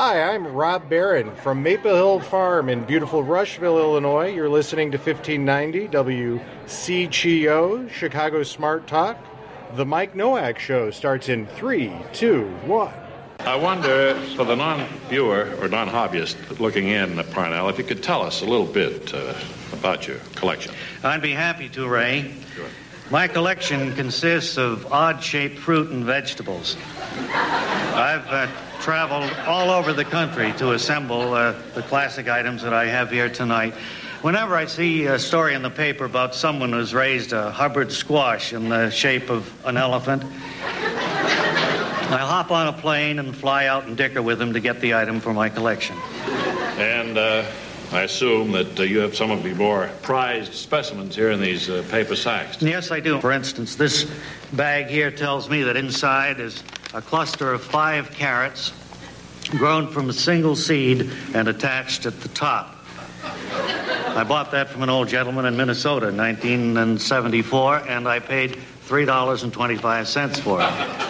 [0.00, 4.32] Hi, I'm Rob Barron from Maple Hill Farm in beautiful Rushville, Illinois.
[4.32, 9.18] You're listening to 1590 WCGO, Chicago Smart Talk.
[9.74, 12.94] The Mike Nowak Show starts in three, two, one.
[13.40, 18.22] I wonder, for the non-viewer or non-hobbyist looking in at Parnell, if you could tell
[18.22, 19.34] us a little bit uh,
[19.72, 20.72] about your collection.
[21.02, 22.36] I'd be happy to, Ray.
[23.10, 26.76] My collection consists of odd-shaped fruit and vegetables.
[27.24, 28.48] I've uh,
[28.80, 33.30] traveled all over the country to assemble uh, the classic items that I have here
[33.30, 33.72] tonight.
[34.20, 38.52] Whenever I see a story in the paper about someone who's raised a Hubbard squash
[38.52, 40.22] in the shape of an elephant,
[40.60, 44.92] I hop on a plane and fly out and dicker with them to get the
[44.94, 45.96] item for my collection.
[46.76, 47.46] And uh,
[47.90, 51.70] I assume that uh, you have some of the more prized specimens here in these
[51.70, 52.60] uh, paper sacks.
[52.60, 53.18] Yes, I do.
[53.20, 54.10] For instance, this
[54.52, 56.62] bag here tells me that inside is
[56.92, 58.72] a cluster of five carrots
[59.50, 62.76] grown from a single seed and attached at the top.
[63.24, 70.40] I bought that from an old gentleman in Minnesota in 1974, and I paid $3.25
[70.40, 70.64] for it.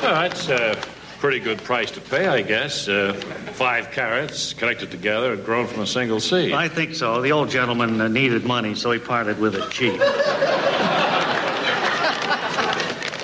[0.05, 0.78] Well, that's a
[1.19, 2.88] pretty good price to pay, I guess.
[2.88, 3.12] Uh,
[3.52, 6.52] five carrots connected together and grown from a single seed.
[6.52, 7.20] I think so.
[7.20, 10.00] The old gentleman uh, needed money, so he parted with it cheap.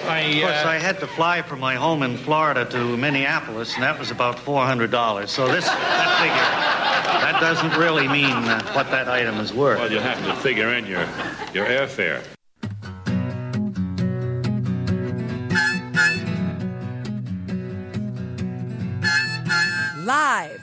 [0.07, 3.83] I, Of course, I had to fly from my home in Florida to Minneapolis, and
[3.83, 5.29] that was about $400.
[5.29, 9.79] So this, that figure, that doesn't really mean uh, what that item is worth.
[9.79, 11.07] Well, you have to figure in your,
[11.53, 12.23] your airfare.
[20.05, 20.61] Live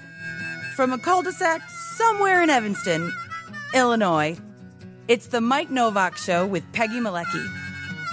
[0.76, 3.12] from a cul-de-sac somewhere in Evanston,
[3.74, 4.38] Illinois,
[5.08, 7.44] it's the Mike Nowak Show with Peggy Malecki.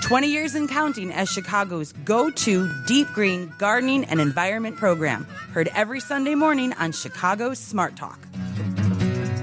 [0.03, 5.25] 20 years and counting as Chicago's go-to deep green gardening and environment program.
[5.53, 8.19] Heard every Sunday morning on Chicago Smart Talk.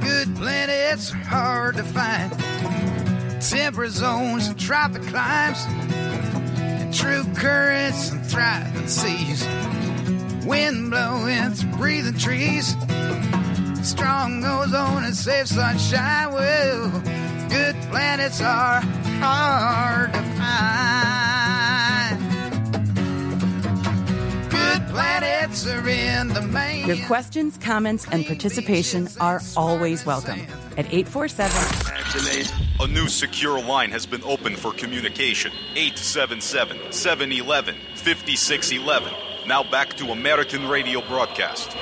[0.01, 2.31] Good planets are hard to find.
[3.39, 5.63] Temperate zones and tropic climes.
[6.57, 9.45] And true currents and thriving seas.
[10.45, 12.75] Wind blowing through breathing trees.
[13.81, 16.31] Strong ozone and safe sunshine.
[16.31, 16.89] Well,
[17.49, 18.81] good planets are
[19.21, 22.19] hard to find.
[24.51, 26.85] Good planets are in the main.
[26.87, 30.41] Your questions, comments, and participation are always welcome
[30.77, 31.51] at 847
[32.81, 35.51] A new secure line has been opened for communication.
[35.75, 39.24] 877 711 5611.
[39.47, 41.75] Now back to American radio broadcast.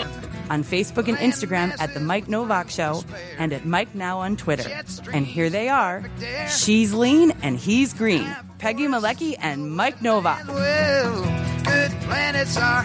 [0.49, 3.03] on Facebook and Instagram at The Mike Nowak Show
[3.37, 4.69] and at Mike Now on Twitter.
[5.13, 6.03] And here they are.
[6.49, 8.35] She's lean and he's green.
[8.59, 10.45] Peggy Malecki and Mike Nowak.
[10.47, 11.23] Well,
[11.63, 12.83] good planets are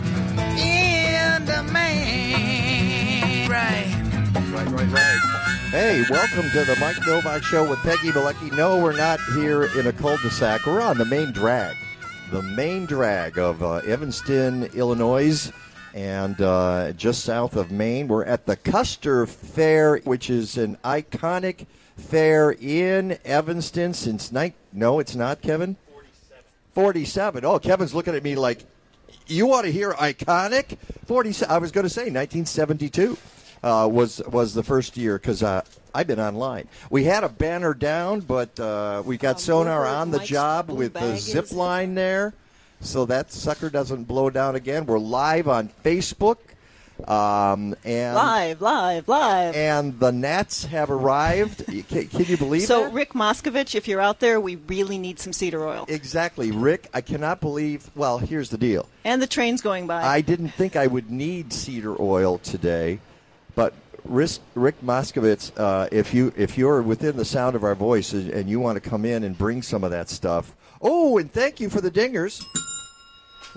[0.57, 3.51] in the main.
[3.51, 3.95] Right.
[4.53, 5.19] Right, right, right.
[5.71, 8.57] Hey, welcome to the Mike Nowak Show with Peggy Malecki.
[8.57, 10.65] No, we're not here in a cul-de-sac.
[10.67, 11.77] We're on the main drag,
[12.31, 15.51] the main drag of uh, Evanston, Illinois,
[15.95, 18.09] and uh, just south of Maine.
[18.09, 21.67] We're at the Custer Fair, which is an iconic
[21.97, 24.55] fair in Evanston since night.
[24.73, 25.77] No, it's not, Kevin.
[26.75, 27.45] Forty-seven.
[27.45, 28.65] Oh, Kevin's looking at me like,
[29.27, 30.77] you want to hear iconic?
[31.07, 31.55] Forty-seven.
[31.55, 33.17] I was going to say 1972
[33.63, 35.63] uh, was was the first year because uh,
[35.95, 36.69] I've been online.
[36.91, 40.71] We had a banner down, but uh, we got sonar Woodward, on the Mike's job
[40.71, 42.35] with the zip line there,
[42.81, 44.87] so that sucker doesn't blow down again.
[44.87, 46.39] We're live on Facebook,
[47.07, 49.55] um, and Live, live, live.
[49.55, 51.65] and the gnats have arrived.
[51.67, 52.67] can, can you believe it?
[52.67, 52.93] So, that?
[52.93, 55.85] Rick Moskovich, if you're out there, we really need some cedar oil.
[55.89, 56.89] Exactly, Rick.
[56.93, 57.89] I cannot believe.
[57.95, 58.89] Well, here's the deal.
[59.05, 60.03] And the train's going by.
[60.03, 62.99] I didn't think I would need cedar oil today,
[63.59, 63.75] but
[64.05, 68.61] Rick, Rick uh, if you if you're within the sound of our voice and you
[68.61, 70.55] want to come in and bring some of that stuff.
[70.81, 72.41] Oh, and thank you for the dingers.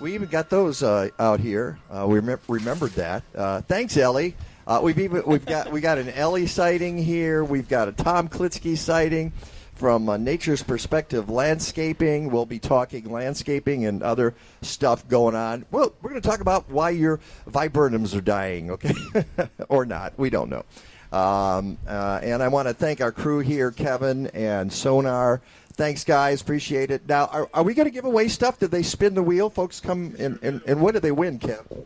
[0.01, 1.77] We even got those uh, out here.
[1.91, 3.21] Uh, we remem- remembered that.
[3.35, 4.35] Uh, thanks, Ellie.
[4.65, 7.43] Uh, we've even we've got we got an Ellie sighting here.
[7.43, 9.33] We've got a Tom Klitzkie sighting
[9.81, 12.29] from uh, Nature's Perspective Landscaping.
[12.29, 15.65] We'll be talking landscaping and other stuff going on.
[15.71, 17.19] Well, we're going to talk about why your
[17.49, 18.93] viburnums are dying, okay,
[19.69, 20.13] or not.
[20.17, 20.65] We don't know.
[21.11, 25.41] Um, uh, and I want to thank our crew here, Kevin and Sonar.
[25.73, 26.43] Thanks, guys.
[26.43, 27.09] Appreciate it.
[27.09, 28.59] Now, are, are we going to give away stuff?
[28.59, 29.49] Did they spin the wheel?
[29.49, 31.85] Folks come and, and, and what did they win, Kev?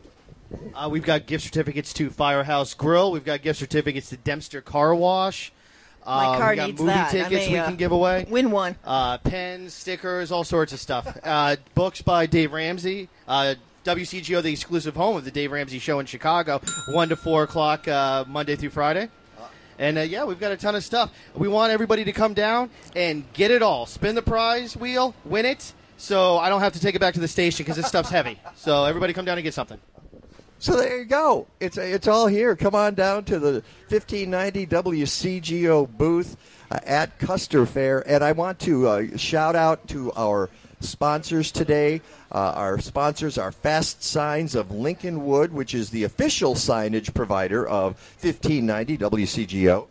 [0.73, 3.13] Uh, we've got gift certificates to Firehouse Grill.
[3.13, 5.53] We've got gift certificates to Dempster Car Wash.
[6.05, 7.11] My Uh, car we got needs movie that.
[7.11, 8.25] Tickets may, we uh, can give away.
[8.29, 8.75] Win one.
[8.85, 11.17] Uh, pens, stickers, all sorts of stuff.
[11.23, 13.09] Uh, books by Dave Ramsey.
[13.27, 13.55] Uh,
[13.85, 16.59] WCGO, the exclusive home of the Dave Ramsey Show in Chicago,
[16.91, 19.09] 1 to 4 o'clock uh, Monday through Friday.
[19.77, 21.11] And uh, yeah, we've got a ton of stuff.
[21.35, 23.85] We want everybody to come down and get it all.
[23.85, 27.19] Spin the prize wheel, win it, so I don't have to take it back to
[27.19, 28.39] the station because this stuff's heavy.
[28.55, 29.77] So everybody come down and get something.
[30.65, 31.45] So there you go.
[31.59, 32.55] It's it's all here.
[32.55, 36.37] Come on down to the 1590 WCGO booth
[36.71, 42.01] uh, at Custer Fair, and I want to uh, shout out to our sponsors today.
[42.31, 47.93] Uh, our sponsors are Fast Signs of Lincolnwood, which is the official signage provider of
[48.21, 49.87] 1590 WCGO.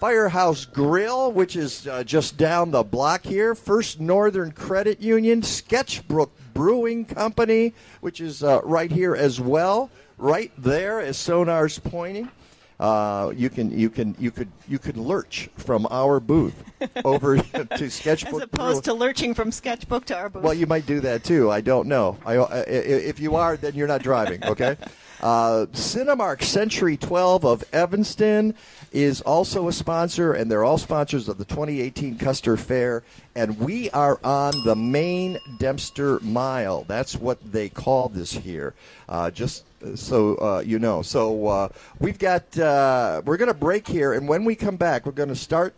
[0.00, 3.54] Firehouse Grill, which is uh, just down the block here.
[3.54, 9.90] First Northern Credit Union, Sketchbook Brewing Company, which is uh, right here as well.
[10.18, 12.30] Right there, as Sonar's pointing.
[12.78, 16.62] Uh, you can you can you could you could lurch from our booth
[17.04, 18.34] over to Sketchbook.
[18.34, 20.42] As opposed to lurching from sketchbook to our booth.
[20.42, 21.50] Well, you might do that too.
[21.50, 22.18] I don't know.
[22.26, 24.44] I, I, if you are, then you're not driving.
[24.44, 24.76] Okay.
[25.20, 28.54] Uh, Cinemark Century 12 of Evanston
[28.92, 33.02] is also a sponsor, and they're all sponsors of the 2018 Custer Fair.
[33.34, 36.84] And we are on the main Dempster Mile.
[36.84, 38.74] That's what they call this here.
[39.08, 39.64] Uh, just
[39.94, 41.02] so uh, you know.
[41.02, 41.68] So uh,
[41.98, 45.28] we've got uh, we're going to break here, and when we come back, we're going
[45.28, 45.74] to start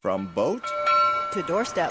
[0.00, 0.62] From boat
[1.32, 1.90] to doorstep.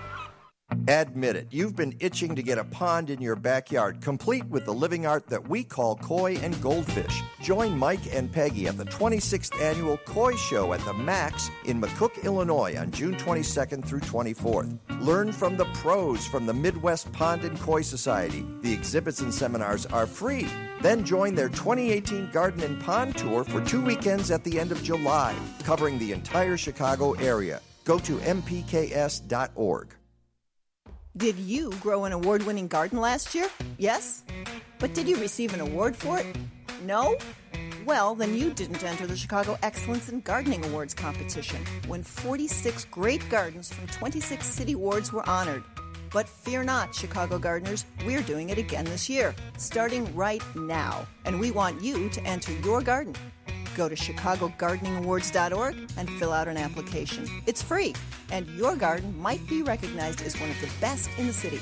[0.87, 4.73] Admit it, you've been itching to get a pond in your backyard, complete with the
[4.73, 7.21] living art that we call koi and goldfish.
[7.41, 12.23] Join Mike and Peggy at the 26th annual Koi Show at the Max in McCook,
[12.23, 14.79] Illinois on June 22nd through 24th.
[15.01, 18.45] Learn from the pros from the Midwest Pond and Koi Society.
[18.61, 20.47] The exhibits and seminars are free.
[20.81, 24.81] Then join their 2018 Garden and Pond Tour for two weekends at the end of
[24.83, 27.61] July, covering the entire Chicago area.
[27.83, 29.95] Go to mpks.org.
[31.17, 33.49] Did you grow an award winning garden last year?
[33.77, 34.23] Yes?
[34.79, 36.25] But did you receive an award for it?
[36.85, 37.17] No?
[37.85, 43.27] Well, then you didn't enter the Chicago Excellence in Gardening Awards competition when 46 great
[43.29, 45.63] gardens from 26 city wards were honored.
[46.11, 51.05] But fear not, Chicago gardeners, we're doing it again this year, starting right now.
[51.25, 53.15] And we want you to enter your garden.
[53.75, 57.27] Go to chicagogardeningawards.org and fill out an application.
[57.45, 57.95] It's free,
[58.31, 61.59] and your garden might be recognized as one of the best in the city.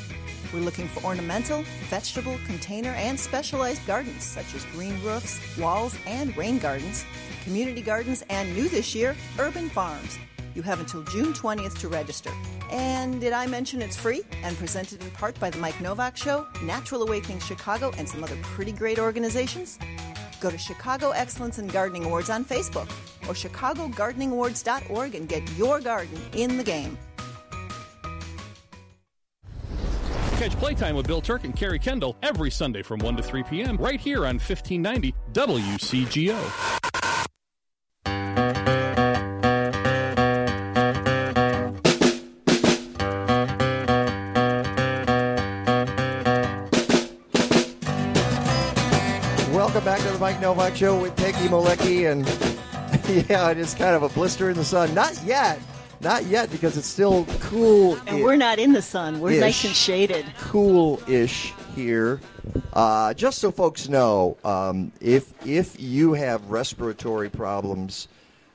[0.54, 6.36] We're looking for ornamental, vegetable, container, and specialized gardens such as green roofs, walls, and
[6.36, 7.06] rain gardens,
[7.44, 10.18] community gardens, and new this year, urban farms.
[10.56, 12.32] You have until June 20th to register.
[12.72, 16.48] And did I mention it's free and presented in part by the Mike Nowak Show,
[16.64, 19.78] Natural Awakening Chicago, and some other pretty great organizations?
[20.40, 22.90] Go to Chicago Excellence in Gardening Awards on Facebook
[23.28, 26.98] or chicagogardeningawards.org and get your garden in the game.
[30.40, 33.76] Catch Playtime with Bill Turk and Carrie Kendall every Sunday from 1 to 3 p.m.
[33.76, 36.89] right here on 1590 WCGO.
[50.70, 52.28] To the Mike Nowak Show with Peggy Malecki, and
[53.30, 54.94] yeah, it is kind of a blister in the sun.
[54.94, 55.60] Not yet,
[56.02, 57.98] not yet, because it's still cool.
[58.06, 59.20] And we're not in the sun.
[59.20, 60.26] We're nice and shaded.
[60.40, 62.20] Cool-ish here.
[62.74, 68.08] Uh, just so folks know, um, if if you have respiratory problems,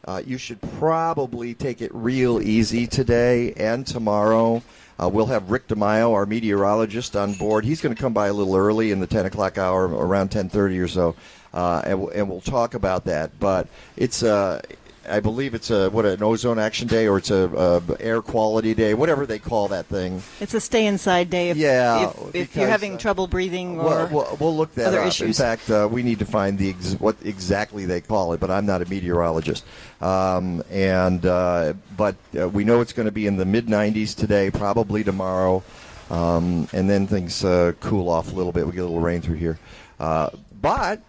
[0.05, 4.63] uh, you should probably take it real easy today and tomorrow.
[5.03, 7.65] Uh, we'll have Rick DiMaio, our meteorologist, on board.
[7.65, 10.81] He's going to come by a little early in the 10 o'clock hour, around 10:30
[10.81, 11.17] or so,
[11.55, 13.31] uh, and, we'll, and we'll talk about that.
[13.41, 14.61] But it's uh,
[15.09, 18.75] I believe it's a what an ozone action day or it's a, a air quality
[18.75, 20.23] day, whatever they call that thing.
[20.41, 23.79] It's a stay inside day if, Yeah, if, if because, you're having uh, trouble breathing
[23.79, 25.09] or Well, we'll, we'll look that other up.
[25.09, 25.39] issues.
[25.39, 28.51] In fact, uh, we need to find the ex- what exactly they call it, but
[28.51, 29.65] I'm not a meteorologist.
[30.01, 34.17] Um, and uh, but uh, we know it's going to be in the mid 90s
[34.17, 35.63] today, probably tomorrow,
[36.11, 38.67] um, and then things uh, cool off a little bit.
[38.67, 39.59] We get a little rain through here,
[40.01, 40.31] uh,
[40.61, 41.03] but.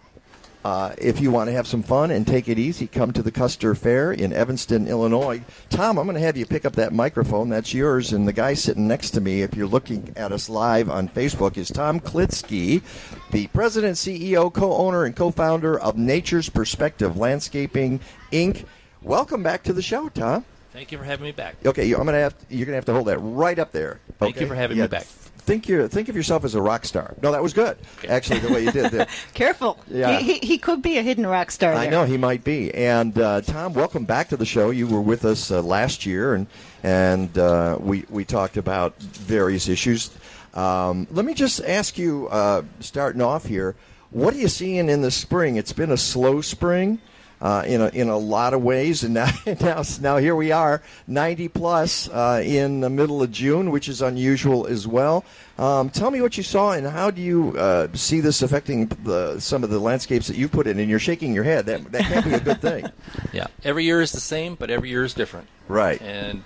[0.66, 3.30] Uh, if you want to have some fun and take it easy, come to the
[3.30, 5.40] Custer Fair in Evanston, Illinois.
[5.70, 7.48] Tom, I'm going to have you pick up that microphone.
[7.48, 8.12] That's yours.
[8.12, 11.56] And the guy sitting next to me, if you're looking at us live on Facebook,
[11.56, 12.82] is Tom Klitzkie,
[13.30, 18.00] the president, CEO, co owner, and co founder of Nature's Perspective Landscaping,
[18.32, 18.64] Inc.
[19.02, 20.44] Welcome back to the show, Tom.
[20.72, 21.54] Thank you for having me back.
[21.64, 24.00] Okay, you- I'm gonna have you're gonna have to hold that right up there.
[24.18, 25.06] Thank you for having me back.
[25.46, 27.14] Think you think of yourself as a rock star.
[27.22, 27.78] No, that was good.
[28.08, 29.08] Actually, the way you did that.
[29.34, 29.78] Careful.
[29.86, 30.18] Yeah.
[30.18, 31.72] He, he, he could be a hidden rock star.
[31.72, 32.74] I know he might be.
[32.74, 34.70] And uh, Tom, welcome back to the show.
[34.70, 36.48] You were with us uh, last year, and
[36.82, 40.10] and uh, we we talked about various issues.
[40.52, 43.76] Um, let me just ask you, uh, starting off here,
[44.10, 45.54] what are you seeing in the spring?
[45.54, 47.00] It's been a slow spring.
[47.38, 50.80] Uh, in a in a lot of ways, and now now, now here we are,
[51.06, 55.22] 90 plus uh, in the middle of June, which is unusual as well.
[55.58, 59.38] Um, tell me what you saw, and how do you uh, see this affecting the,
[59.38, 60.78] some of the landscapes that you put in?
[60.78, 61.66] And you're shaking your head.
[61.66, 62.86] That that can't be a good thing.
[63.32, 65.48] Yeah, every year is the same, but every year is different.
[65.68, 66.00] Right.
[66.00, 66.44] And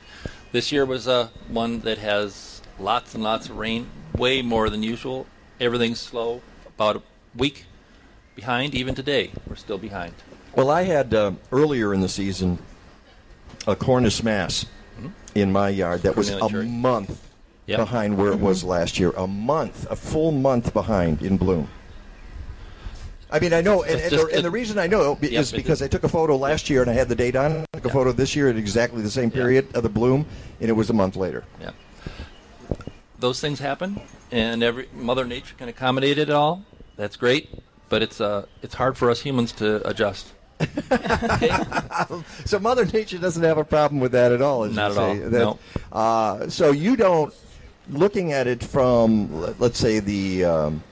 [0.50, 4.82] this year was uh, one that has lots and lots of rain, way more than
[4.82, 5.26] usual.
[5.60, 7.02] Everything's slow, about a
[7.36, 7.66] week
[8.34, 8.74] behind.
[8.74, 10.14] Even today, we're still behind.
[10.54, 12.58] Well, I had uh, earlier in the season
[13.66, 14.66] a Cornus mas
[15.34, 17.26] in my yard that was a month
[17.66, 17.78] Yep.
[17.78, 19.10] behind where it was last year.
[19.10, 21.68] A month, a full month behind in bloom.
[23.30, 25.80] I mean, I know, and, and, the, and the reason I know is it because.
[25.80, 27.64] I took a photo last year and I had the date on.
[27.72, 30.26] I took a photo this year at exactly the same period of the bloom,
[30.60, 31.44] and it was a month later.
[31.60, 31.70] Yeah.
[33.20, 34.00] Those things happen,
[34.32, 36.64] and every Mother Nature can accommodate it all.
[36.96, 37.50] That's great,
[37.88, 40.32] but it's uh, it's hard for us humans to adjust.
[42.44, 44.64] So Mother Nature doesn't have a problem with that at all.
[44.66, 45.14] Not you at all.
[45.14, 45.58] That- no.
[45.92, 47.32] Uh, so you don't,
[47.90, 50.82] looking at it from, let- let's say the, um,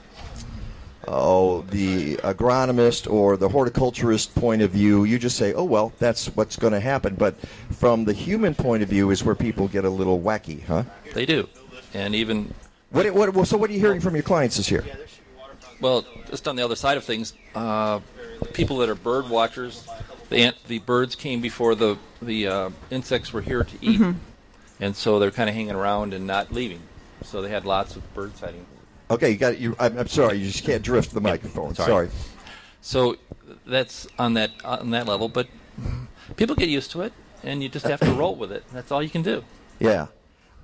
[1.08, 6.26] oh, the agronomist or the horticulturist point of view, you just say, oh well, that's
[6.37, 7.14] what's going to happen.
[7.14, 7.34] But
[7.70, 10.84] from the human point of view, is where people get a little wacky, huh?
[11.14, 11.48] They do,
[11.94, 12.52] and even
[12.90, 14.84] What, what, well, so what are you hearing from your clients this year?
[15.80, 18.00] Well, just on the other side of things, uh,
[18.52, 19.87] people that are bird watchers,
[20.30, 24.16] the ant, the birds came before the the uh, insects were here to eat, Mhm.
[24.80, 26.80] and so they're kind of hanging around and not leaving.
[27.25, 28.66] So they had lots of bird sightings.
[29.11, 29.59] Okay, you got it.
[29.59, 31.75] You, I'm, I'm sorry, you just can't drift the microphone.
[31.75, 31.88] Sorry.
[31.88, 32.11] sorry.
[32.80, 33.16] So
[33.66, 35.47] that's on that on that level, but
[36.37, 38.64] people get used to it, and you just have to roll with it.
[38.73, 39.42] That's all you can do.
[39.78, 40.07] Yeah.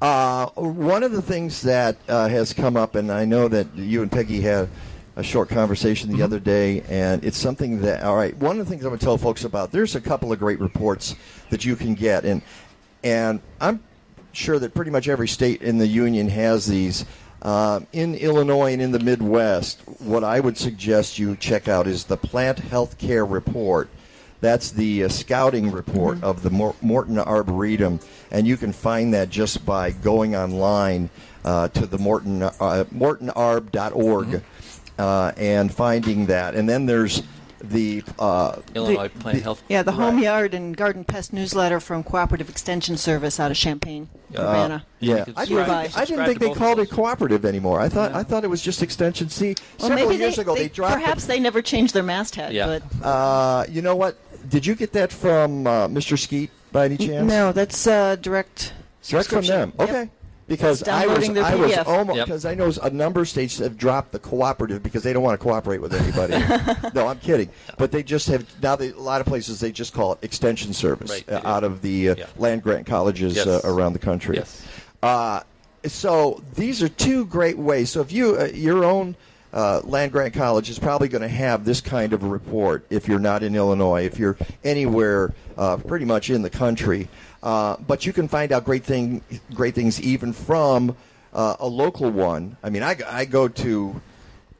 [0.02, 4.02] Uh, one of the things that uh, has come up, and I know that you
[4.02, 4.68] and Peggy had
[5.16, 8.70] a short conversation the other day, and it's something that, all right, one of the
[8.70, 11.14] things I'm going to tell folks about, there's a couple of great reports
[11.50, 12.42] that you can get, and,
[13.04, 13.82] and I'm
[14.32, 17.04] sure that pretty much every state in the union has these.
[17.42, 22.04] Uh, in Illinois and in the Midwest, what I would suggest you check out is
[22.04, 23.88] the Plant Health Care Report.
[24.40, 29.30] That's the uh, scouting report of the Mor- Morton Arboretum, and you can find that
[29.30, 31.10] just by going online
[31.44, 34.42] uh, to the Morton uh, mortonarb.org
[34.98, 36.54] uh, and finding that.
[36.54, 37.22] And then there's
[37.60, 39.62] the uh, Illinois the- Plant the- Health.
[39.68, 44.08] Yeah, the Home Yard and Garden Pest newsletter from Cooperative Extension Service out of Champaign,
[44.36, 44.86] Uh, Urbana.
[45.00, 47.80] yeah, I didn't, I didn't think they called it cooperative anymore.
[47.80, 49.54] I thought I thought it was just Extension C.
[49.78, 50.92] Well, Several maybe years they, ago, they, they- dropped.
[50.96, 51.00] it.
[51.00, 52.52] Perhaps they never changed their masthead.
[52.52, 52.66] Yeah.
[52.66, 54.16] But Uh, you know what?
[54.50, 56.18] Did you get that from uh, Mr.
[56.18, 57.26] Skeet by any chance?
[57.26, 58.74] no, that's uh, direct.
[59.08, 59.72] Direct from them.
[59.78, 60.00] Okay.
[60.00, 60.08] Yep.
[60.54, 60.62] Okay.
[60.62, 61.86] Because I was, downloading their I was PDF.
[61.86, 62.26] almost Yep.
[62.26, 65.38] because I know a number of states have dropped the cooperative because they don't want
[65.38, 66.34] to cooperate with anybody.
[66.94, 67.48] no, I'm kidding.
[67.78, 68.76] But they just have now.
[68.76, 71.46] They, a lot of places they just call it extension service Right, uh, they do.
[71.46, 72.26] out of the uh, Yeah.
[72.38, 73.46] land grant colleges Yes.
[73.46, 74.36] uh, around the country.
[74.36, 74.62] Yes.
[75.02, 75.40] Uh,
[75.84, 77.90] so these are two great ways.
[77.90, 79.16] So if you uh, your own
[79.52, 83.06] uh, land grant college is probably going to have this kind of a report if
[83.06, 87.08] you're not in Illinois, if you're anywhere uh, pretty much in the country.
[87.44, 89.20] Uh, but you can find out great thing,
[89.52, 90.96] great things even from
[91.34, 92.56] uh, a local one.
[92.62, 94.00] I mean, I, I go to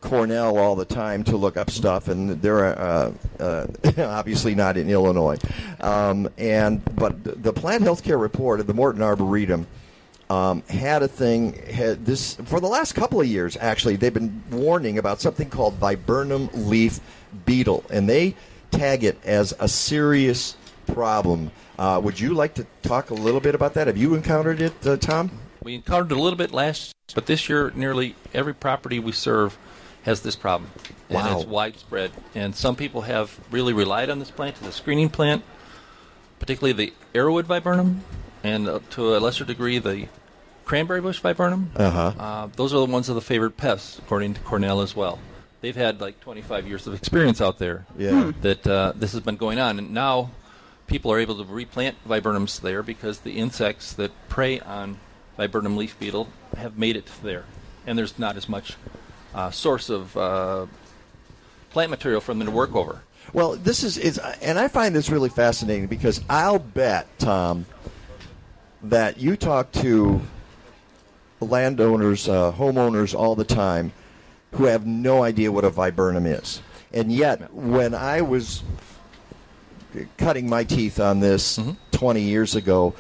[0.03, 3.67] Cornell all the time to look up stuff, and they're uh, uh,
[3.99, 5.39] obviously not in Illinois.
[5.81, 9.67] Um, and but the Plant Healthcare Report of the Morton Arboretum
[10.29, 13.57] um, had a thing had this for the last couple of years.
[13.59, 17.01] Actually, they've been warning about something called viburnum leaf
[17.47, 18.35] beetle, and they
[18.71, 20.55] tag it as a serious
[20.87, 21.51] problem.
[21.79, 23.87] Uh, would you like to talk a little bit about that?
[23.87, 25.31] Have you encountered it, uh, Tom?
[25.63, 29.57] We encountered it a little bit last, but this year nearly every property we serve
[30.03, 30.71] has this problem,
[31.09, 31.39] and Wow.
[31.39, 32.11] it's widespread.
[32.35, 35.43] And some people have really relied on this plant as a screening plant,
[36.39, 38.03] particularly the arrowwood viburnum,
[38.43, 40.09] and uh, to a lesser degree the
[40.67, 41.71] cranberry bush viburnum.
[41.77, 42.13] Uh-huh.
[42.19, 45.19] Uh, those are the ones of the favored pests, according to Cornell as well.
[45.63, 48.11] They've had like 25 years of experience out there Yeah.
[48.33, 48.41] Hmm.
[48.43, 50.31] that uh, this has been going on, and now
[50.87, 54.99] people are able to replant viburnums there because the insects that prey on
[55.37, 57.45] viburnum leaf beetle have made it there,
[57.87, 58.77] and there's not as much
[59.35, 60.67] uh, source of uh,
[61.71, 63.03] plant material for them to work over.
[63.33, 67.67] Well, this is, is, and I find this really fascinating because I'll bet, Tom,
[68.83, 70.21] that you talk to
[71.41, 73.93] landowners, uh, homeowners all the time
[74.53, 76.61] who have no idea what a viburnum is.
[76.93, 78.63] And yet, when I was
[80.17, 81.59] cutting my teeth on this
[81.93, 82.95] 20 years ago,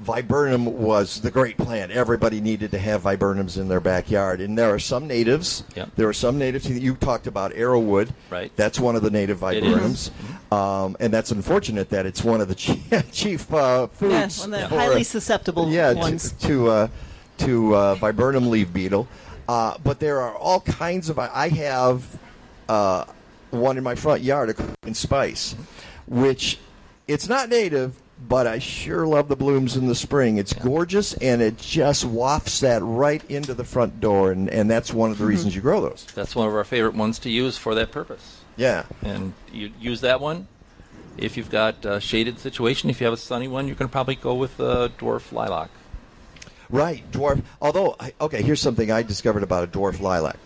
[0.00, 1.92] viburnum was the great plant.
[1.92, 4.40] Everybody needed to have viburnums in their backyard.
[4.40, 5.62] And there are some natives.
[5.76, 5.90] Yep.
[5.96, 6.68] There are some natives.
[6.68, 8.10] You talked about arrowwood.
[8.30, 8.50] Right.
[8.56, 10.10] That's one of the native viburnums.
[10.52, 13.86] Um, and that's unfortunate that it's one of the chief, chief uh, Yeah,
[14.26, 14.40] foods.
[14.40, 16.32] one of the for, highly susceptible yeah, ones.
[16.32, 16.88] to to, uh,
[17.38, 19.06] to uh, viburnum leaf beetle.
[19.48, 21.18] Uh, but there are all kinds of.
[21.18, 22.04] I have
[22.68, 23.04] uh,
[23.50, 25.54] one in my front yard, a Korean spice,
[26.12, 26.58] which
[27.08, 27.96] it's not native,
[28.28, 30.36] but I sure love the blooms in the spring.
[30.36, 34.92] It's gorgeous, and it just wafts that right into the front door, and, and that's
[34.92, 36.06] one of the reasons you grow those.
[36.14, 38.40] That's one of our favorite ones to use for that purpose.
[38.56, 38.84] Yeah.
[39.02, 40.46] And you use that one.
[41.16, 44.14] If you've got a shaded situation, if you have a sunny one, you can probably
[44.14, 45.70] go with a dwarf lilac.
[46.70, 47.42] Right, dwarf.
[47.60, 50.36] Although, I- okay, here's something I discovered about a dwarf lilac.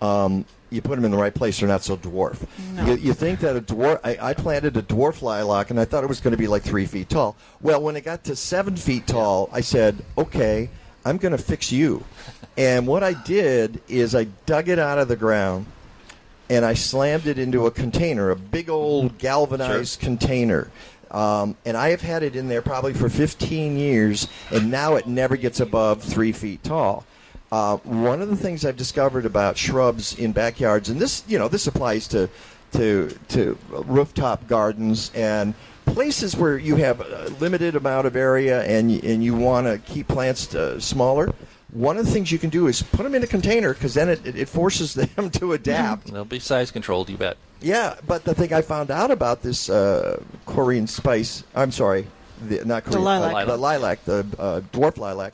[0.00, 2.46] Um, you put them in the right place, they're not so dwarf.
[2.86, 4.00] You, you think that a dwarf?
[4.04, 6.62] I, I planted a dwarf lilac, and I thought it was going to be like
[6.62, 7.36] three feet tall.
[7.60, 10.68] Well, when it got to seven feet tall, I said, "Okay,
[11.04, 12.04] I'm going to fix you."
[12.56, 15.66] and what I did is I dug it out of the ground,
[16.48, 20.70] and I slammed it into a container, a big old galvanized container.
[21.10, 25.06] Um, and I have had it in there probably for 15 years, and now it
[25.06, 27.04] never gets above three feet tall.
[27.52, 31.48] Uh, one of the things I've discovered about shrubs in backyards, and this, you know,
[31.48, 32.28] this applies to
[32.72, 35.54] to to rooftop gardens and
[35.84, 40.08] places where you have a limited amount of area and and you want to keep
[40.08, 41.32] plants uh, smaller.
[41.72, 44.08] One of the things you can do is put them in a container because then
[44.08, 46.12] it, it, it forces them to adapt.
[46.12, 47.36] They'll be size controlled, you bet.
[47.60, 52.06] Yeah, but the thing I found out about this uh, Korean spice, I'm sorry,
[52.42, 53.34] the, not Korean, lilac.
[53.34, 55.32] uh, the lilac, the uh, dwarf lilac.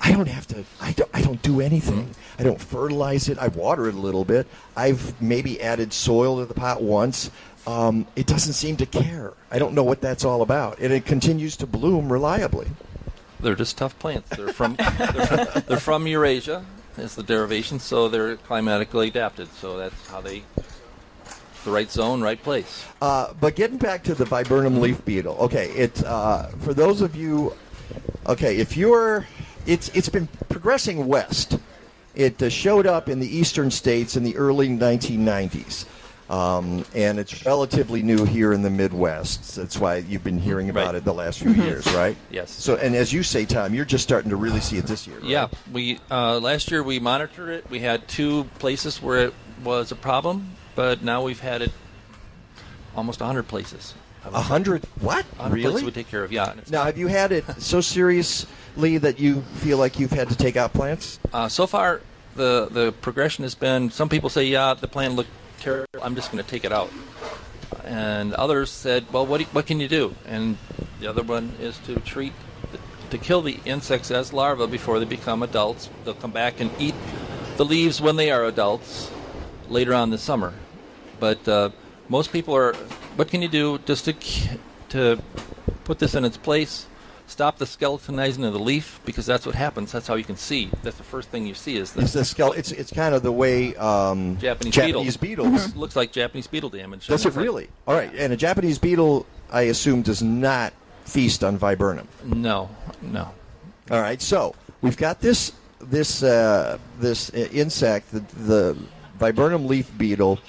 [0.00, 0.64] I don't have to.
[0.80, 1.10] I don't.
[1.12, 2.10] I don't do anything.
[2.38, 3.38] I don't fertilize it.
[3.38, 4.46] I water it a little bit.
[4.76, 7.30] I've maybe added soil to the pot once.
[7.66, 9.34] Um, it doesn't seem to care.
[9.50, 12.68] I don't know what that's all about, and it continues to bloom reliably.
[13.40, 14.30] They're just tough plants.
[14.30, 14.86] They're from they're
[15.26, 16.64] from, they're from Eurasia.
[16.96, 19.48] Is the derivation, so they're climatically adapted.
[19.54, 20.42] So that's how they
[21.64, 22.84] the right zone, right place.
[23.02, 27.14] Uh, but getting back to the viburnum leaf beetle, okay, it uh, for those of
[27.14, 27.54] you,
[28.26, 29.26] okay, if you're,
[29.66, 31.58] it's it's been progressing west.
[32.14, 35.86] It uh, showed up in the eastern states in the early 1990s,
[36.28, 39.54] um, and it's relatively new here in the Midwest.
[39.56, 40.94] That's why you've been hearing about Right.
[40.96, 41.64] it the last few Mhm.
[41.64, 42.16] years, right?
[42.30, 42.50] Yes.
[42.50, 45.18] So, and as you say, Tom, you're just starting to really see it this year.
[45.20, 45.28] right?
[45.28, 47.64] Yeah, we uh, last year we monitored it.
[47.70, 51.70] We had two places where it was a problem, but now we've had it
[52.96, 53.94] almost hundred places.
[54.24, 54.84] A hundred?
[55.00, 55.24] What?
[55.36, 55.84] 100 Really?
[55.84, 56.30] we take care of.
[56.32, 56.54] Yeah.
[56.70, 60.56] Now, have you had it so seriously that you feel like you've had to take
[60.56, 61.18] out plants?
[61.32, 62.02] Uh, so far,
[62.36, 63.90] the the progression has been.
[63.90, 65.30] Some people say, "Yeah, the plant looked
[65.60, 66.00] terrible.
[66.02, 66.90] I'm just going to take it out,"
[67.84, 70.58] and others said, "Well, what what can you do?" And
[71.00, 72.32] the other one is to treat
[73.10, 75.88] to kill the insects as larvae before they become adults.
[76.04, 76.94] They'll come back and eat
[77.56, 79.10] the leaves when they are adults
[79.68, 80.54] later on this summer.
[81.18, 81.70] But uh,
[82.08, 82.74] most people are.
[83.16, 84.14] What can you do just to
[84.90, 85.22] to
[85.84, 86.86] put this in its place?
[87.26, 89.92] Stop the skeletonizing of the leaf because that's what happens.
[89.92, 90.68] That's how you can see.
[90.82, 93.22] That's the first thing you see is the It's the skele- It's it's kind of
[93.22, 95.44] the way um, Japanese, Japanese beetle.
[95.44, 95.76] beetles.
[95.76, 97.06] looks like Japanese beetle damage.
[97.06, 97.68] Does it really?
[97.86, 98.12] All right.
[98.16, 100.72] And a Japanese beetle, I assume, does not
[101.04, 102.08] feast on viburnum.
[102.24, 102.68] No,
[103.00, 103.30] no.
[103.92, 104.20] All right.
[104.20, 108.76] So we've got this this uh, this uh, insect, the, the
[109.20, 110.40] viburnum leaf beetle.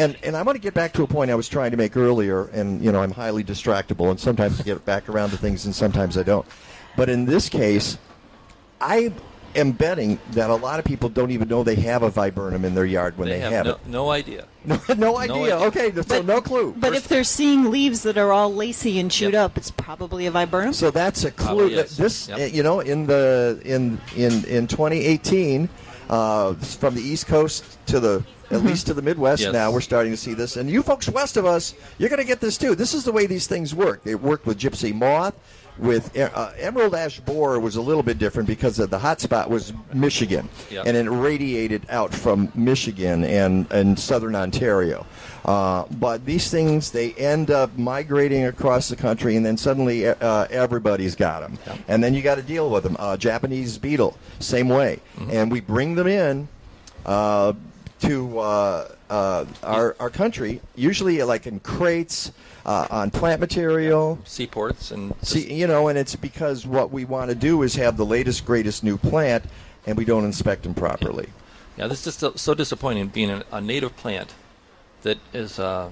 [0.00, 1.94] And, and I want to get back to a point I was trying to make
[1.94, 5.66] earlier, and you know I'm highly distractible, and sometimes I get back around to things,
[5.66, 6.46] and sometimes I don't.
[6.96, 7.98] But in this case,
[8.80, 9.12] I
[9.54, 12.74] am betting that a lot of people don't even know they have a viburnum in
[12.74, 13.86] their yard when they, they have, no, it.
[13.86, 14.46] no idea.
[14.64, 15.56] No, no idea.
[15.56, 16.74] Okay, so no clue.
[16.76, 20.30] But if they're seeing leaves that are all lacy and chewed up, it's probably a
[20.30, 20.74] viburnum.
[20.74, 21.70] So that's a clue.
[21.70, 22.38] Probably this, Yep.
[22.38, 25.68] uh, you know, in the in in in 2018,
[26.10, 29.42] uh, from the East Coast to the at least to the Midwest.
[29.42, 29.52] Yes.
[29.52, 32.26] Now we're starting to see this, and you folks west of us, you're going to
[32.26, 32.74] get this too.
[32.74, 34.02] This is the way these things work.
[34.02, 35.34] They work with gypsy moth.
[35.80, 39.48] With uh, emerald ash borer was a little bit different because of the hot spot
[39.48, 40.84] was Michigan, Yep.
[40.86, 45.06] and it radiated out from Michigan and and southern Ontario.
[45.46, 50.46] Uh, but these things they end up migrating across the country, and then suddenly uh,
[50.50, 52.94] everybody's got them, and then you got to deal with them.
[52.98, 56.46] Uh, Japanese beetle, same way, and we bring them in
[57.06, 57.54] uh,
[58.00, 62.32] to uh, uh, our our country, usually like in crates
[62.66, 64.18] uh, on plant material.
[64.24, 67.96] Seaports and See, you know, and it's because what we want to do is have
[67.96, 69.44] the latest, greatest new plant,
[69.86, 71.28] and we don't inspect them properly.
[71.76, 74.34] Yeah, this is just so, so disappointing being a, a native plant
[75.02, 75.90] that is uh,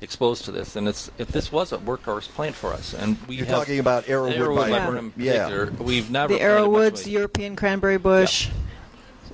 [0.00, 0.76] exposed to this.
[0.76, 3.78] And it's if this was a workhorse plant for us, and we You're have talking
[3.80, 5.12] about arrowwood arrowwood viburnum.
[5.16, 5.82] viburnum Yeah.
[5.82, 7.10] we've never the arrowwoods, the.
[7.10, 8.48] European cranberry bush,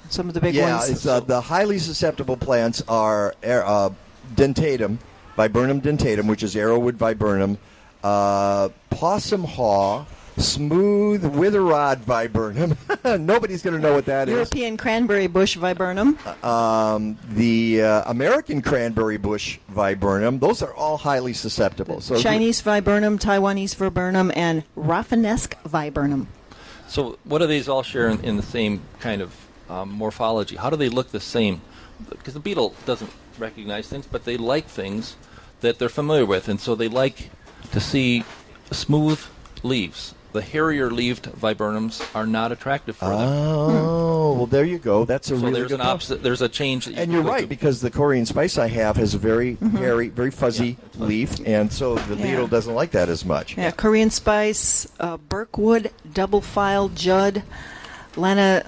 [0.09, 0.91] some of the big yeah, ones.
[0.91, 3.91] it's uh, the highly susceptible plants are uh,
[4.37, 4.99] dentatum,
[5.37, 7.59] viburnum dentatum, which is arrowwood viburnum,
[8.03, 10.05] uh, possum haw,
[10.37, 12.77] smooth witherod viburnum.
[13.05, 14.35] Nobody's going to know what that is.
[14.35, 16.19] European cranberry bush viburnum.
[16.43, 20.39] Um, the uh, American cranberry bush viburnum.
[20.39, 22.01] Those are all highly susceptible.
[22.01, 26.29] So Chinese viburnum, Taiwanese viburnum, and Rafinesque viburnum.
[26.87, 29.35] So, what do these all share in, in the same kind of
[29.71, 30.57] um, morphology?
[30.57, 31.61] How do they look the same?
[32.11, 35.17] Because the beetle doesn't recognize things, but they like things
[35.61, 37.31] that they're familiar with, and so they like
[37.73, 38.25] to see
[38.71, 39.21] smooth
[39.63, 40.15] leaves.
[40.33, 43.29] The hairier leaved viburnums are not attractive for them.
[43.29, 45.05] Oh, well, there you go.
[45.05, 45.91] That's a So really there's good an point.
[45.95, 46.23] opposite.
[46.25, 46.87] There's a change.
[46.87, 47.47] That you And you're right to.
[47.47, 49.77] because the Korean spice I have has a very Mm-hmm.
[49.77, 52.23] hairy, very fuzzy leaf, and so the Yeah.
[52.25, 53.57] beetle doesn't like that as much.
[53.57, 57.45] Yeah, Korean spice, uh, Burkwood, double file, Judd,
[58.17, 58.67] Lana,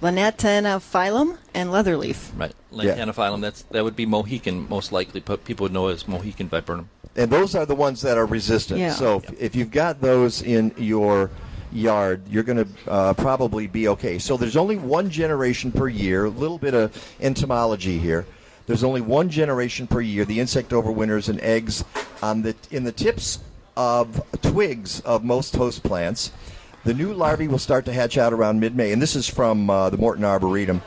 [0.00, 2.30] Lanatana phylum, and leatherleaf.
[2.38, 2.94] Right, Yeah.
[2.96, 3.40] Lanthanophyllum.
[3.40, 5.20] That's that would be Mohican most likely.
[5.20, 6.88] But people would know it as Mohican viburnum.
[7.16, 8.80] And those are the ones that are resistant.
[8.80, 8.90] Yeah.
[8.90, 11.30] So if, if you've got those in your
[11.72, 14.18] yard, you're going to uh, probably be okay.
[14.18, 16.24] So there's only one generation per year.
[16.24, 18.26] A little bit of entomology here.
[18.66, 20.24] There's only one generation per year.
[20.24, 21.84] The insect overwinters and eggs
[22.22, 23.38] on the in the tips
[23.76, 26.32] of twigs of most host plants.
[26.84, 29.88] The new larvae will start to hatch out around mid-May, and this is from uh,
[29.88, 30.82] the Morton Arboretum.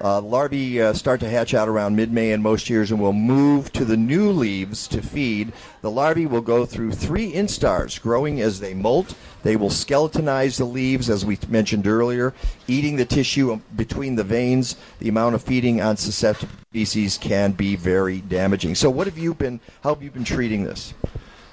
[0.00, 3.72] Uh, larvae uh, start to hatch out around mid-May in most years and will move
[3.72, 5.52] to the new leaves to feed.
[5.80, 9.16] The larvae will go through three instars, growing as they molt.
[9.42, 12.32] They will skeletonize the leaves, as we mentioned earlier,
[12.68, 14.76] eating the tissue between the veins.
[15.00, 18.76] The amount of feeding on susceptible species can be very damaging.
[18.76, 19.58] So, what have you been?
[19.82, 20.94] How have you been treating this?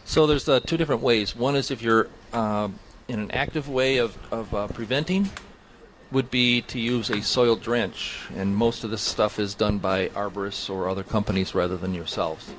[0.06, 1.36] So there's uh, two different ways.
[1.36, 2.69] One is if you're uh,
[3.10, 5.30] in an active way of, of uh, preventing,
[6.12, 10.08] would be to use a soil drench, and most of this stuff is done by
[10.10, 12.52] arborists or other companies rather than yourselves.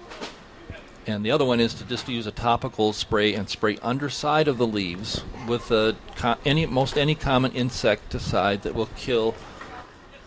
[1.06, 4.58] And the other one is to just use a topical spray and spray underside of
[4.58, 5.96] the leaves with a
[6.44, 9.34] any most any common insecticide that will kill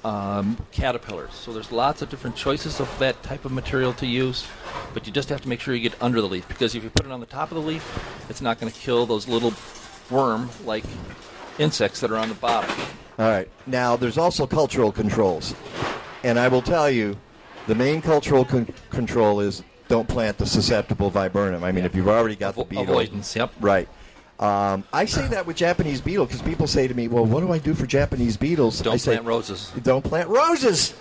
[0.04, 1.34] um, caterpillars.
[1.34, 4.46] So there's lots of different choices of that type of material to use,
[4.94, 6.90] but you just have to make sure you get under the leaf because if you
[6.90, 9.54] put it on the top of the leaf, it's not going to kill those little
[10.10, 10.84] worm-like
[11.60, 12.70] insects that are on the bottom.
[13.20, 13.48] All right.
[13.68, 15.54] Now, there's also cultural controls.
[16.24, 17.18] And I will tell you,
[17.68, 21.64] the main cultural con- control is don't plant the susceptible viburnum.
[21.64, 22.84] I mean, if you've already got the Avo- beetle.
[22.86, 23.52] avoidance, yep.
[23.60, 23.88] Right.
[24.40, 27.52] Um, I say that with Japanese beetle because people say to me, well, what do
[27.54, 28.82] I do for Japanese beetles?
[28.82, 29.72] Don't I say, plant roses.
[29.84, 30.94] Don't plant roses.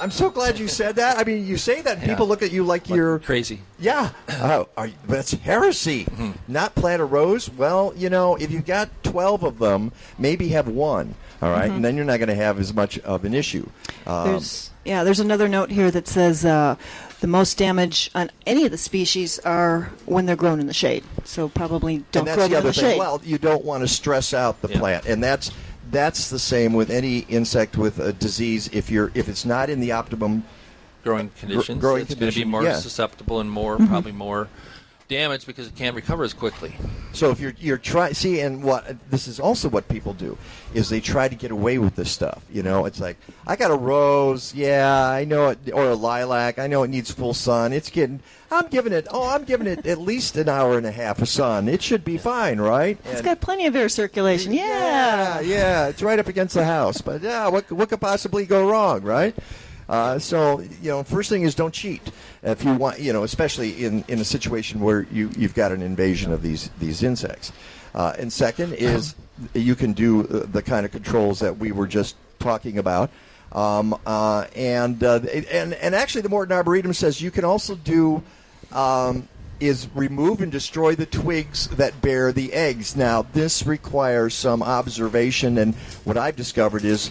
[0.00, 1.18] I'm so glad you said that.
[1.18, 3.60] I mean, you say that, and people look at you like you're crazy.
[3.78, 6.04] Yeah, oh, are you, that's heresy.
[6.06, 6.30] Mm-hmm.
[6.48, 7.50] Not plant a rose.
[7.50, 11.14] Well, you know, if you've got twelve of them, maybe have one.
[11.42, 11.70] All right?
[11.70, 11.76] Mhm.
[11.76, 13.66] and then you're not going to have as much of an issue.
[14.06, 15.04] Um, There's yeah.
[15.04, 16.76] There's another note here that says uh,
[17.20, 21.02] the most damage on any of the species are when they're grown in the shade.
[21.24, 22.84] So probably don't and that's grow the them in the thing.
[22.92, 22.98] shade.
[22.98, 25.50] Well, you don't want to stress out the plant, and that's
[25.90, 28.68] that's the same with any insect with a disease.
[28.72, 30.44] If you're if it's not in the optimum
[31.04, 31.80] growing conditions.
[31.80, 32.76] growing it's going to be more yeah.
[32.76, 33.84] susceptible and more, Mm-hmm.
[33.84, 33.88] Mhm.
[33.88, 34.48] probably more
[35.10, 36.72] damaged because it can't recover as quickly.
[37.12, 40.38] So if you're you're trying, see, and what this is also what people do
[40.72, 42.42] is they try to get away with this stuff.
[42.50, 46.58] You know, it's like I got a rose, yeah, I know it, or a lilac,
[46.58, 47.72] I know it needs full sun.
[47.72, 48.20] It's getting,
[48.52, 51.28] I'm giving it, oh, I'm giving it at least an hour and a half of
[51.28, 51.68] sun.
[51.68, 52.96] It should be fine, right?
[53.06, 54.52] It's And- got plenty of air circulation.
[54.52, 55.40] yeah, Yeah.
[55.40, 57.00] yeah, it's right up against the house.
[57.00, 59.34] But yeah, what what could possibly go wrong, right?
[59.90, 62.00] Uh, so you know, first thing is don't cheat.
[62.44, 65.82] If you want, you know, especially in, in a situation where you you've got an
[65.82, 67.52] invasion of these these insects.
[67.92, 69.16] Uh, and second is
[69.54, 73.10] you can do uh, the kind of controls that we were just talking about.
[73.52, 78.22] Um, uh, and, uh, and and actually, the Morton Arboretum says you can also do
[78.70, 82.94] um, is remove and destroy the twigs that bear the eggs.
[82.94, 85.74] Now, this requires some observation, and
[86.04, 87.10] what I've discovered is,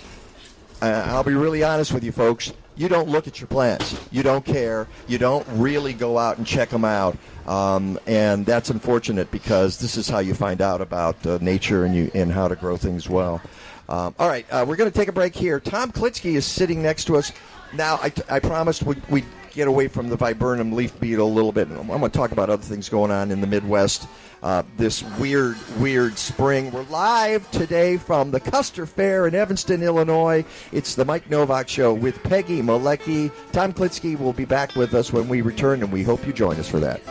[0.81, 2.53] uh, I'll be really honest with you, folks.
[2.79, 3.99] You don't look at your plants.
[4.09, 4.87] You don't care.
[5.05, 9.97] You don't really go out and check them out, um, and that's unfortunate because this
[9.97, 13.09] is how you find out about uh, nature and you and how to grow things
[13.09, 13.41] well.
[13.89, 15.59] Um, all right, uh, we're going to take a break here.
[15.59, 17.33] Tom Klitzkie is sitting next to us.
[17.73, 19.25] Now, I, I promised we'd, we'd
[19.59, 21.67] get away from the viburnum leaf beetle a little bit.
[21.69, 24.07] I'm going to talk about other things going on in the Midwest
[24.41, 26.71] uh, this weird, weird spring.
[26.71, 30.45] We're live today from the Custer Fair in Evanston, Illinois.
[30.71, 33.33] It's the Mike Nowak Show with Peggy Malecki.
[33.51, 36.55] Tom Klitzkie will be back with us when we return, and we hope you join
[36.55, 37.01] us for that.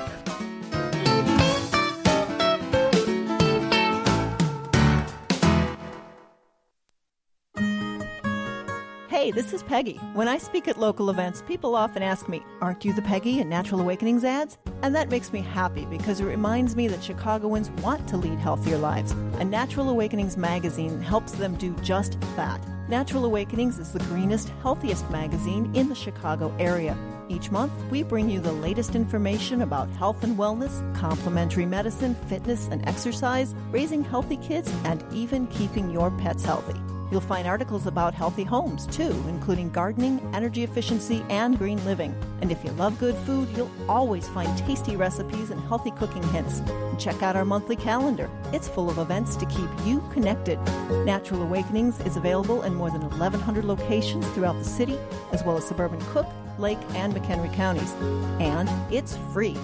[9.29, 9.97] Hey, this is Peggy.
[10.15, 13.49] When I speak at local events, people often ask me, Aren't you the Peggy in
[13.51, 14.57] Natural Awakenings ads?
[14.81, 18.79] And that makes me happy because it reminds me that Chicagoans want to lead healthier
[18.79, 19.13] lives.
[19.39, 22.67] And Natural Awakenings magazine helps them do just that.
[22.89, 26.97] Natural Awakenings is the greenest, healthiest magazine in the Chicago area.
[27.29, 32.69] Each month, we bring you the latest information about health and wellness, complementary medicine, fitness
[32.69, 36.81] and exercise, raising healthy kids, and even keeping your pets healthy.
[37.11, 42.15] You'll find articles about healthy homes, too, including gardening, energy efficiency, and green living.
[42.43, 46.61] And if you love good food, you'll always find tasty recipes and healthy cooking hints.
[46.61, 48.31] And check out our monthly calendar.
[48.53, 50.59] It's full of events to keep you connected.
[51.05, 54.99] Natural Awakenings is available in more than 1,100 locations throughout the city,
[55.33, 56.27] as well as suburban Cook,
[56.59, 57.93] Lake, and McHenry counties.
[58.41, 59.57] And it's free.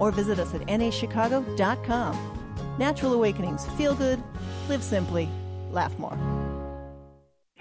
[0.00, 2.34] Or visit us at nachicago.com.
[2.78, 3.66] Natural Awakenings.
[3.70, 4.22] Feel good,
[4.68, 5.28] live simply,
[5.70, 6.47] laugh more.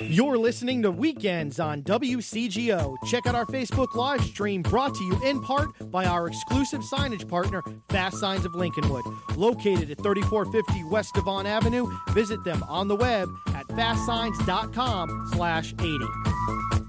[0.00, 2.96] You're listening to Weekends on WCGO.
[3.06, 7.28] Check out our Facebook live stream brought to you in part by our exclusive signage
[7.28, 9.02] partner, Fast Signs of Lincolnwood.
[9.36, 16.81] Located at 3450 West Devon Avenue, visit them on the web at fastsigns.com slash 80.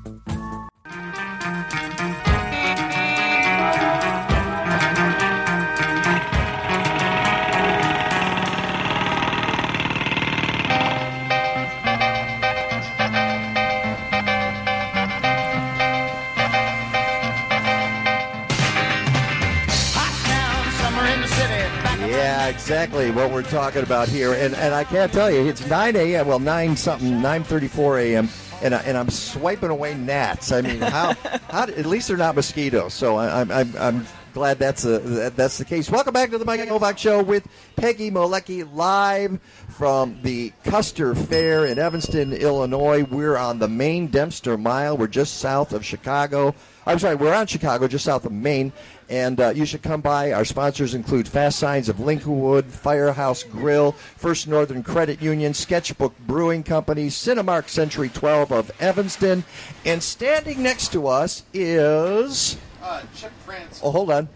[22.44, 24.34] Yeah, exactly what we're talking about here.
[24.34, 26.28] And and I can't tell you, it's 9 a.m.
[26.28, 28.30] Well, 9 something, 9:34 a.m.
[28.62, 30.52] And, I, and I'm swiping away gnats.
[30.52, 31.14] I mean, how?
[31.50, 31.64] how?
[31.64, 32.94] At least they're not mosquitoes.
[32.94, 35.90] So I, I'm, I'm, I'm glad that's a, that's the case.
[35.90, 41.66] Welcome back to the Mike Nowak Show with Peggy Malecki live from the Custer Fair
[41.66, 43.04] in Evanston, Illinois.
[43.04, 44.98] We're on the main Dempster Mile.
[44.98, 46.56] We're just south of Chicago.
[46.86, 48.74] I'm sorry, we're on Chicago, just south of Maine.
[49.10, 50.32] And uh, you should come by.
[50.32, 56.64] Our sponsors include Fast Signs of Lincolnwood, Firehouse Grill, First Northern Credit Union, Sketchbook Brewing
[56.64, 59.44] Company, Cinemark Century 12 of Evanston.
[59.86, 62.58] And standing next to us is.
[62.82, 63.80] Uh, Chuck France.
[63.84, 64.28] Oh, hold on.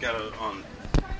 [0.00, 0.62] got it on.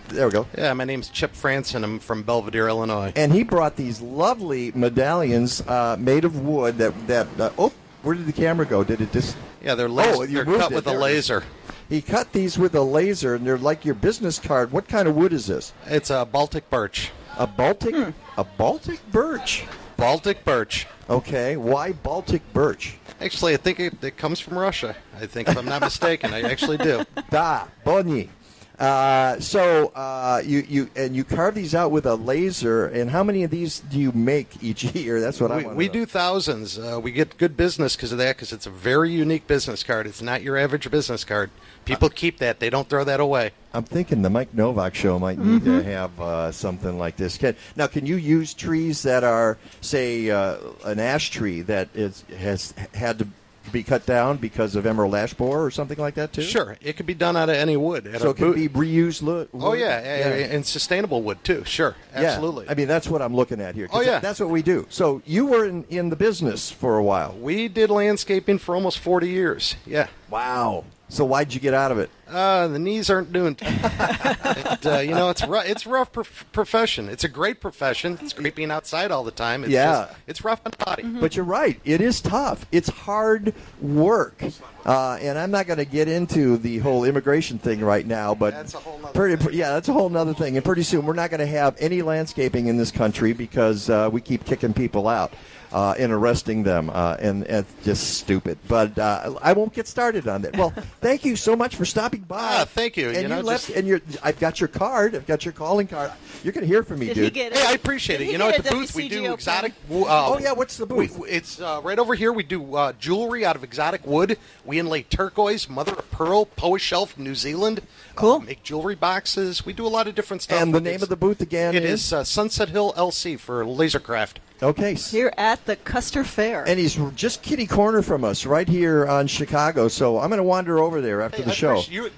[0.08, 0.46] There we go.
[0.56, 1.82] Yeah, my name's Chip Franson.
[1.82, 3.12] I'm from Belvidere, Illinois.
[3.16, 7.26] And he brought these lovely medallions uh, made of wood that that.
[7.40, 8.84] Uh, oh, where did the camera go?
[8.84, 9.36] Did it just?
[9.62, 10.74] Yeah, they're las- oh, you they're cut it.
[10.74, 11.38] with a There it laser.
[11.38, 11.44] is.
[11.88, 14.72] He cut these with a laser, and they're like your business card.
[14.72, 15.72] What kind of wood is this?
[15.86, 17.10] It's a Baltic birch.
[17.38, 18.10] A Baltic, hmm.
[18.38, 19.64] a Baltic birch.
[19.96, 20.86] Baltic birch.
[21.10, 22.96] Okay, why Baltic birch?
[23.20, 24.96] Actually, I think it, it comes from Russia.
[25.20, 27.04] I think, if I'm not mistaken, I actually do.
[27.30, 28.30] Da Bonnie.
[28.78, 32.86] Uh, so uh, you you and you carve these out with a laser.
[32.86, 35.20] And how many of these do you make each year?
[35.20, 35.76] That's what I We, want.
[35.76, 36.78] we do thousands.
[36.78, 38.36] Uh, we get good business because of that.
[38.36, 40.06] Because it's a very unique business card.
[40.08, 41.50] It's not your average business card.
[41.84, 42.58] People keep that.
[42.60, 43.52] They don't throw that away.
[43.74, 45.64] I'm thinking the Mike Nowak show might need Mhm.
[45.64, 47.36] to have uh, something like this.
[47.38, 52.24] Can, now, can you use trees that are, say, uh, an ash tree that is
[52.38, 53.28] has had to
[53.72, 56.42] be cut down because of emerald ash borer or something like that too?
[56.42, 58.04] Sure, it could be done out of any wood.
[58.18, 59.48] So it can boot- be reused wood.
[59.54, 61.64] Oh yeah, yeah, and sustainable wood too.
[61.64, 62.20] Sure, Yeah.
[62.22, 62.68] absolutely.
[62.68, 63.88] I mean, that's what I'm looking at here.
[63.92, 64.18] Oh, yeah.
[64.20, 64.86] that's what we do.
[64.90, 67.34] So you were in, in the business for a while.
[67.40, 69.76] We did landscaping for almost 40 years.
[69.86, 70.08] Yeah.
[70.30, 70.84] Wow.
[71.08, 72.10] So why'd you get out of it?
[72.26, 73.56] Uh, the knees aren't doing.
[73.60, 75.66] it, uh, you know, it's rough.
[75.66, 77.08] It's rough prof- profession.
[77.08, 78.18] It's a great profession.
[78.22, 79.62] It's great being outside all the time.
[79.64, 80.06] It's Yeah.
[80.06, 81.02] just- it's rough on the body.
[81.02, 81.78] But you're right.
[81.84, 82.66] It is tough.
[82.72, 84.42] It's hard work.
[84.86, 88.52] Uh, and I'm not going to get into the whole immigration thing right now, but
[88.54, 90.56] That's a whole nother pretty, yeah, that's a whole other thing.
[90.56, 94.08] And pretty soon we're not going to have any landscaping in this country because uh,
[94.12, 95.32] we keep kicking people out.
[95.74, 98.56] Uh, and arresting them, uh, and, and just stupid.
[98.68, 100.56] But uh, I won't get started on that.
[100.56, 102.38] Well, thank you so much for stopping by.
[102.60, 103.08] Ah, thank you.
[103.08, 105.16] And You you, know, left, just- and you're, I've got your card.
[105.16, 106.12] I've got your calling card.
[106.44, 107.52] You're going to hear from me, Did dude.
[107.54, 108.28] Hey, I appreciate it.
[108.30, 109.72] You know, at the booth we do exotic.
[109.90, 111.18] Uh, Oh, yeah, what's the booth?
[111.18, 112.32] we- it's uh, right over here.
[112.32, 114.38] We do uh, jewelry out of exotic wood.
[114.64, 117.82] We inlay turquoise, mother of pearl, paua shell from New Zealand.
[118.14, 118.38] Cool.
[118.42, 119.66] make jewelry boxes.
[119.66, 120.62] We do a lot of different stuff.
[120.62, 122.04] And the name of the booth again It is?
[122.04, 124.34] is uh, Sunset Hill LC for Lasercraft.
[124.62, 124.94] Okay.
[124.94, 126.66] Here at the Custer Fair.
[126.66, 129.88] And he's just kitty corner from us, right here on Chicago.
[129.88, 131.80] So I'm going to wander over there after Hey, the I show.
[131.88, 132.10] You,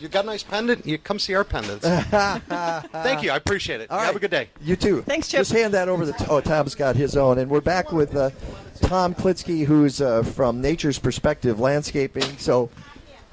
[0.00, 0.84] you got a nice pendant.
[0.84, 1.86] You come see our pendants.
[1.86, 3.30] Thank you.
[3.30, 3.90] I appreciate it.
[3.90, 4.16] All Have right.
[4.16, 4.50] a good day.
[4.60, 5.02] You too.
[5.02, 5.40] Thanks, Jeff.
[5.40, 6.04] Just hand that over.
[6.10, 8.30] To, oh, Tom's got his own, and we're back with uh,
[8.80, 12.36] Tom Klitzkie, who's uh, from Nature's Perspective Landscaping.
[12.38, 12.70] So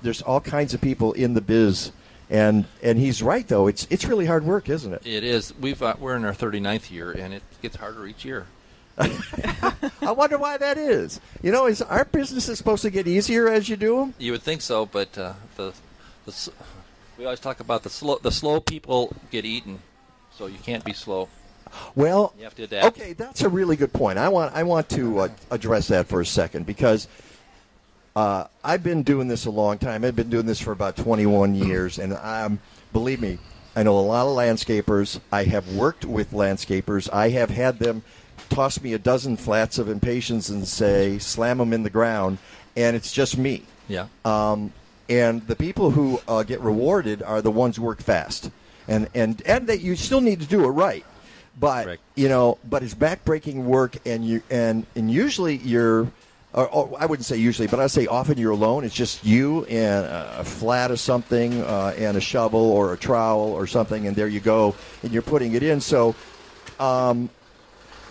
[0.01, 1.91] there's all kinds of people in the biz,
[2.31, 3.67] and and he's right though.
[3.67, 5.05] It's it's really hard work, isn't it?
[5.05, 5.53] It is.
[5.59, 8.47] We've uh, we're in our 39th year, and it gets harder each year.
[8.97, 11.19] I wonder why that is.
[11.41, 14.13] You know, is our businesses supposed to get easier as you do them?
[14.17, 15.73] You would think so, but uh, the,
[16.25, 16.51] the
[17.17, 19.79] we always talk about the slow the slow people get eaten,
[20.35, 21.29] so you can't be slow.
[21.95, 22.97] Well, You have to adapt.
[22.99, 24.17] okay, that's a really good point.
[24.19, 27.07] I want I want to uh, address that for a second because
[28.15, 30.03] uh, I've been doing this a long time.
[30.03, 32.59] I've been doing this for about 21 years, and um,
[32.93, 33.37] believe me,
[33.75, 35.19] I know a lot of landscapers.
[35.31, 37.11] I have worked with landscapers.
[37.11, 38.03] I have had them
[38.49, 42.37] toss me a dozen flats of impatiens and say, "Slam them in the ground,"
[42.75, 43.63] and it's just me.
[43.87, 44.07] Yeah.
[44.25, 44.73] Um,
[45.09, 48.51] and the people who uh, get rewarded are the ones who work fast,
[48.87, 51.05] and and and that you still need to do it right.
[51.59, 56.11] But you know, but it's backbreaking work, and you and and usually you're.
[56.53, 58.83] Or, or I wouldn't say usually, but I say often you're alone.
[58.83, 63.53] It's just you and a flat of something, uh, and a shovel or a trowel
[63.53, 65.79] or something, and there you go, and you're putting it in.
[65.79, 66.13] So,
[66.79, 67.29] um,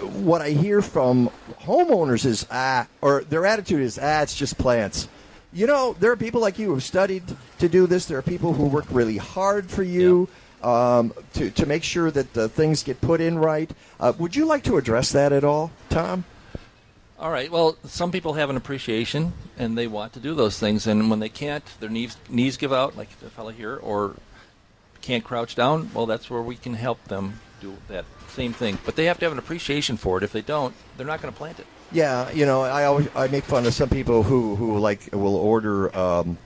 [0.00, 5.08] what I hear from homeowners is ah, or their attitude is ah, it's just plants.
[5.52, 7.24] You know, there are people like you who have studied
[7.58, 8.06] to do this.
[8.06, 10.28] There are people who work really hard for you
[10.62, 13.70] um, to to make sure that the things get put in right.
[13.98, 16.24] Uh, would you like to address that at all, Tom?
[17.20, 17.50] All right.
[17.50, 21.20] Well, some people have an appreciation and they want to do those things, and when
[21.20, 24.16] they can't, their knees knees give out, like the fellow here, or
[25.02, 25.90] can't crouch down.
[25.92, 28.78] Well, that's where we can help them do that same thing.
[28.86, 30.24] But they have to have an appreciation for it.
[30.24, 31.66] If they don't, they're not going to plant it.
[31.92, 35.36] Yeah, you know, I always I make fun of some people who who like will
[35.36, 36.38] order um,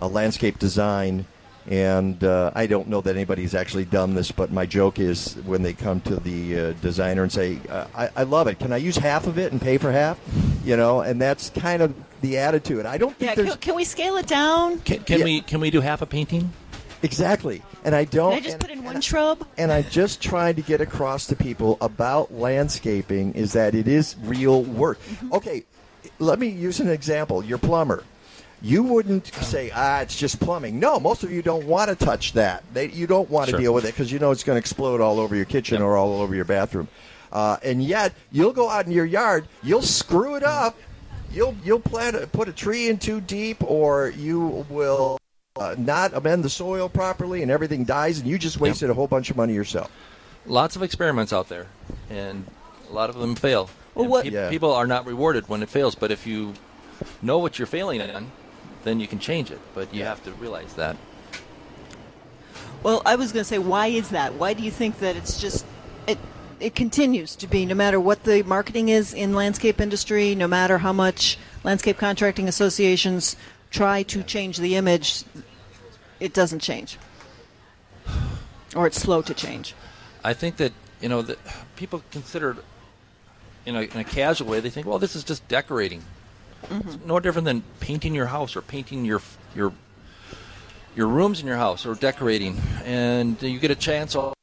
[0.00, 1.24] a landscape design,
[1.68, 5.62] and uh, I don't know that anybody's actually done this, but my joke is when
[5.62, 8.58] they come to the uh, designer and say, uh, I, "I love it.
[8.58, 10.18] Can I use half of it and pay for half?"
[10.64, 12.86] You know, and that's kind of the attitude.
[12.86, 14.80] I don't think Yeah, there's can, can we scale it down?
[14.80, 15.24] Can, can Yeah.
[15.24, 16.52] we can we do half a painting?
[17.02, 18.32] exactly, and I don't.
[18.32, 19.46] Can I just and- put in one shrub?
[19.56, 24.16] and I just trying to get across to people about landscaping is that it is
[24.22, 24.98] real work.
[25.32, 25.64] Okay,
[26.18, 27.44] let me use an example.
[27.44, 28.04] Your plumber.
[28.62, 30.78] You wouldn't say, ah, it's just plumbing.
[30.78, 32.62] No, most of you don't want to touch that.
[32.74, 33.60] They, you don't want to Sure.
[33.60, 35.96] deal with it because you know it's going to explode all over your kitchen or
[35.96, 36.88] all over your bathroom.
[37.32, 40.76] Uh, and yet, you'll go out in your yard, you'll screw it up.
[41.32, 45.16] You'll you'll plant a, put a tree in too deep, or you will
[45.56, 49.06] uh, not amend the soil properly and everything dies, and you just wasted a whole
[49.06, 49.92] bunch of money yourself.
[50.44, 51.68] Lots of experiments out there,
[52.10, 52.44] and
[52.90, 53.70] a lot of them fail.
[53.94, 54.50] Well, what- peop- Yeah.
[54.50, 56.54] People are not rewarded when it fails, but if you
[57.22, 58.32] know what you're failing in,
[58.84, 59.60] then you can change it.
[59.74, 60.96] But you have to realize that.
[62.82, 64.34] Well, I was going to say, why is that?
[64.34, 65.66] Why do you think that it's just
[66.06, 66.18] it?
[66.60, 70.78] It continues to be, no matter what the marketing is in landscape industry, no matter
[70.78, 73.36] how much landscape contracting associations
[73.70, 75.24] try to change the image,
[76.18, 76.98] it doesn't change,
[78.76, 79.74] or it's slow to change.
[80.22, 81.38] I think that you know that
[81.76, 82.56] people consider
[83.64, 86.02] in a, in a casual way they think, well, this is just decorating.
[86.70, 89.20] It's no different than painting your house or painting your
[89.54, 89.72] your
[90.96, 94.34] your rooms in your house or decorating, and you get a chance all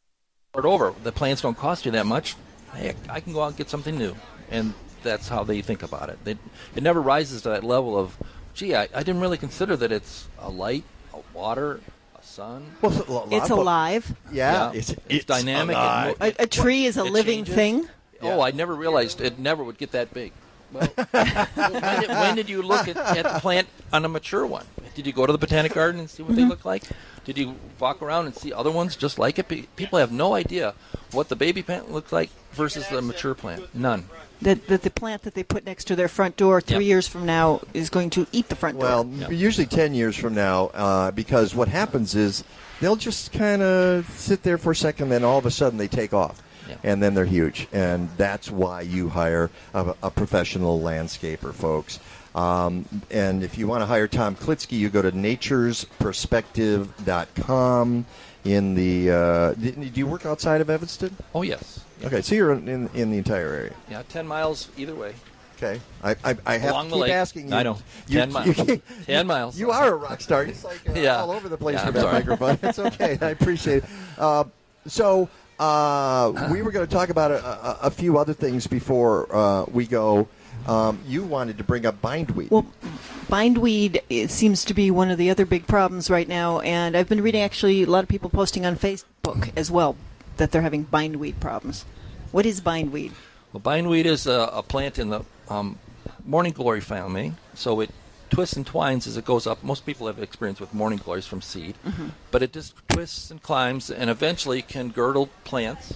[0.54, 0.94] start over.
[1.04, 2.36] The plants don't cost you that much.
[2.74, 4.16] Hey, I can go out and get something new,
[4.50, 6.18] and that's how they think about it.
[6.24, 6.38] They,
[6.76, 8.18] it never rises to that level of,
[8.54, 11.80] gee, I, I didn't really consider that it's a light, a water,
[12.18, 12.66] a sun.
[12.84, 14.14] It's alive.
[14.32, 15.76] Yeah, it's, it's- it's, it's dynamic.
[15.76, 16.16] alive.
[16.20, 17.56] and A, a tree is a living changes.
[17.56, 17.90] thing.
[18.22, 20.34] Oh, I never realized it never would get that big.
[20.72, 24.66] Well, when, did, when did you look at, at the plant on a mature one?
[24.96, 26.50] Did you go to the botanic garden and see what they Mm-hmm.
[26.50, 26.84] look like?
[27.26, 29.48] Did you walk around and see other ones just like it?
[29.76, 30.74] People have no idea
[31.12, 33.74] what the baby plant looks like versus the mature plant.
[33.76, 34.08] None.
[34.42, 36.84] That, that the plant that they put next to their front door three Yep.
[36.88, 38.88] years from now is going to eat the front door?
[38.88, 39.34] Well, door.
[39.34, 42.44] usually 10 years from now, uh, because what happens is
[42.80, 45.88] they'll just kind of sit there for a second, then all of a sudden they
[45.88, 46.42] take off.
[46.88, 47.68] And then they're huge.
[47.74, 52.00] And that's why you hire a, a professional landscaper, folks.
[52.34, 58.06] Um, and if you want to hire Tom Klitzkie, you go to naturesperspective.com.
[58.46, 61.14] In the, uh, do, do you work outside of Evanston?
[61.36, 61.82] Oh yes.
[62.06, 63.74] Okay, so you're in, in, in the entire area.
[63.92, 65.14] Yeah, ten miles either way.
[65.58, 67.12] Okay, I, I, I have Along to keep lake.
[67.12, 67.56] asking you.
[67.56, 67.78] I know.
[68.08, 68.56] You- 10 you miles.
[68.56, 69.60] keep- 10 miles.
[69.60, 70.44] You are a rock star.
[70.44, 71.18] It's like uh, Yeah.
[71.18, 72.14] all over the place Yeah, with I'm that sorry.
[72.14, 72.60] microphone.
[72.70, 73.18] It's okay.
[73.26, 73.90] I appreciate it.
[74.18, 74.46] Uh,
[74.86, 75.28] so
[75.60, 79.66] uh, we were going to talk about a, a, a few other things before uh,
[79.72, 80.28] we go.
[80.68, 82.52] Um, you wanted to bring up bindweed.
[82.52, 82.66] Well,
[83.30, 87.08] bindweed it seems to be one of the other big problems right now, and I've
[87.08, 89.96] been reading actually a lot of people posting on Facebook as well
[90.38, 91.86] that they're having bindweed problems.
[92.32, 93.14] What is bindweed?
[93.54, 95.80] Well, bindweed is a, a plant in the um,
[96.26, 97.90] morning glory family, so it
[98.30, 99.64] twists and twines as it goes up.
[99.64, 102.12] Most people have experience with morning glories from seed, Mhm.
[102.32, 105.94] but it just twists and climbs and eventually can girdle plants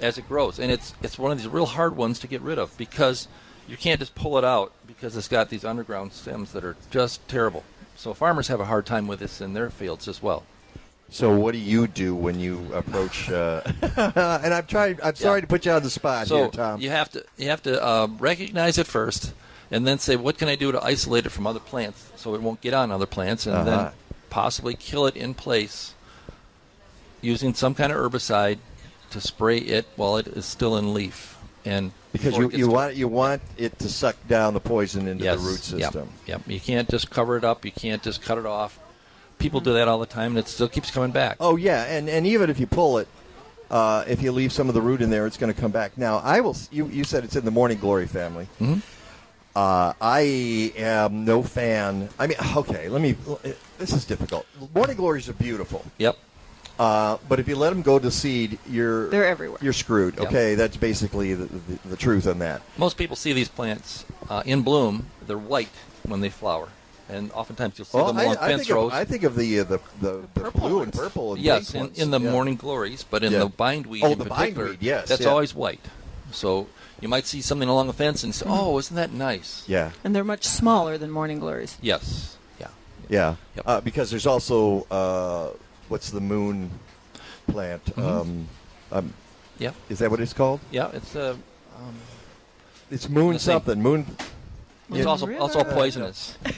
[0.00, 0.58] as it grows.
[0.58, 3.28] And it's it's one of these real hard ones to get rid of because
[3.68, 7.26] you can't just pull it out because it's got these underground stems that are just
[7.28, 7.62] terrible.
[7.96, 10.44] So farmers have a hard time with this in their fields as well.
[11.12, 13.28] So what do you do when you approach?
[13.28, 13.60] Uh,
[13.96, 14.98] and I'm trying.
[15.02, 16.80] I'm sorry to put you on the spot so here, Tom.
[16.80, 19.32] you have to you have to uh, recognize it first,
[19.70, 22.42] and then say, what can I do to isolate it from other plants so it
[22.42, 23.64] won't get on other plants, and Uh-huh.
[23.84, 23.92] then
[24.30, 25.94] possibly kill it in place
[27.20, 28.58] using some kind of herbicide
[29.10, 31.36] to spray it while it is still in leaf.
[31.64, 35.38] And because you, you want you want it to suck down the poison into yes,
[35.38, 36.08] the root yep, system.
[36.26, 37.64] Yep, You can't just cover it up.
[37.64, 38.78] You can't just cut it off.
[39.38, 41.36] People do that all the time, and it still keeps coming back.
[41.38, 43.08] Oh yeah, and and even if you pull it,
[43.70, 45.98] uh, if you leave some of the root in there, it's going to come back.
[45.98, 46.56] Now I will.
[46.70, 48.48] You you said it's in the morning glory family.
[48.60, 48.80] Mhm.
[49.54, 52.08] Uh, I am no fan.
[52.18, 53.16] I mean, okay, let me.
[53.78, 54.46] This is difficult.
[54.74, 55.84] Morning glories are beautiful.
[55.98, 56.16] Yep.
[56.78, 59.58] Uh, but if you let them go to seed, you're They're everywhere.
[59.60, 60.16] You're screwed.
[60.16, 60.28] Yep.
[60.28, 62.62] Okay, that's basically the, the, the truth on that.
[62.78, 65.06] Most people see these plants uh, in bloom.
[65.26, 65.68] They're white
[66.04, 66.68] when they flower,
[67.10, 68.92] and oftentimes you'll see Well, them I, along I fence think rows.
[68.92, 71.34] of, I think of the uh, the the, the blue and purple.
[71.34, 71.98] And yes, pink in, ones.
[71.98, 72.30] in the Yeah.
[72.30, 73.40] morning glories, but in Yeah.
[73.40, 75.28] the bindweed Oh, in the particular, bindweed, yes, that's yeah.
[75.28, 75.84] always white.
[76.32, 76.68] So
[77.00, 79.90] you might see something along the fence and say, "Oh, isn't that nice?" Yeah.
[80.04, 81.76] And they're much smaller than morning glories.
[81.80, 82.36] Yes.
[82.58, 82.68] Yeah.
[83.08, 85.50] Yeah, uh, because there's also uh,
[85.88, 86.70] what's the moon
[87.48, 87.84] plant?
[87.96, 88.02] Mhm.
[88.04, 88.48] Um,
[88.92, 89.14] um,
[89.58, 89.74] Yep.
[89.90, 90.60] Is that what it's called?
[90.70, 91.32] Yeah, it's a.
[91.32, 91.94] Um,
[92.90, 93.50] It's moon Let's see.
[93.52, 93.80] something.
[93.82, 94.06] Moon.
[94.92, 96.36] it's also also poisonous.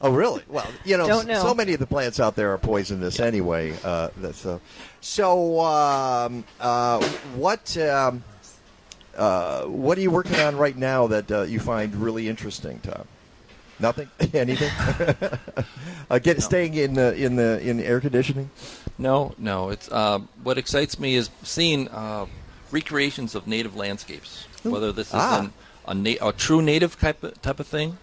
[0.00, 0.42] Oh, really?
[0.46, 1.42] Well, you know, know.
[1.42, 3.74] so many of the plants out there are poisonous anyway.
[3.82, 4.60] Uh, that's, uh,
[5.00, 8.22] so, um, uh, what um,
[9.18, 13.04] uh, what are you working on right now that uh, you find really interesting, Tom?
[13.80, 14.08] Nothing?
[14.34, 14.70] Anything?
[16.10, 18.50] uh, get staying in the in the in air conditioning.
[18.98, 19.70] No, no.
[19.70, 22.26] It's uh, what excites me is seeing uh,
[22.70, 24.46] recreations of native landscapes.
[24.64, 25.40] Whether this is Ah.
[25.40, 25.52] an,
[25.86, 27.98] a, na- a true native type of, type of thing,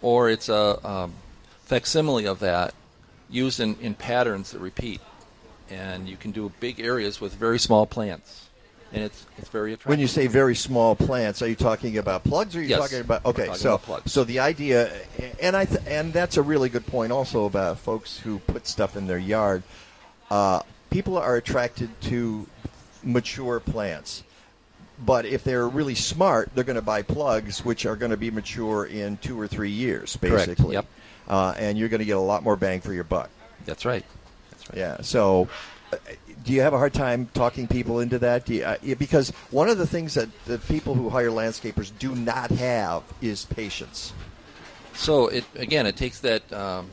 [0.00, 1.12] or it's a um,
[1.64, 2.72] facsimile of that
[3.28, 5.00] used in, in patterns that repeat.
[5.70, 8.47] And you can do big areas with very small plants.
[8.92, 9.90] And it's it's very attractive.
[9.90, 12.54] When you say very small plants, are you talking about plugs?
[12.56, 12.80] Or are you Yes.
[12.80, 13.46] talking about okay?
[13.46, 14.90] talking so about so the idea,
[15.40, 18.96] and I th- and that's a really good point also about folks who put stuff
[18.96, 19.62] in their yard.
[20.30, 20.60] Uh,
[20.90, 22.46] people are attracted to
[23.02, 24.22] mature plants.
[25.00, 28.32] But if they're really smart, they're going to buy plugs, which are going to be
[28.32, 30.48] mature in two or three years, Correct.
[30.48, 30.74] basically.
[30.74, 30.86] Yep.
[31.28, 33.30] Uh, and you're going to get a lot more bang for your buck.
[33.64, 34.04] That's right.
[34.50, 34.76] That's right.
[34.76, 35.00] Yeah.
[35.02, 35.48] So,
[35.92, 35.98] uh,
[36.48, 38.46] do you have a hard time talking people into that?
[38.46, 42.14] Do you, uh, because one of the things that the people who hire landscapers do
[42.14, 44.14] not have is patience.
[44.94, 46.88] So it again, it takes that um,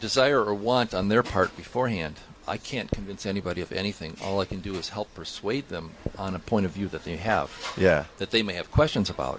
[0.00, 2.14] desire or want on their part beforehand.
[2.46, 4.16] I can't convince anybody of anything.
[4.24, 7.16] All I can do is help persuade them on a point of view that they
[7.16, 7.50] have.
[7.76, 8.06] Yeah.
[8.16, 9.38] That they may have questions about.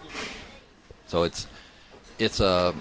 [1.07, 1.47] So it's
[2.19, 2.75] it's a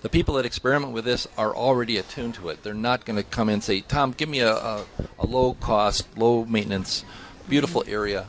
[0.00, 2.62] the people that experiment with this are already attuned to it.
[2.62, 4.84] They're not going to come in and say, "Tom, give me a, a,
[5.18, 7.04] a low cost, low maintenance,
[7.48, 8.26] beautiful area.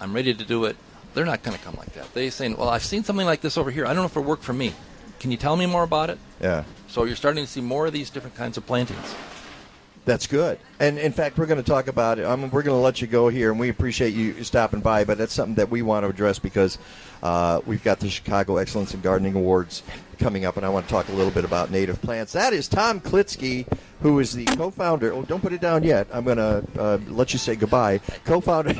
[0.00, 0.76] I'm ready to do it."
[1.14, 2.12] They're not going to come like that.
[2.14, 3.84] They're saying, "Well, I've seen something like this over here.
[3.84, 4.74] I don't know if it'll work for me.
[5.20, 6.64] Can you tell me more about it?" Yeah.
[6.88, 9.14] So you're starting to see more of these different kinds of plantings.
[10.04, 10.58] That's good.
[10.80, 12.26] And in fact, we're going to talk about it.
[12.26, 15.04] I mean, we're going to let you go here, and we appreciate you stopping by.
[15.04, 16.78] But that's something that we want to address because
[17.22, 19.84] uh, we've got the Chicago Excellence in Gardening Awards
[20.18, 22.32] coming up, and I want to talk a little bit about native plants.
[22.32, 23.64] That is Tom Klitzkie,
[24.00, 25.12] who is the co-founder.
[25.12, 26.08] Oh, don't put it down yet.
[26.12, 27.98] I'm going to uh, let you say goodbye.
[28.24, 28.74] Co-founder.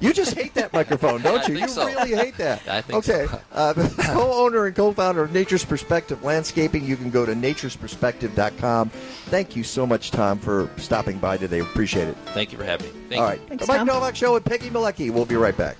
[0.00, 1.58] You just hate that microphone, don't you?
[1.58, 1.86] you so.
[1.86, 2.62] really hate that.
[2.68, 3.26] I think okay.
[3.26, 3.40] so.
[3.52, 6.84] Uh, co-owner and co-founder of Nature's Perspective Landscaping.
[6.84, 8.90] You can go to naturesperspective.com.
[8.90, 11.60] Thank you so much, Tom, for stopping by today.
[11.60, 12.16] Appreciate it.
[12.26, 13.00] Thank you for having me.
[13.08, 13.40] Thank All you.
[13.48, 13.58] right.
[13.58, 15.10] the Mike Nowak Show with Peggy Malecki.
[15.10, 15.76] We'll be right back.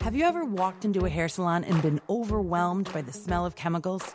[0.00, 3.56] Have you ever walked into a hair salon and been overwhelmed by the smell of
[3.56, 4.14] chemicals?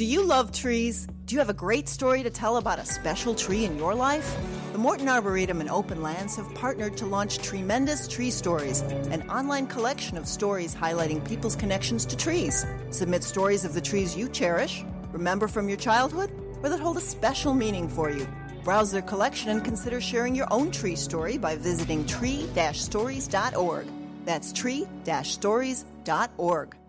[0.00, 1.06] Do you love trees?
[1.26, 4.34] Do you have a great story to tell about a special tree in your life?
[4.72, 8.80] The Morton Arboretum and Open Lands have partnered to launch Tremendous Tree Stories,
[9.10, 12.64] an online collection of stories highlighting people's connections to trees.
[12.88, 16.32] Submit stories of the trees you cherish, remember from your childhood,
[16.62, 18.26] or that hold a special meaning for you.
[18.64, 23.86] Browse their collection and consider sharing your own tree story by visiting tree-stories.org.
[24.24, 26.79] That's tree-stories.org.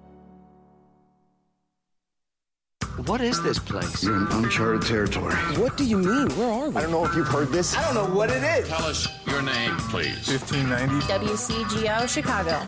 [2.98, 4.04] What is this place?
[4.04, 5.34] You're in uncharted territory.
[5.58, 6.30] What do you mean?
[6.32, 6.76] Where are we?
[6.76, 7.76] I don't know if you've heard this.
[7.76, 8.68] I don't know what it is.
[8.68, 10.28] Tell us your name, please.
[10.28, 11.08] 1590.
[11.08, 12.68] WCGO Chicago.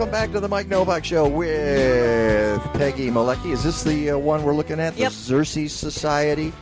[0.00, 3.52] Welcome back to the Mike Nowak Show with Peggy Malecki.
[3.52, 4.96] Is this the uh, one we're looking at?
[4.96, 5.12] Yep.
[5.12, 6.54] The Xerces Society.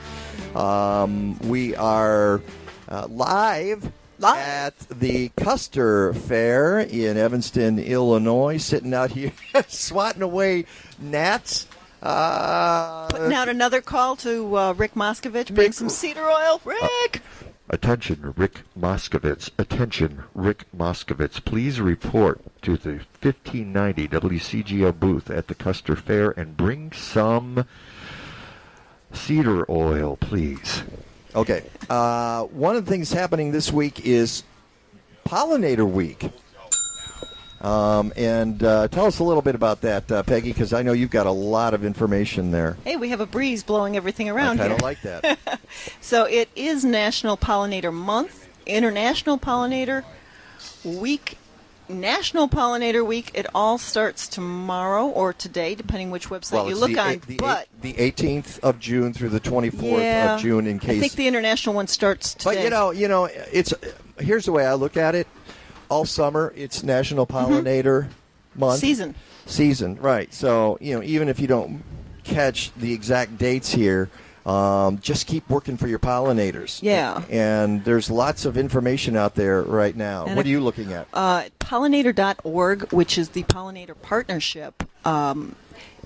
[0.57, 2.41] Um, we are
[2.89, 9.31] uh, live, at the Custer Fair in Evanston, Illinois, sitting out here
[9.69, 10.65] swatting away
[10.99, 11.69] gnats.
[12.03, 15.55] Uh, Putting out another call to uh, Rick Moskovich.
[15.55, 16.61] Bring some cedar oil.
[16.65, 17.23] Rick!
[17.71, 19.51] Attention, Rick Moskovitz.
[19.59, 21.45] Attention, Rick Moskovitz.
[21.45, 27.67] Please report to the 1590 WCGO booth at the Custer Fair and bring some
[29.13, 30.83] cedar oil, please.
[31.35, 31.65] Okay.
[31.91, 34.45] Uh, one of the things happening this week is
[35.27, 36.31] Pollinator Week.
[37.61, 40.93] Um, and uh, tell us a little bit about that, uh, Peggy, because I know
[40.93, 42.77] you've got a lot of information there.
[42.85, 44.75] Hey, we have a breeze blowing everything around I here.
[44.75, 45.39] of like that.
[46.01, 50.03] So it is National Pollinator Month, International Pollinator
[50.83, 51.37] Week,
[51.91, 53.31] National Pollinator Week.
[53.35, 57.11] It all starts tomorrow or today, depending which website well, you look the, on.
[57.11, 60.79] eight- the, but eight- the 18th of June through the 24th yeah, of June, in
[60.79, 60.97] case.
[60.97, 62.55] I think the international one starts today.
[62.55, 63.75] But you know, you know, it's
[64.19, 65.27] here's the way I look at it.
[65.89, 68.09] All summer, it's National Pollinator
[68.55, 68.81] Month Mm-hmm.
[68.81, 69.15] Season.
[69.47, 70.33] Season, right?
[70.35, 71.83] So you know, even if you don't
[72.25, 74.11] catch the exact dates here,
[74.45, 76.83] um, just keep working for your pollinators.
[76.83, 77.23] Yeah.
[77.31, 80.27] And there's lots of information out there right now.
[80.27, 81.07] And what are you looking at?
[81.15, 84.85] uh, pollinator.org, which is the pollinator partnership.
[85.07, 85.55] Um,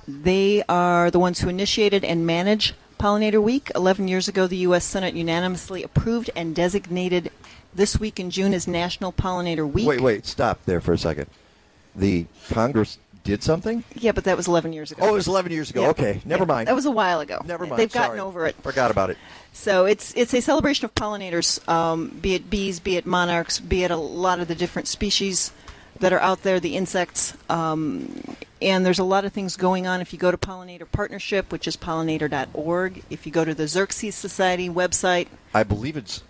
[0.07, 3.71] they are the ones who initiated and manage Pollinator Week.
[3.75, 4.85] 11 years ago, the U.S.
[4.85, 7.31] Senate unanimously approved and designated
[7.75, 9.87] this week in June is National Pollinator Week.
[9.87, 11.27] Wait, wait, stop there for a second.
[11.95, 13.85] The Congress did something?
[13.95, 15.05] Yeah, but that was 11 years ago.
[15.05, 15.83] Oh, it was 11 years ago.
[15.83, 15.89] Yeah.
[15.91, 16.69] Okay, never mind.
[16.69, 17.41] That was a while ago.
[17.45, 17.79] Never mind.
[17.79, 18.21] They've gotten Sorry.
[18.21, 18.57] over it.
[18.63, 19.19] Forgot about it.
[19.53, 23.85] So it's it's a celebration of pollinators, um, be it bees, be it monarchs, be
[23.85, 25.53] it a lot of the different species
[26.01, 27.37] that are out there, the insects.
[27.49, 30.01] Um, and there's a lot of things going on.
[30.01, 34.15] If you go to Pollinator Partnership, which is pollinator.org, if you go to the Xerces
[34.15, 36.23] Society website, I believe it's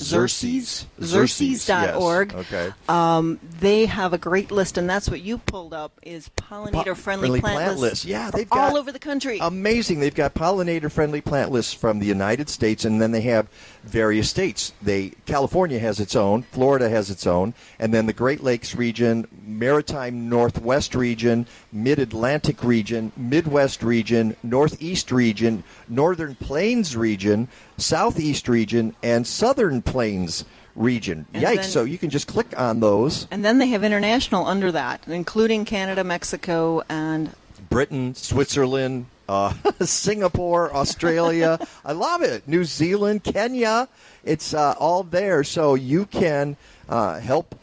[0.00, 0.86] Xerces.
[1.00, 1.66] Xerces.
[1.68, 2.32] Xerces.org.
[2.32, 2.46] Yes.
[2.46, 2.72] Okay.
[2.88, 7.40] um, they have a great list, and that's what you pulled up is pollinator-friendly Friendly
[7.40, 8.04] plant, plant lists.
[8.04, 9.38] Yeah, they've got all over the country.
[9.40, 10.00] amazing.
[10.00, 13.48] They've got pollinator friendly plant lists from the United States, and then they have
[13.84, 14.72] various states.
[14.82, 19.26] They California has its own, Florida has its own, and then the Great Lakes region,
[19.44, 28.94] Maritime Northwest region, Mid Atlantic region, Midwest region, Northeast region, Northern Plains region, Southeast region,
[29.02, 31.26] and Southern Plains region.
[31.32, 31.54] And Yikes!
[31.56, 33.26] then- so you can just click on those.
[33.30, 37.30] And then they have international under that, including Canada, Mexico, and
[37.70, 41.58] Britain, Switzerland, uh, Singapore, Australia.
[41.84, 42.46] I love it.
[42.46, 43.88] New Zealand, Kenya.
[44.24, 46.56] It's uh, all there, so you can
[46.88, 47.58] uh, help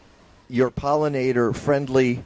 [0.49, 2.23] your pollinator friendly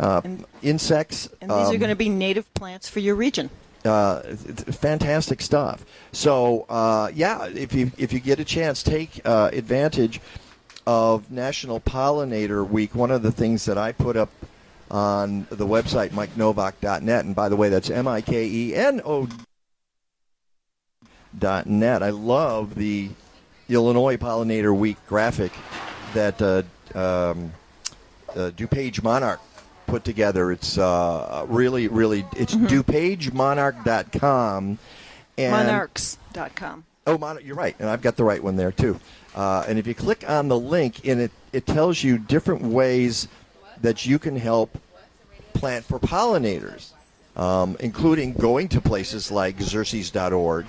[0.00, 0.22] uh,
[0.62, 1.28] insects.
[1.40, 3.50] and these are um, going to be native plants for your region.
[3.84, 5.84] Uh, fantastic stuff.
[6.12, 10.20] So uh, yeah, if you if you get a chance, take uh, advantage
[10.86, 12.94] of National Pollinator Week.
[12.94, 14.30] One of the things that I put up
[14.90, 19.28] on the website MikeNowak.net, and by the way, that's M I K E N O
[21.36, 22.02] dot net.
[22.02, 23.10] I love the
[23.68, 25.52] Illinois Pollinator Week graphic
[26.14, 26.62] that uh,
[26.94, 27.52] um,
[28.30, 29.40] uh, DuPage Monarch
[29.86, 30.52] put together.
[30.52, 32.66] It's uh, really, really, it's Mm-hmm.
[32.66, 34.78] DuPageMonarch.com.
[35.38, 36.84] And Monarchs.com.
[37.06, 38.98] Oh, Mon- you're right, and I've got the right one there too.
[39.34, 43.28] Uh, and if you click on the link, in it, it tells you different ways
[43.80, 44.78] that you can help
[45.54, 46.90] plant for pollinators,
[47.36, 50.66] um, including going to places like Xerces.org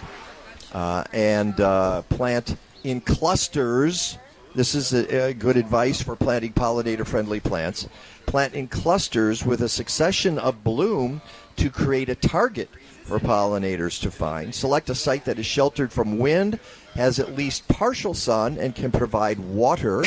[0.73, 4.17] uh, and uh, plant in clusters.
[4.55, 7.87] This is a, a good advice for planting pollinator-friendly plants.
[8.25, 11.21] Plant in clusters with a succession of bloom
[11.57, 12.69] to create a target
[13.03, 14.55] for pollinators to find.
[14.55, 16.59] Select a site that is sheltered from wind,
[16.95, 20.03] has at least partial sun, and can provide water.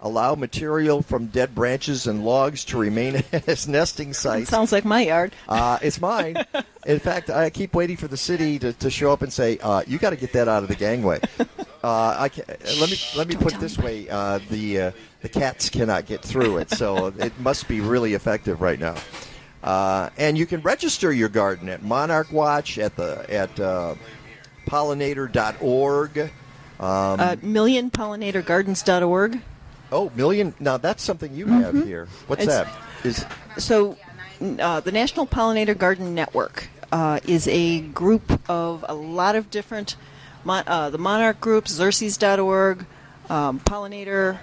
[0.00, 4.50] Allow material from dead branches and logs to remain as nesting sites.
[4.50, 5.32] Sounds like my yard.
[5.48, 6.44] Uh, it's mine.
[6.86, 9.82] In fact, I keep waiting for the city to, to show up and say, uh,
[9.86, 11.20] "You got to get that out of the gangway."
[11.86, 12.44] Uh, I can,
[12.80, 14.90] let me let me put it this way: uh, the uh,
[15.22, 18.96] the cats cannot get through it, so it must be really effective right now.
[19.62, 23.94] Uh, and you can register your garden at Monarch Watch at the at uh,
[24.66, 26.18] pollinator.org.
[26.18, 26.30] Um,
[26.80, 29.40] uh, millionpollinatorgardens.org.
[29.92, 30.54] oh, million!
[30.58, 31.86] Now that's something you have Mhm.
[31.86, 32.08] here.
[32.26, 33.06] What's It's- that?
[33.06, 33.24] Is
[33.58, 33.96] So,
[34.58, 39.94] uh, the National Pollinator Garden Network uh, is a group of a lot of different,
[40.46, 42.86] mon- uh, the Monarch Group, Xerces.org,
[43.28, 44.38] um, Pollinator,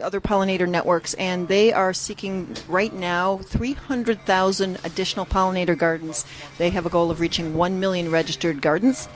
[0.00, 6.24] other pollinator networks, and they are seeking right now 300,000 additional pollinator gardens.
[6.58, 9.08] They have a goal of reaching 1 million registered gardens.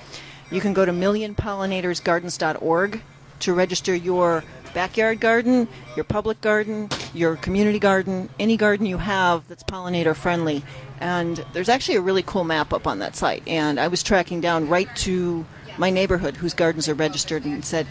[0.50, 3.00] You can go to millionpollinator'sgardens.org
[3.40, 4.44] to register your
[4.80, 5.66] backyard garden,
[5.96, 10.62] your public garden, your community garden, any garden you have that's pollinator friendly.
[11.00, 13.42] And there's actually a really cool map up on that site.
[13.48, 15.46] And I was tracking down right to
[15.78, 17.86] my neighborhood whose gardens are registered and said,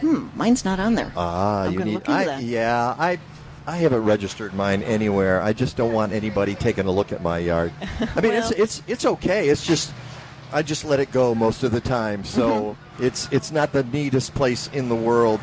[0.00, 1.12] hmm, mine's not on there.
[1.16, 1.94] Ah, I'm you need.
[1.94, 2.42] look into I, that.
[2.42, 3.18] Yeah, I.
[3.66, 5.40] I haven't registered mine anywhere.
[5.40, 7.72] I just don't want anybody taking a look at my yard.
[8.14, 9.48] I mean, it's Well- it's it's okay.
[9.48, 9.90] It's just
[10.52, 12.24] I just let it go most of the time.
[12.24, 13.04] So Mm-hmm.
[13.04, 15.40] it's it's not the neatest place in the world,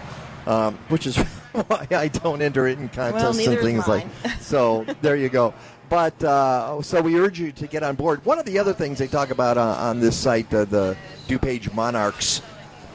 [0.52, 1.18] um, which is
[1.68, 4.06] why I don't enter it in contests neither and things like.
[4.42, 5.54] So there you go.
[5.88, 8.24] But uh, so we urge you to get on board.
[8.26, 10.98] One of the other things they talk about uh, on this site, uh, the
[11.28, 12.42] DuPage Monarchs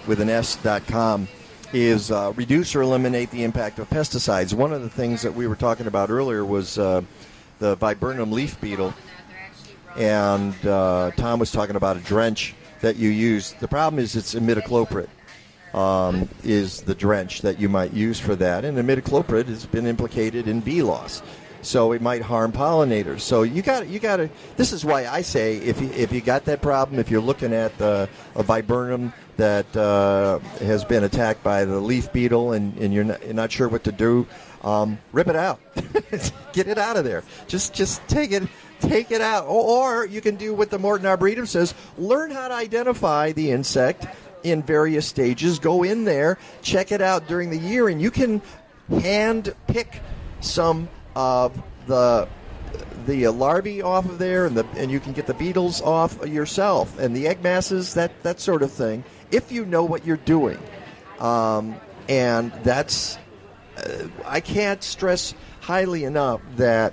[0.07, 1.29] with an S dot com,
[1.73, 4.55] is uh, reduce or eliminate the impact of pesticides.
[4.55, 7.03] One of the things that we were talking about earlier was uh,
[7.59, 8.95] the viburnum leaf beetle,
[9.97, 13.53] and uh, Tom was talking about a drench that you use.
[13.61, 15.09] The problem is it's imidacloprid.
[15.75, 20.49] Um, is the drench that you might use for that, and imidacloprid has been implicated
[20.49, 21.23] in bee loss,
[21.61, 23.21] so it might harm pollinators.
[23.21, 24.31] So you got you got to.
[24.57, 27.53] This is why I say if you, if you got that problem, if you're looking
[27.53, 32.93] at uh, a viburnum that uh, has been attacked by the leaf beetle and, and
[32.93, 34.27] you're, not, you're not sure what to do,
[34.65, 35.61] um, rip it out,
[36.53, 37.23] get it out of there.
[37.47, 38.45] Just just take it
[38.81, 42.55] take it out, or you can do what the Morton Arboretum says: learn how to
[42.55, 44.07] identify the insect
[44.43, 45.59] in various stages.
[45.59, 48.43] Go in there, check it out during the year, and you can
[48.89, 50.01] hand pick
[50.41, 52.29] some of the
[53.07, 56.99] the larvae off of there, and the and you can get the beetles off yourself,
[56.99, 60.59] and the egg masses, that that sort of thing, if you know what you're doing.
[61.19, 61.77] Um,
[62.09, 63.19] and that's
[63.77, 66.93] uh, I can't stress highly enough that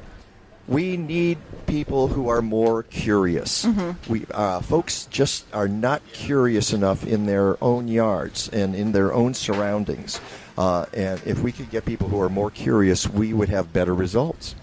[0.74, 3.66] we need people who are more curious.
[4.10, 9.14] We uh, folks just are not curious enough in their own yards and in their
[9.14, 10.20] own surroundings.
[10.58, 13.94] Uh, and if we could get people who are more curious, we would have better
[13.94, 14.56] results.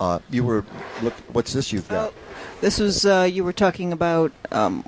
[0.00, 0.64] Uh, you were
[1.02, 1.14] look.
[1.32, 2.12] What's this you've got?
[2.60, 4.84] This was uh, you were talking about um,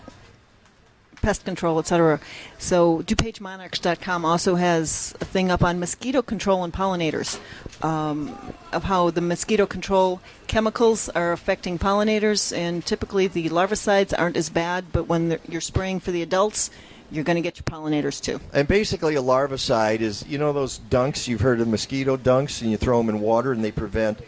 [1.22, 2.20] pest control, etc.
[2.58, 7.38] So DuPageMonarchs.com also has a thing up on mosquito control and pollinators,
[7.82, 8.36] um,
[8.72, 14.50] of how the mosquito control chemicals are affecting pollinators, and typically the larvicides aren't as
[14.50, 16.70] bad, but when you're spraying for the adults,
[17.10, 18.40] you're going to get your pollinators too.
[18.52, 22.70] And basically, a larvicide is you know those dunks you've heard of mosquito dunks, and
[22.70, 24.20] you throw them in water, and they prevent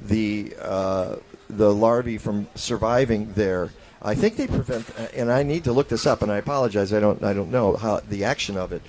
[0.00, 1.16] the uh,
[1.48, 3.70] the larvae from surviving there.
[4.02, 7.00] I think they prevent, and I need to look this up, and I apologize, I
[7.00, 8.82] don't I don't know how the action of it.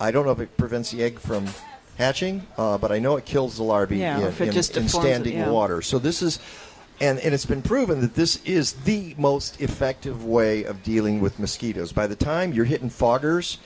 [0.00, 1.46] I don't know if it prevents the egg from
[1.98, 4.88] hatching, uh, but I know it kills the larvae Yeah, in, in- in deforms it,
[4.90, 5.50] standing yeah.
[5.50, 5.82] water.
[5.82, 6.38] So this is.
[6.98, 11.38] And, and it's been proven that this is the most effective way of dealing with
[11.38, 11.92] mosquitoes.
[11.92, 13.58] By the time you're hitting foggers,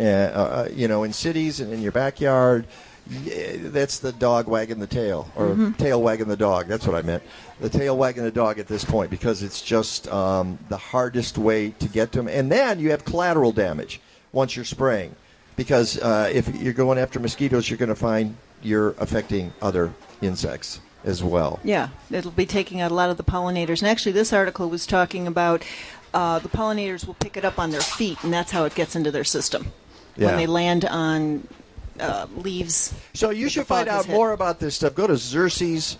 [0.00, 2.66] uh, uh, you know, in cities and in your backyard,
[3.10, 5.76] yeah, that's the dog wagging the tail, or Mhm.
[5.76, 6.66] tail wagging the dog.
[6.68, 7.22] That's what I meant.
[7.60, 11.70] The tail wagging the dog at this point because it's just um, the hardest way
[11.78, 12.28] to get to them.
[12.28, 14.00] And then you have collateral damage
[14.32, 15.14] once you're spraying,
[15.56, 20.80] because uh, if you're going after mosquitoes, you're going to find you're affecting other insects
[21.04, 21.58] as well.
[21.64, 23.80] Yeah, it'll be taking out a lot of the pollinators.
[23.82, 25.64] And actually, this article was talking about
[26.14, 28.94] uh, the pollinators will pick it up on their feet, and that's how it gets
[28.94, 29.72] into their system
[30.16, 30.26] Yeah.
[30.28, 31.48] when they land on
[32.02, 32.94] uh, leaves.
[33.14, 34.14] So you should find out hit.
[34.14, 34.94] more about this stuff.
[34.94, 35.96] Go to xerces.org.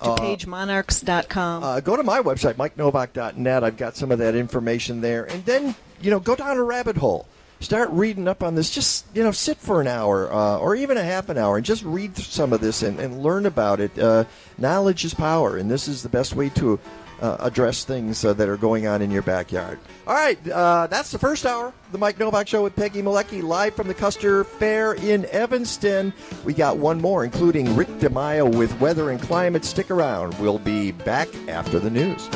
[0.00, 1.62] Uh, DuPageMonarchs.com.
[1.64, 3.64] uh, go to my website, MikeNowak.net.
[3.64, 5.24] I've got some of that information there.
[5.24, 7.26] And then, you know, go down a rabbit hole.
[7.60, 8.70] Start reading up on this.
[8.70, 11.66] Just, you know, sit for an hour uh, or even a half an hour and
[11.66, 13.98] just read some of this and, and learn about it.
[13.98, 14.24] Uh,
[14.56, 16.78] knowledge is power, and this is the best way to
[17.20, 19.78] uh, address things uh, that are going on in your backyard.
[20.06, 21.72] All right, uh, that's the first hour.
[21.92, 26.12] The Mike Nowak Show with Peggy Malecki, live from the Custer Fair in Evanston.
[26.44, 29.64] We got one more, including Rick DiMaio with weather and climate.
[29.64, 30.38] Stick around.
[30.38, 32.28] We'll be back after the news.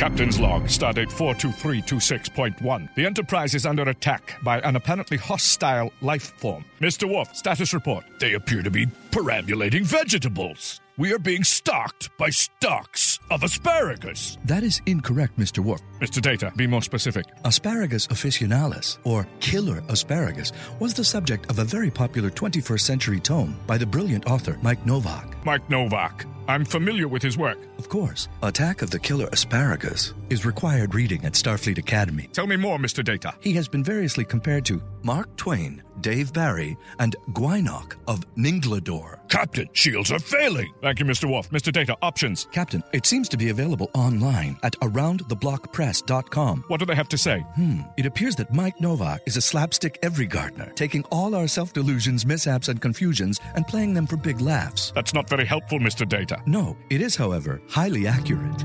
[0.00, 2.94] Captain's log, stardate 42326.1.
[2.94, 6.64] The Enterprise is under attack by an apparently hostile life form.
[6.80, 7.06] Mr.
[7.06, 8.04] Worf, status report.
[8.18, 10.80] They appear to be perambulating vegetables.
[11.00, 14.36] We are being stalked by stalks of asparagus.
[14.44, 15.60] That is incorrect, Mr.
[15.60, 15.80] Worf.
[15.98, 16.20] Mr.
[16.20, 17.24] Data, be more specific.
[17.46, 23.58] Asparagus officinalis, or killer asparagus, was the subject of a very popular 21st century tome
[23.66, 25.39] by the brilliant author Mike Nowak.
[25.44, 26.26] Mike Nowak.
[26.48, 27.58] I'm familiar with his work.
[27.78, 32.28] Of course, Attack of the Killer Asparagus is required reading at Starfleet Academy.
[32.32, 33.04] Tell me more, Mr.
[33.04, 33.34] Data.
[33.40, 39.18] He has been variously compared to Mark Twain, Dave Barry, and Gwynok of Ninglador.
[39.28, 40.72] Captain, shields are failing.
[40.82, 41.30] Thank you, Mr.
[41.30, 41.50] Worf.
[41.50, 41.72] Mr.
[41.72, 42.48] Data, options.
[42.50, 46.64] Captain, it seems to be available online at aroundtheblockpress.com.
[46.66, 47.40] What do they have to say?
[47.54, 47.82] Hmm.
[47.96, 52.26] It appears that Mike Nowak is a slapstick every gardener, taking all our self delusions,
[52.26, 54.90] mishaps, and confusions and playing them for big laughs.
[54.94, 56.06] That's not very helpful, Mr.
[56.06, 56.42] Data.
[56.44, 58.64] No, it is, however, highly accurate.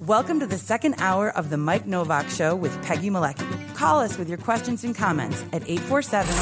[0.00, 3.74] Welcome to the second hour of the Mike Nowak Show with Peggy Malecki.
[3.74, 6.34] Call us with your questions and comments at 847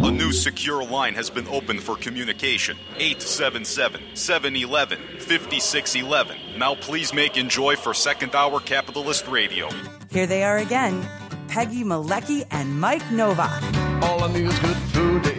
[0.00, 6.58] A new secure line has been opened for communication 877 711 5611.
[6.58, 9.68] Now please make enjoy for second hour capitalist radio.
[10.10, 11.06] Here they are again.
[11.46, 13.62] Peggy Malecki and Mike Nowak.
[14.02, 15.37] All I need is good food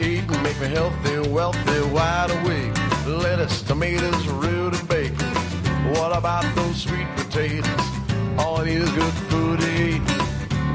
[0.62, 2.74] me healthy, wealthy, wide awake.
[3.06, 5.16] Lettuce, tomatoes, root and bacon.
[5.94, 7.66] What about those sweet potatoes?
[8.38, 10.02] All I need is good food to eat.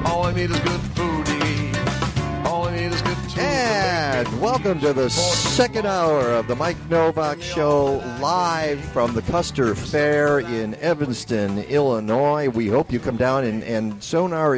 [0.07, 2.47] All I need is good food to eat.
[2.47, 6.79] All I need is good food And welcome to the second hour of the Mike
[6.89, 12.49] Nowak Show, live from the Custer Fair in Evanston, Illinois.
[12.49, 14.57] We hope you come down, and, and Sonar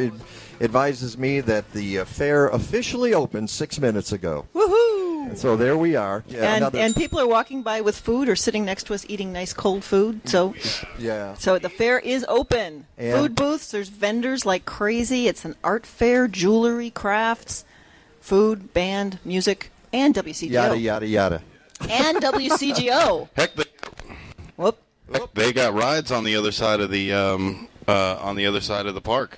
[0.61, 4.45] advises me that the uh, fair officially opened six minutes ago.
[4.53, 4.96] Woohoo!
[5.35, 6.23] So there we are.
[6.27, 9.05] Yeah, and, another- and people are walking by with food or sitting next to us
[9.09, 10.27] eating nice cold food.
[10.27, 10.55] So
[10.97, 11.33] yeah.
[11.35, 12.85] so the fair is open.
[12.97, 15.27] And- food booths, there's vendors like crazy.
[15.27, 17.65] It's an art fair, jewelry, crafts,
[18.21, 20.49] food, band, music, and WCGO.
[20.51, 21.41] Yada, yada, yada.
[21.89, 23.29] And WCGO.
[23.35, 23.63] Heck, they,
[24.55, 24.79] Whoop.
[25.11, 28.61] heck, they got rides on the other side of the um, uh, on the other
[28.61, 29.37] side of the park.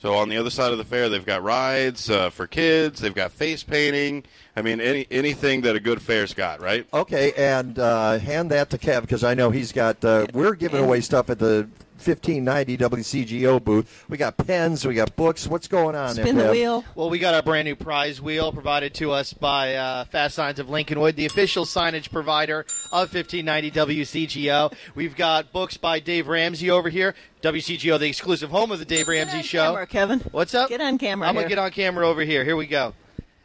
[0.00, 3.00] So on the other side of the fair, they've got rides uh, for kids.
[3.00, 4.24] They've got face painting.
[4.56, 6.86] I mean, any anything that a good fair's got, right?
[6.94, 10.02] Okay, and uh, hand that to Kev because I know he's got.
[10.02, 11.68] Uh, we're giving away stuff at the
[12.00, 14.04] 1590 WCGO booth.
[14.08, 15.46] We got pens, we got books.
[15.46, 16.84] What's going on Spin there, Kev?
[16.94, 20.58] Well, we got our brand new prize wheel provided to us by uh, Fast Signs
[20.58, 24.72] of Lincolnwood, the official signage provider of 1590 WCGO.
[24.94, 27.14] We've got books by Dave Ramsey over here.
[27.42, 29.66] WCGO, the exclusive home of the Dave Ramsey Show.
[29.66, 30.20] camera, Kevin.
[30.30, 30.68] What's up?
[30.68, 31.28] Get on camera.
[31.28, 32.44] I'm gonna get on camera over here.
[32.44, 32.94] Here we go.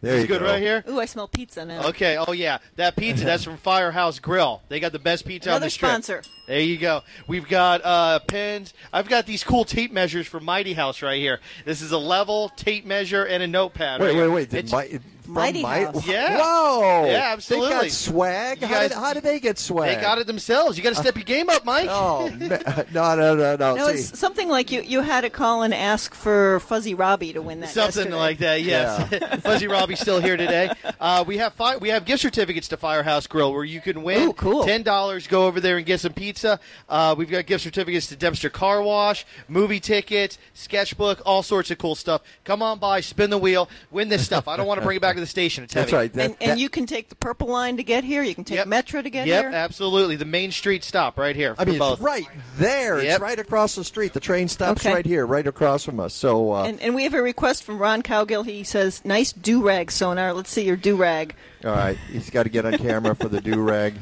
[0.06, 0.52] There This you is good go.
[0.54, 0.84] right here.
[0.88, 1.88] Ooh, I smell pizza now.
[1.88, 2.16] Okay.
[2.16, 3.26] Oh yeah, that pizza.
[3.26, 4.62] that's from Firehouse Grill.
[4.70, 5.90] They got the best pizza on Another the strip.
[5.90, 6.22] sponsor.
[6.48, 7.02] There you go.
[7.28, 8.76] We've got uh, pens.
[8.94, 11.40] I've got these cool tape measures from Mighty House right here.
[11.66, 14.00] This is a level tape measure and a notepad.
[14.00, 14.32] Wait, right wait, here.
[14.32, 14.50] wait.
[14.52, 16.08] Did It's- Mi- from Mighty Mi- House.
[16.16, 16.38] Yeah.
[16.40, 17.06] Whoa.
[17.08, 17.70] Yeah, absolutely.
[17.70, 18.62] They got swag.
[18.62, 19.96] How, guys- did, how did they get swag?
[19.96, 20.78] They got it themselves.
[20.78, 21.88] You got to step your game up, Mike.
[21.90, 23.76] Oh, ma- no, no, no, no.
[23.76, 27.34] No, See, it's something like you, you had to call and ask for Fuzzy Robbie
[27.34, 27.70] to win that.
[27.70, 28.16] Something yesterday.
[28.16, 29.42] like that, yes.
[29.42, 30.72] Fuzzy Robbie's still here today.
[31.00, 34.30] Uh, we have fi- we have gift certificates to Firehouse Grill where you can win.
[34.30, 34.64] Ooh, cool.
[34.66, 35.28] Ten dollars.
[35.28, 36.60] Go over there and get some pizza.
[36.88, 41.78] Uh, we've got gift certificates to Dempster Car Wash, movie tickets, sketchbook, all sorts of
[41.78, 42.22] cool stuff.
[42.44, 44.48] Come on by, spin the wheel, win this stuff.
[44.48, 45.64] I don't want to bring it back to the station.
[45.64, 46.02] It's That's heavy.
[46.02, 46.14] right.
[46.14, 48.22] That- and and you can take the purple line to get here.
[48.24, 49.52] You can take Metro to get Yep, here.
[49.54, 50.16] absolutely.
[50.16, 51.56] The Main Street stop right here.
[51.58, 51.94] I mean, both.
[51.94, 53.02] it's right there.
[53.02, 53.12] Yep.
[53.14, 54.14] It's right across the street.
[54.14, 54.94] The train stops Okay.
[54.94, 56.14] right here, right across from us.
[56.14, 58.46] So, uh, And, and we have a request from Ron Cowgill.
[58.46, 60.34] He says, "Nice do rag sonar.
[60.34, 63.42] Let's see your do rag." all right, he's got to get on camera for the
[63.42, 63.96] do rag.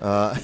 [0.00, 0.34] Uh,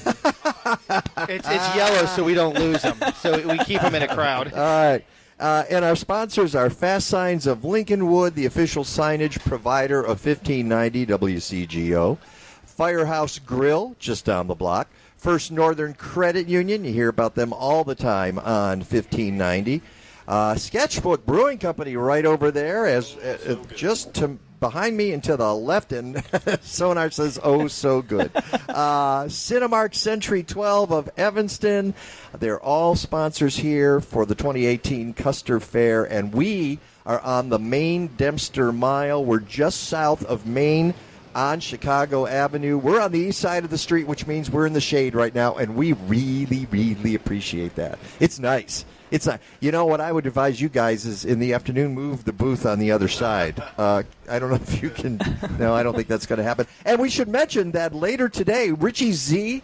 [1.28, 2.96] It's, it's yellow, so we don't lose them.
[3.20, 4.52] So we keep them in a crowd.
[4.52, 5.04] All right.
[5.38, 11.06] Uh, and our sponsors are Fast Signs of Lincolnwood, the official signage provider of 1590
[11.06, 12.18] WCGO.
[12.64, 14.88] Firehouse Grill, just down the block.
[15.16, 19.82] First Northern Credit Union, you hear about them all the time on 1590.
[20.26, 25.22] Uh, Sketchbook Brewing Company, right over there, as uh, uh, just to behind me and
[25.24, 26.22] to the left, and
[26.60, 28.30] Sonar says, "Oh, so good."
[28.68, 31.94] uh, Cinemark Century 12 of Evanston,
[32.38, 38.08] they're all sponsors here for the 2018 Custer Fair, and we are on the Main
[38.16, 39.24] Dempster Mile.
[39.24, 40.94] We're just south of Main
[41.34, 42.78] on Chicago Avenue.
[42.78, 45.34] We're on the east side of the street, which means we're in the shade right
[45.34, 47.98] now, and we really, really appreciate that.
[48.20, 48.84] It's nice.
[49.10, 49.40] It's not.
[49.60, 52.66] You know what I would advise you guys is in the afternoon move the booth
[52.66, 53.62] on the other side.
[53.76, 55.20] Uh, I don't know if you can.
[55.58, 56.66] No, I don't think that's going to happen.
[56.84, 59.62] And we should mention that later today, Richie Z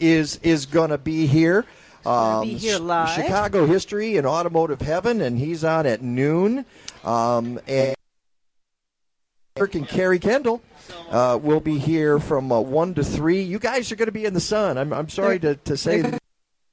[0.00, 1.66] is is going to be here.
[2.06, 3.10] Um, be here live.
[3.14, 6.64] Chicago history and automotive heaven, and he's on at noon.
[7.04, 7.94] Um, and
[9.56, 10.62] Eric and Carrie Kendall
[11.10, 13.40] uh, will be here from uh, one to three.
[13.42, 14.76] You guys are going to be in the sun.
[14.78, 16.18] I'm, I'm sorry to, to say that.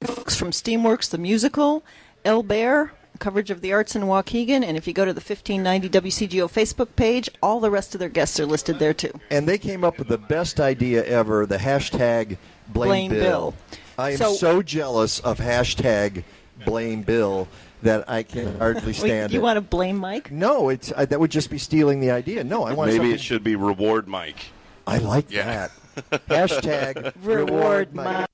[0.02, 1.84] Folks from Steamworks the musical,
[2.24, 5.88] El Bear, coverage of the arts in Waukegan, and if you go to the 1590
[5.88, 9.12] WCGO Facebook page, all the rest of their guests are listed there too.
[9.30, 12.36] And they came up with the best idea ever the hashtag
[12.68, 13.54] blame, Blame Bill.
[13.98, 16.24] I am So- so, jealous of hashtag
[16.64, 17.48] blame Bill
[17.82, 19.42] that I can hardly Wait, stand you it.
[19.42, 20.30] want to blame Mike?
[20.30, 22.44] no, it's uh, that would just be stealing the idea.
[22.44, 24.46] No, I want Maybe something- it should be reward Mike.
[24.86, 25.68] I like Yeah.
[26.00, 26.28] that.
[26.28, 28.26] Hashtag Reward reward Mike.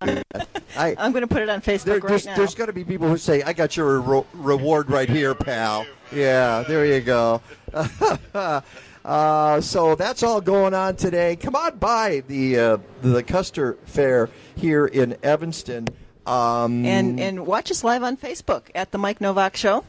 [0.00, 2.36] I, I'm going to put it on Facebook there, right there's, now.
[2.36, 5.86] there's going to be people who say, "I got your re- reward right here, pal."
[6.12, 7.40] Yeah, there you go.
[9.04, 11.36] uh, so that's all going on today.
[11.36, 15.88] Come on by the uh, the Custer Fair here in Evanston.
[16.26, 19.84] Um, and and watch us live on Facebook at the Mike Nowak Show.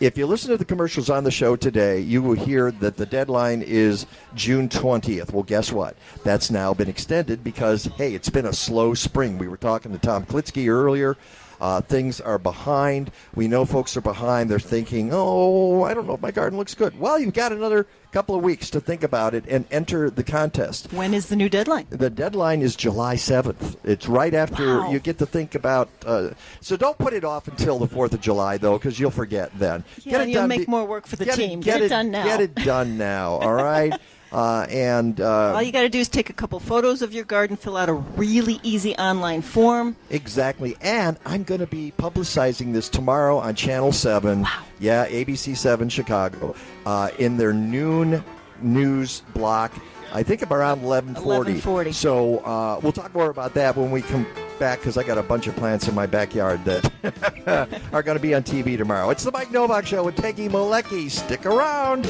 [0.00, 3.06] if you listen to the commercials on the show today, you will hear that the
[3.06, 5.32] deadline is June 20th.
[5.32, 5.96] Well, guess what?
[6.22, 9.38] That's now been extended because, hey, it's been a slow spring.
[9.38, 11.16] We were talking to Tom Klitzkie earlier.
[11.60, 13.10] Uh, things are behind.
[13.34, 14.50] We know folks are behind.
[14.50, 16.98] They're thinking, oh, I don't know if my garden looks good.
[16.98, 20.90] Well, you've got another couple of weeks to think about it and enter the contest.
[20.92, 21.86] When is the new deadline?
[21.90, 23.76] The deadline is July 7th.
[23.84, 24.90] It's right after Wow.
[24.92, 25.88] you get to think about.
[26.04, 26.30] Uh,
[26.60, 29.84] so don't put it off until the 4th of July, though, because you'll forget then.
[30.02, 31.58] Yeah, it you'll done make more work for the get team.
[31.60, 32.24] It, Get it done now.
[32.24, 33.92] Get it done now, all right?
[34.36, 35.20] uh, and.
[35.20, 37.76] Uh, All you got to do is take a couple photos of your garden, fill
[37.76, 39.96] out a really easy online form.
[40.10, 40.76] Exactly.
[40.80, 44.42] And I'm going to be publicizing this tomorrow on Channel 7.
[44.42, 44.64] Wow.
[44.78, 46.54] Yeah, ABC 7 Chicago.
[46.84, 48.22] Uh, in their noon
[48.60, 49.72] news block.
[50.12, 51.60] I think it's around 1140.
[51.60, 51.94] 11:40.
[51.94, 54.26] So uh, we'll talk more about that when we come
[54.58, 58.22] back because I got a bunch of plants in my backyard that are going to
[58.22, 59.10] be on TV tomorrow.
[59.10, 61.10] It's the Mike Nowak Show with Peggy Malecki.
[61.10, 62.06] Stick around.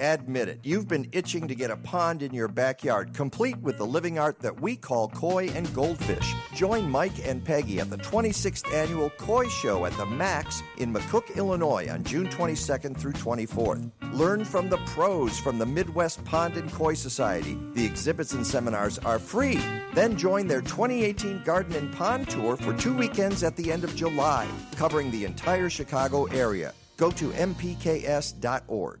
[0.00, 3.86] Admit it, you've been itching to get a pond in your backyard, complete with the
[3.86, 6.34] living art that we call koi and goldfish.
[6.54, 11.34] Join Mike and Peggy at the 26th annual Koi Show at the Max in McCook,
[11.36, 13.90] Illinois on June 22nd through 24th.
[14.12, 17.58] Learn from the pros from the Midwest Pond and Koi Society.
[17.72, 19.60] The exhibits and seminars are free.
[19.94, 23.96] Then join their 2018 Garden and Pond Tour for two weekends at the end of
[23.96, 26.74] July, covering the entire Chicago area.
[26.98, 29.00] Go to mpks.org.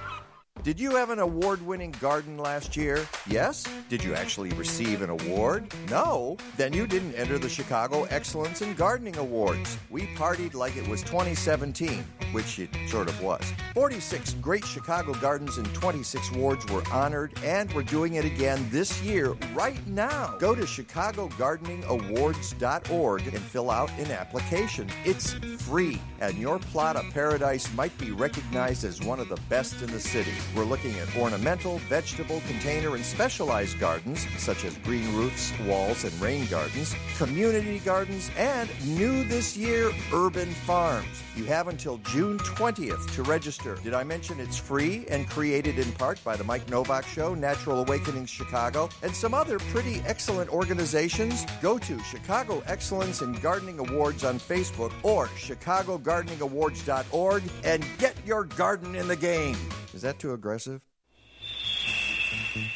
[0.63, 3.07] Did you have an award winning garden last year?
[3.25, 3.65] Yes?
[3.89, 5.73] Did you actually receive an award?
[5.89, 6.37] No?
[6.55, 9.75] Then you didn't enter the Chicago Excellence in Gardening Awards.
[9.89, 13.41] We partied like it was 2017, which it sort of was.
[13.73, 19.01] 46 great Chicago gardens in 26 wards were honored, and we're doing it again this
[19.01, 20.35] year, right now.
[20.37, 24.87] Go to ChicagoGardeningAwards.org and fill out an application.
[25.05, 25.33] It's
[25.63, 29.89] free, and your plot of paradise might be recognized as one of the best in
[29.89, 30.29] the city.
[30.55, 36.13] We're looking at ornamental, vegetable, container, and specialized gardens, such as green roofs, walls, and
[36.21, 41.23] rain gardens, community gardens, and new this year, urban farms.
[41.35, 43.75] You have until June 20th to register.
[43.83, 47.79] Did I mention it's free and created in part by the Mike Nowak Show, Natural
[47.79, 51.45] Awakenings Chicago, and some other pretty excellent organizations?
[51.61, 58.95] Go to Chicago Excellence in Gardening Awards on Facebook or ChicagoGardeningAwards.org and get your garden
[58.95, 59.57] in the game.
[59.93, 60.81] Is that too aggressive?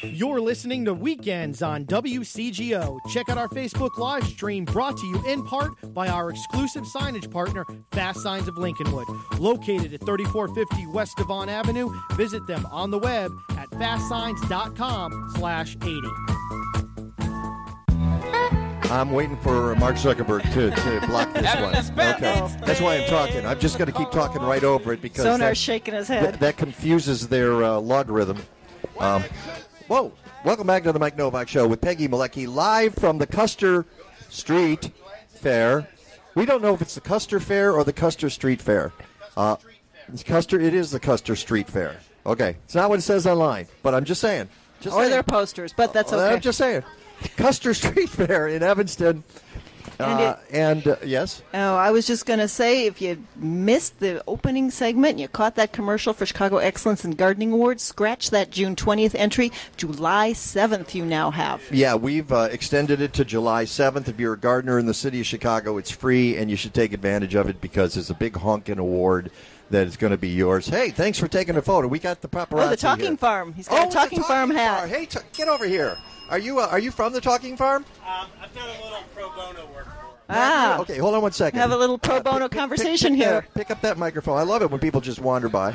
[0.02, 2.98] You're listening to Weekends on WCGO.
[3.10, 7.30] Check out our Facebook live stream brought to you in part by our exclusive signage
[7.30, 9.06] partner, Fast Signs of Lincolnwood.
[9.38, 16.00] Located at 3450 West Devon Avenue, visit them on the web at fastsigns.com slash 80.
[18.90, 21.74] I'm waiting for Mark Zuckerberg to, to block this one.
[22.14, 23.44] Okay, that's why I'm talking.
[23.44, 26.20] I'm just going to keep talking right over it because Sonar's that, shaking his th-
[26.20, 26.34] head.
[26.40, 28.38] that confuses their uh, logarithm.
[28.98, 29.24] Um,
[29.88, 30.12] whoa!
[30.44, 33.84] Welcome back to the Mike Nowak Show with Peggy Malecki, live from the Custer
[34.28, 34.90] Street
[35.28, 35.88] Fair.
[36.34, 38.92] We don't know if it's the Custer Fair or the Custer Street Fair.
[39.36, 39.56] Uh,
[40.24, 40.60] Custer.
[40.60, 41.96] It is the Custer Street Fair.
[42.24, 44.48] Okay, it's not what it says online, but I'm just saying.
[44.80, 45.10] Just or saying.
[45.10, 46.34] their posters, but that's Uh, okay.
[46.34, 46.82] I'm just saying.
[47.36, 49.24] Custer Street Fair in Evanston.
[49.98, 53.98] And Uh, and uh, yes, Oh, I was just going to say if you missed
[54.00, 58.30] the opening segment and you caught that commercial for Chicago Excellence in Gardening Awards, scratch
[58.30, 59.52] that June 20th entry.
[59.76, 61.62] July 7th, you now have.
[61.70, 64.08] yeah, we've uh, extended it to July 7th.
[64.08, 66.92] If you're a gardener in the city of Chicago, it's free, and you should take
[66.92, 69.30] advantage of it because it's a big honking award
[69.70, 70.68] that is going to be yours.
[70.68, 71.88] Hey, thanks for taking a photo.
[71.88, 72.66] We got the paparazzi.
[72.66, 73.16] Oh, the Talking here.
[73.16, 73.52] Farm.
[73.52, 74.88] He's Oh, got it's a Talking, Farm hat.
[74.88, 75.96] Hey, t- get over here.
[76.30, 77.84] Are you uh, are you from the Talking Farm?
[78.04, 79.75] Um, I've done a little pro bono work.
[80.28, 80.78] Ah.
[80.80, 81.58] Okay, hold on one second.
[81.60, 83.40] Have a little pro bono conversation pick, here.
[83.42, 84.38] That, pick up that microphone.
[84.38, 85.74] I love it when people just wander by.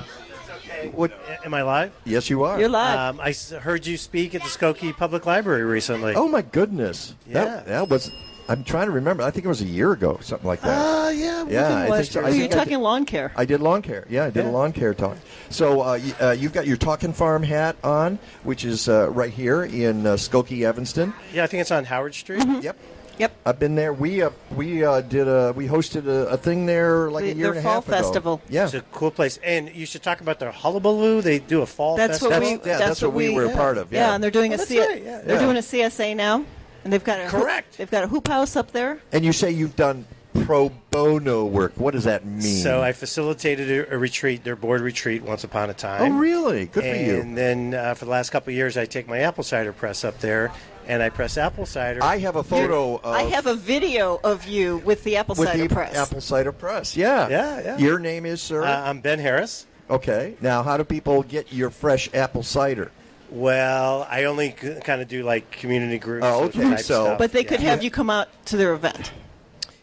[0.94, 1.12] What?
[1.46, 1.92] Am I live?
[2.06, 2.60] Yes, you are.
[2.60, 2.98] You're live.
[3.16, 6.16] Um, I s- heard you speak at the Skokie Public Library recently.
[6.16, 7.14] Oh my goodness.
[7.28, 7.46] Yeah.
[7.46, 8.12] That, that was.
[8.50, 9.24] I'm trying to remember.
[9.24, 10.78] I think it was a year ago, something like that.
[10.78, 11.46] Ah, yeah.
[11.48, 11.78] yeah.
[11.94, 12.20] I think so.
[12.20, 12.28] year.
[12.28, 13.32] I Were you think I talking did- lawn care?
[13.38, 14.06] I did lawn care.
[14.10, 15.18] Yeah, I did a lawn care talk.
[15.50, 19.32] So uh, you, uh, you've got your Talking Farm hat on, which is uh, right
[19.32, 21.14] here in uh, Skokie, Evanston.
[21.34, 22.44] Yeah, I think it's on Howard Street.
[22.62, 22.76] Yep.
[23.18, 23.32] Yep.
[23.46, 23.94] I've been there.
[23.94, 27.34] We uh, we uh, did a we hosted a, a thing there like The- a
[27.36, 27.98] year their and a fall half ago.
[27.98, 28.42] festival.
[28.50, 28.66] Yeah.
[28.66, 29.38] It's a cool place.
[29.44, 31.22] And you should talk about their hullabaloo.
[31.22, 32.52] They do a fall That's what festival.
[32.64, 32.70] we.
[32.70, 33.92] that's, what, we were a part of.
[33.92, 34.16] Yeah, Yeah.
[34.16, 35.22] and they're doing Oh, a that's right, yeah.
[35.22, 36.44] they're doing a CSA now,
[36.84, 37.78] and they've got a hoop- Correct.
[37.78, 39.00] they've got a hoop house up there.
[39.12, 40.06] And you say you've done
[40.46, 41.74] pro bono work.
[41.76, 42.42] What does that mean?
[42.42, 46.14] So I facilitated a, a retreat, their board retreat, once upon a time.
[46.14, 46.68] Oh, really?
[46.68, 47.20] Good for you.
[47.20, 50.04] And then uh, for the last couple of years, I take my apple cider press
[50.06, 50.52] up there,
[50.92, 52.04] and I press apple cider.
[52.04, 55.48] I have a photo of I have a video of you with the apple with
[55.48, 55.96] cider the press.
[55.96, 56.98] apple cider press.
[56.98, 57.30] Yeah.
[57.30, 57.78] Yeah, yeah.
[57.78, 58.64] Your name is sir.
[58.64, 59.66] Uh, I'm Ben Harris.
[59.90, 60.36] okay.
[60.42, 62.92] Now, how do people get your fresh apple cider?
[63.30, 66.26] Well, I only kind of do like community groups.
[66.28, 67.18] Oh, okay, so- stuff.
[67.18, 67.70] but they could yeah.
[67.70, 69.14] have you come out to their event.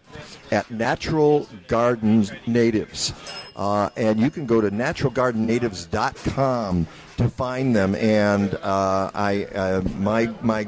[0.50, 3.12] at Natural Gardens Natives,
[3.56, 7.96] uh, and you can go to naturalgardennatives.com to find them.
[7.96, 10.68] And uh, I, uh, my my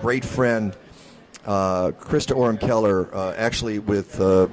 [0.00, 0.76] great friend
[1.44, 4.20] uh, Krista Orem Keller, uh, actually with.
[4.20, 4.48] Uh,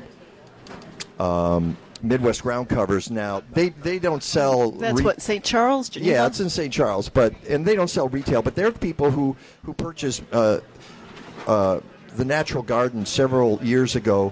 [1.20, 3.42] um, Midwest ground covers now.
[3.52, 4.72] They they don't sell.
[4.72, 5.44] That's re- what St.
[5.44, 5.90] Charles.
[5.90, 6.12] Geneva?
[6.12, 6.72] yeah, it's in St.
[6.72, 8.44] Charles, but and they don't sell retail.
[8.44, 10.60] But they're people who who purchased uh,
[11.48, 11.80] uh,
[12.16, 14.32] the Natural Garden several years ago,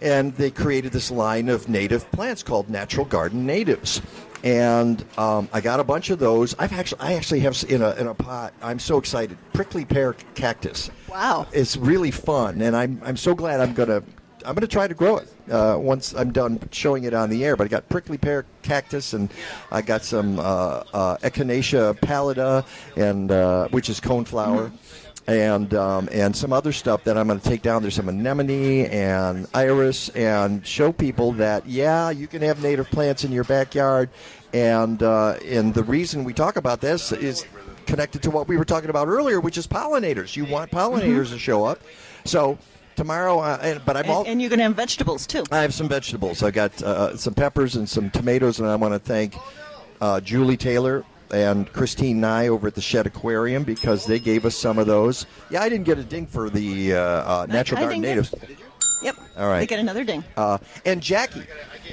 [0.00, 4.00] and they created this line of native plants called Natural Garden Natives.
[4.42, 6.54] And um, I got a bunch of those.
[6.58, 8.54] I've actually I actually have in a in a pot.
[8.62, 9.36] I'm so excited.
[9.52, 10.90] Prickly pear cactus.
[11.08, 11.46] Wow.
[11.52, 14.02] It's really fun, and I'm I'm so glad I'm gonna
[14.44, 17.56] I'm gonna try to grow it uh, once I'm done showing it on the air.
[17.56, 19.30] But I got prickly pear cactus, and
[19.70, 22.64] I got some uh, uh, echinacea pallida,
[22.96, 24.72] and uh, which is coneflower.
[25.26, 27.82] And um, and some other stuff that I'm going to take down.
[27.82, 33.22] There's some anemone and iris, and show people that yeah, you can have native plants
[33.22, 34.08] in your backyard.
[34.52, 37.46] And uh, and the reason we talk about this is
[37.86, 40.34] connected to what we were talking about earlier, which is pollinators.
[40.36, 41.80] You want pollinators to show up.
[42.24, 42.58] So
[42.96, 44.24] tomorrow, uh, and, but I'm And, all.
[44.26, 45.44] and you're going to have vegetables too.
[45.52, 46.42] I have some vegetables.
[46.42, 49.36] I got uh, some peppers and some tomatoes, and I want to thank
[50.00, 54.56] uh, Julie Taylor and Christine Nye over at the Shedd Aquarium because they gave us
[54.56, 55.26] some of those.
[55.50, 58.40] Yeah, I didn't get a ding for the uh, uh, Natural I Garden dinged it.
[58.40, 58.60] Natives.
[59.02, 59.16] Yep.
[59.36, 59.60] All right.
[59.60, 60.24] They get another ding.
[60.36, 61.42] Uh, and Jackie,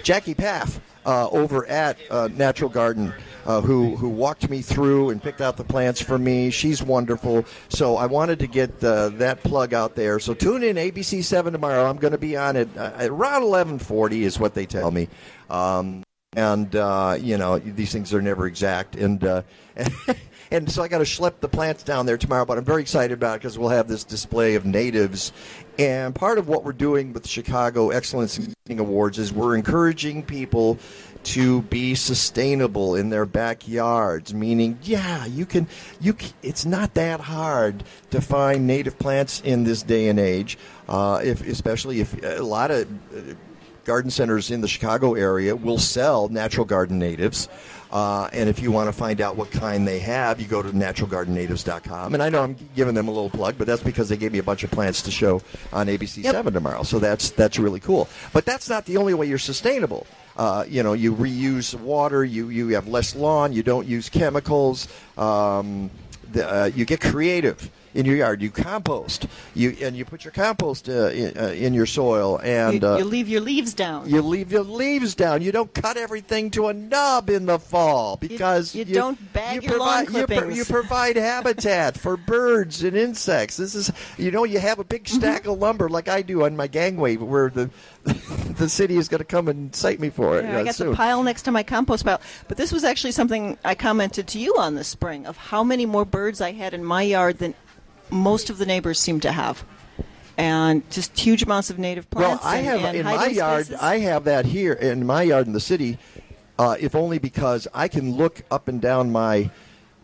[0.03, 3.14] Jackie Paff, uh, over at uh, Natural Garden,
[3.45, 6.49] uh, who who walked me through and picked out the plants for me.
[6.49, 7.45] She's wonderful.
[7.69, 10.19] So I wanted to get uh, that plug out there.
[10.19, 11.89] So tune in ABC seven tomorrow.
[11.89, 15.07] I'm going to be on it uh, around 11:40 is what they tell me.
[15.49, 16.03] Um,
[16.36, 19.44] and uh, you know these things are never exact, and uh,
[20.52, 22.45] and so I got to schlep the plants down there tomorrow.
[22.45, 25.32] But I'm very excited about it because we'll have this display of natives,
[25.80, 30.78] and part of what we're doing with Chicago Excellence in Awards is we're encouraging people
[31.24, 35.68] to be sustainable in their backyards meaning yeah you can
[35.99, 40.58] you c- it's not that hard to find native plants in this day and age
[40.88, 43.34] uh, if especially if a lot of uh,
[43.88, 47.47] garden centers in the Chicago area will sell natural garden natives.
[47.89, 50.69] Uh, and if you want to find out what kind they have, you go to
[50.72, 52.14] naturalgardennatives.com.
[52.14, 54.39] And I know I'm giving them a little plug, but that's because they gave me
[54.39, 55.41] a bunch of plants to show
[55.72, 56.84] on ABC 7 tomorrow.
[56.84, 58.09] So that's, that's really cool.
[58.34, 60.05] But that's not the only way you're sustainable.
[60.35, 64.89] Uh, you know, you reuse water, you, you have less lawn, you don't use chemicals,
[65.18, 65.89] um,
[66.34, 68.41] the, uh, you get creative in your yard.
[68.41, 72.82] You compost, you and you put your compost uh, in, uh, in your soil, and
[72.82, 74.07] you, uh, you leave your leaves down.
[74.10, 75.41] you leave your leaves down.
[75.41, 79.80] You don't cut everything to a nub in the fall because you don't bag your
[79.80, 80.57] lawn provide, you, pro- clippings.
[80.57, 83.57] you provide habitat for birds and insects.
[83.57, 85.52] This is you know you have a big stack Mm-hmm.
[85.52, 87.69] of lumber like I do on my gangway where the
[88.06, 90.45] the city is going to come and cite me for it.
[90.45, 90.90] Yeah, uh, I got soon.
[90.91, 92.22] the pile next to my compost pile.
[92.48, 95.86] But this was actually something I commented to you on this spring of how many
[95.86, 97.53] more birds I had in my yard than
[98.09, 99.63] most of the neighbors seem to have.
[100.38, 102.43] And just huge amounts of native plants.
[102.43, 102.53] Well.
[102.53, 103.65] I have and in my yard.
[103.65, 103.81] spaces.
[103.81, 105.97] I have that here in my yard in the city,
[106.59, 109.49] uh, if only because I can look up and down my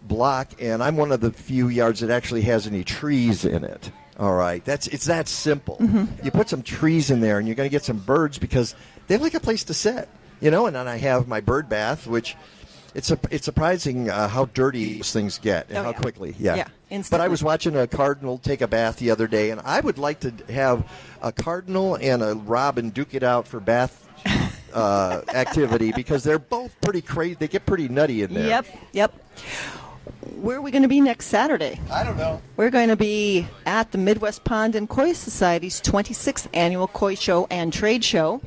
[0.02, 3.92] block, and I'm one of the few yards that actually has any trees in it.
[4.18, 5.78] All right, that's it's that simple.
[5.78, 6.26] Mm-hmm.
[6.26, 8.76] You put some trees in there, and you're going to get some birds because
[9.08, 10.10] they have like a place to sit.
[10.42, 12.36] You know, and then I have my bird bath, which
[12.96, 16.00] it's a, it's surprising uh, how dirty these things get and Oh, how yeah.
[16.00, 16.36] quickly.
[16.40, 16.68] Yeah.
[16.90, 19.80] Yeah, But I was watching a cardinal take a bath the other day, and I
[19.80, 20.90] would like to have
[21.22, 24.00] a cardinal and a robin duke it out for bath
[24.74, 27.36] uh, activity because they're both pretty crazy.
[27.36, 28.48] They get pretty nutty in there.
[28.48, 29.14] Yep, yep.
[30.36, 31.80] Where are we going to be next Saturday?
[31.92, 32.42] I don't know.
[32.58, 37.48] We're going to be at the Midwest Pond and Koi Society's 26th annual Koi Show
[37.50, 38.42] and Trade Show,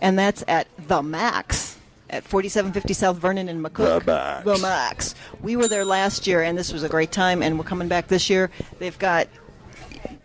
[0.00, 1.76] and that's at The Max
[2.12, 4.04] at 4750 South Vernon in McCook.
[4.04, 4.42] The.
[4.44, 5.14] The.
[5.40, 8.06] We were there last year, and this was a great time, and we're coming back
[8.08, 8.50] this year.
[8.78, 9.28] They've got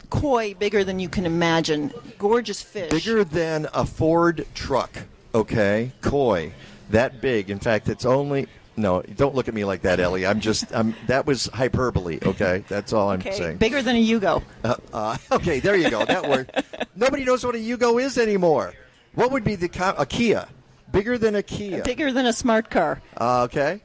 [0.10, 2.92] koi bigger than you can imagine, gorgeous fish.
[2.92, 4.92] Bigger than a Ford truck.
[5.34, 6.52] Okay, koi,
[6.90, 7.50] that big.
[7.50, 8.48] In fact, it's only.
[8.80, 10.26] No, don't look at me like that, Ellie.
[10.26, 10.76] I'm just.
[10.76, 10.94] I'm.
[11.08, 12.20] That was hyperbole.
[12.24, 13.58] Okay, that's all I'm Okay, saying.
[13.58, 14.44] bigger than a Yugo.
[14.64, 16.06] Uh, uh, okay, there you go.
[16.06, 16.52] That word.
[16.96, 18.74] Nobody knows what a Yugo is anymore.
[19.16, 20.48] What would be the co- a Kia?
[20.92, 21.84] Bigger than a Kia.
[21.84, 23.02] Bigger than a smart car.
[23.20, 23.82] Uh, okay.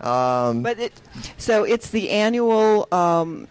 [0.00, 0.92] Um, But it,
[1.36, 3.46] so it's the annual um,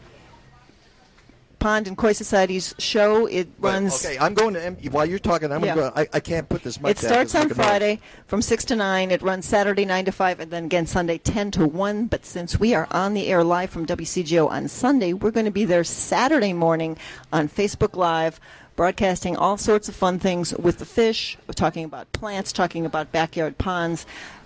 [1.59, 3.25] Pond and Koi Society's show.
[3.25, 4.05] It runs.
[4.05, 4.63] okay, I'm going to.
[4.65, 5.75] em- While you're talking, I'm Yeah.
[5.75, 5.91] going.
[5.91, 9.11] to I, I can't put this mic It starts on Friday from 6 to 9.
[9.11, 12.07] It runs Saturday 9 to 5, and then again Sunday 10 to 1.
[12.07, 15.51] But since we are on the air live from WCGO on Sunday, we're going to
[15.51, 16.97] be there Saturday morning
[17.33, 18.39] on Facebook Live,
[18.79, 23.57] broadcasting all sorts of fun things with the fish, talking about plants, talking about backyard
[23.57, 24.05] ponds.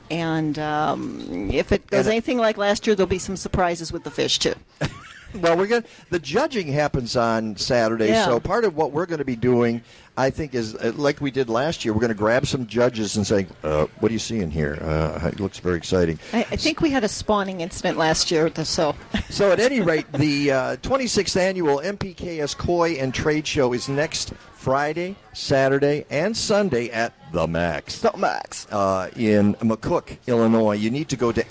[0.10, 4.10] And um, if it goes anything like last year, there'll be some surprises with the
[4.10, 4.56] fish, too.
[5.36, 5.84] Well, we're going.
[6.10, 8.26] The judging happens on Saturday, Yeah.
[8.26, 9.82] so part of what we're going to be doing,
[10.18, 11.94] I think, is uh, like we did last year.
[11.94, 14.78] We're going to grab some judges and say, uh, "What do you see in here?
[14.82, 18.52] Uh, it looks very exciting." I, I think we had a spawning incident last year,
[18.64, 18.96] so.
[19.30, 24.32] So, at any rate, the uh, 26th annual MPKS Koi and Trade Show is next
[24.54, 27.98] Friday, Saturday, and Sunday at the Max.
[28.00, 28.68] The Max.
[28.70, 30.74] Uh, in McCook, Illinois.
[30.76, 31.44] You need to go to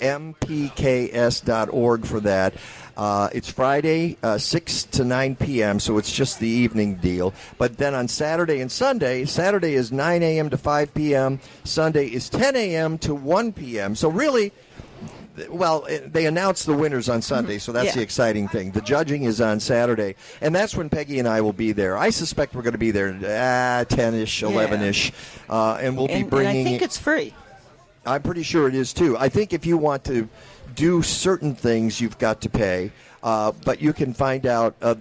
[0.93, 2.53] mpks.org for that.
[2.95, 7.33] Uh, it's Friday, uh, 6 to 9 p.m., so it's just the evening deal.
[7.57, 10.49] But then on Saturday and Sunday, Saturday is 9 a.m.
[10.51, 12.97] to 5 p.m., Sunday is 10 a.m.
[12.99, 13.95] to 1 p.m.
[13.95, 14.51] So, really,
[15.49, 17.95] well, eh, they announce the winners on Sunday, so that's Yeah.
[17.95, 18.71] the exciting thing.
[18.71, 21.97] The judging is on Saturday, and that's when Peggy and I will be there.
[21.97, 25.11] I suspect we're going to be there ah, 10 ish, 11 ish,
[25.49, 26.67] uh, and we'll be and, and bringing.
[26.67, 27.33] I think it's free.
[28.05, 29.17] I'm pretty sure it is too.
[29.17, 30.27] I think if you want to
[30.75, 32.91] do certain things, you've got to pay,
[33.21, 34.95] uh, but you can find out uh,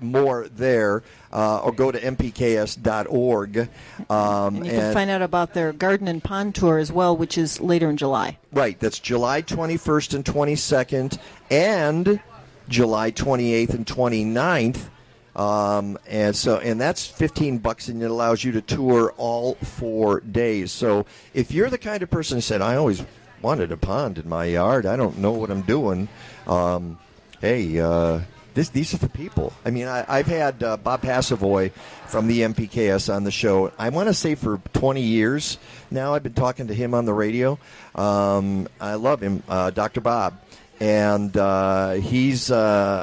[0.00, 1.02] more there
[1.32, 3.68] uh, or go to mpks.org.
[4.10, 7.38] Um, And you can find out about their garden and pond tour as well, which
[7.38, 8.38] is later in July.
[8.52, 11.18] Right, that's July 21st and 22nd,
[11.50, 12.20] and
[12.68, 14.88] July 28th and 29th.
[15.34, 20.20] Um, and so, and that's 15 bucks, and it allows you to tour all four
[20.20, 20.72] days.
[20.72, 23.02] So, if you're the kind of person who said, "I always
[23.42, 24.86] wanted a pond in my yard.
[24.86, 26.08] I don't know what I'm doing,"
[26.46, 26.98] um,
[27.40, 28.20] hey, uh,
[28.54, 29.52] this, these are the people.
[29.64, 31.72] I mean, I, I've had uh, Bob Passovoy
[32.06, 33.72] from the MPKS on the show.
[33.78, 35.58] I want to say for 20 years
[35.90, 36.14] now.
[36.14, 37.58] I've been talking to him on the radio.
[37.94, 40.00] Um, I love him, uh, Dr.
[40.00, 40.38] Bob.
[40.82, 42.56] And uh, he's uh,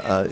[0.03, 0.27] uh,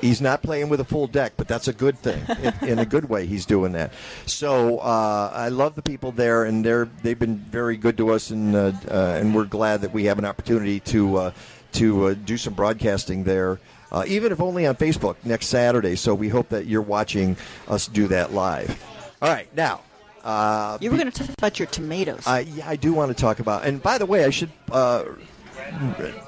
[0.00, 2.24] he's not playing with a full deck, but that's a good thing.
[2.62, 3.92] in, in a good way, he's doing that.
[4.24, 8.30] So uh, I love the people there, and they're they've been very good to us,
[8.30, 11.32] and uh, uh, and we're glad that we have an opportunity to uh,
[11.72, 13.60] to uh, do some broadcasting there,
[13.92, 15.94] uh, even if only on Facebook next Saturday.
[15.94, 17.36] So we hope that you're watching
[17.68, 18.82] us do that live.
[19.20, 19.82] All right, now.
[20.24, 22.26] Uh, You were going to talk about your tomatoes.
[22.26, 23.64] I, yeah, I do want to talk about.
[23.64, 25.04] And by the way, I should uh,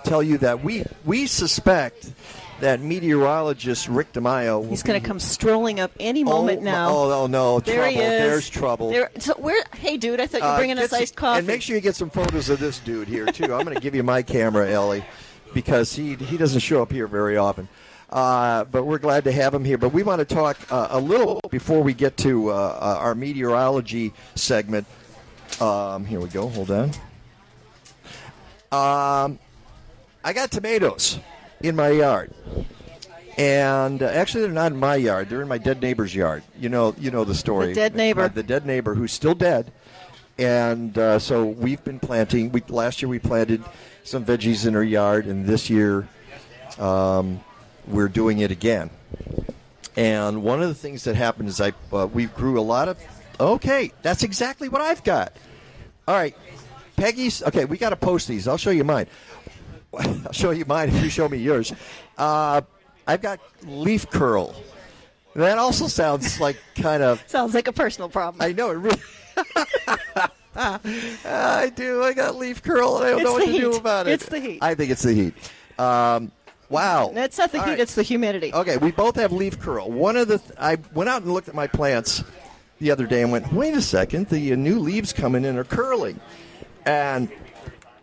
[0.05, 2.13] tell you that we we suspect
[2.61, 4.69] that meteorologist Rick DiMaio.
[4.69, 6.91] He's going to come strolling up any moment my- now.
[6.91, 7.61] Oh, oh no!
[7.61, 7.91] There trouble.
[7.93, 8.09] he is.
[8.23, 8.91] There's trouble.
[8.91, 9.65] There, so where?
[9.75, 11.39] Hey, dude, I thought you were Uh, bringing get us iced coffee.
[11.39, 13.45] And make sure you get some photos of this dude here too.
[13.55, 15.05] I'm going to give you my camera, Ellie,
[15.55, 17.69] because he he doesn't show up here very often.
[18.11, 19.79] Uh, but we're glad to have him here.
[19.79, 23.15] But we want to talk uh, a little before we get to uh, uh, our
[23.15, 24.87] meteorology segment.
[25.61, 26.49] Um, here we go.
[26.49, 26.91] Hold on.
[28.73, 29.39] Um,
[30.23, 31.19] I got tomatoes
[31.61, 32.33] in my yard,
[33.37, 35.29] and uh, actually they're not in my yard.
[35.29, 36.45] They're in my dead neighbor's yard.
[36.59, 37.69] You know, you know the story.
[37.69, 38.23] The dead neighbor.
[38.23, 39.73] Uh, the dead neighbor who's still dead.
[40.39, 42.53] And uh, so we've been planting.
[42.53, 43.63] We, last year we planted
[44.05, 46.09] some veggies in our yard, and this year
[46.79, 47.41] um,
[47.89, 48.91] we're doing it again.
[49.97, 52.99] And one of the things that happened is I uh, we grew a lot of.
[53.41, 55.33] Okay, that's exactly what I've got.
[56.07, 56.37] All right,
[57.01, 57.43] Peggy's.
[57.43, 58.47] Okay, we got to post these.
[58.47, 59.07] I'll show you mine.
[59.99, 61.73] I'll show you mine if you show me yours.
[62.19, 62.61] Uh,
[63.07, 64.55] I've got leaf curl.
[65.35, 67.23] That also sounds like kind of.
[67.27, 68.43] Sounds like a personal problem.
[68.43, 69.01] I know it really.
[70.57, 72.03] I do.
[72.03, 74.13] I got leaf curl, and I don't It's know what the to do about it.
[74.13, 74.59] It's the heat.
[74.61, 75.35] I think it's the heat.
[75.79, 76.31] Um,
[76.69, 77.11] wow.
[77.15, 77.81] That's not the All heat; right.
[77.81, 78.53] it's the humidity.
[78.53, 79.91] Okay, we both have leaf curl.
[79.91, 82.23] One of the th- I went out and looked at my plants
[82.81, 85.65] the other day and went, "Wait a second, the uh, new leaves coming in are
[85.65, 86.21] curling,"
[86.85, 87.31] and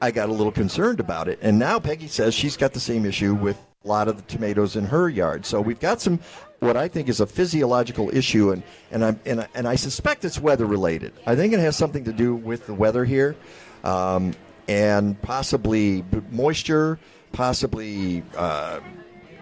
[0.02, 1.40] I got a little concerned about it.
[1.42, 4.76] And now Peggy says she's got the same issue with a lot of the tomatoes
[4.76, 5.46] in her yard.
[5.46, 6.20] So we've got some
[6.60, 10.26] what I think is a physiological issue, and and I and I, and I suspect
[10.26, 11.14] it's weather related.
[11.26, 13.36] I think it has something to do with the weather here,
[13.84, 14.34] um,
[14.68, 17.00] and possibly moisture,
[17.32, 18.24] possibly.
[18.36, 18.80] Uh,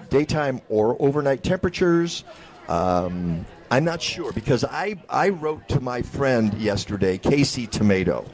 [0.10, 2.24] daytime or overnight temperatures.
[2.68, 8.26] Um, I'm not sure because I, I wrote to my friend yesterday, Casey Tomato,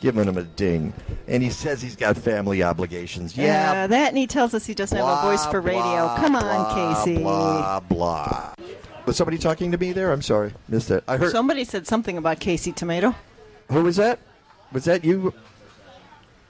[0.00, 0.92] giving him a ding,
[1.26, 3.36] and he says he's got family obligations.
[3.36, 5.80] Yeah, Uh, that, and he tells us he doesn't have a voice for radio.
[5.82, 7.18] blah, Come on, blah, Casey.
[7.18, 8.54] Blah blah.
[9.06, 10.12] Was somebody talking to me there?
[10.12, 11.02] I'm sorry, missed it.
[11.08, 11.32] I heard.
[11.32, 13.14] Somebody said something about Casey Tomato.
[13.72, 14.18] Who was that?
[14.72, 15.32] Was that you?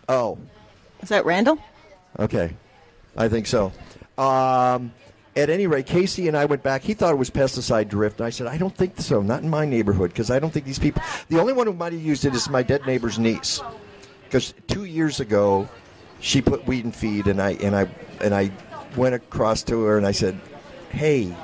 [0.09, 0.39] Oh,
[1.03, 1.59] Is that Randall?
[2.19, 2.55] Okay,
[3.17, 3.73] I think so.
[4.17, 4.93] Um,
[5.39, 6.83] at any rate, Casey and I went back.
[6.83, 8.19] He thought it was pesticide drift.
[8.19, 9.23] And I said, I don't think so.
[9.23, 11.03] Not in my neighborhood because I don't think these people.
[11.29, 13.61] The only one who might have used it is my dead neighbor's niece.
[14.25, 15.69] Because two years ago,
[16.21, 17.89] she put weed and feed, and I and I
[18.21, 18.51] and I
[18.97, 20.39] went across to her and I said,
[20.91, 21.35] Hey,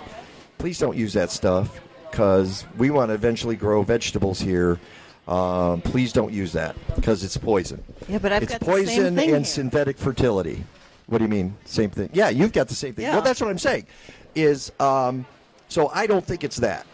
[0.59, 1.81] please don't use that stuff
[2.11, 4.79] because we want to eventually grow vegetables here.
[5.27, 7.83] Um, please don't use that because it's poison.
[8.09, 9.45] Yeah, but I've it's got poison and here.
[9.45, 10.65] synthetic fertility.
[11.07, 11.57] What do you mean?
[11.65, 12.11] Same thing?
[12.13, 13.05] Yeah, you've got the same thing.
[13.05, 13.15] Yeah.
[13.15, 13.87] Well, that's what I'm saying.
[14.35, 15.27] Is um,
[15.69, 16.87] so I don't think it's that.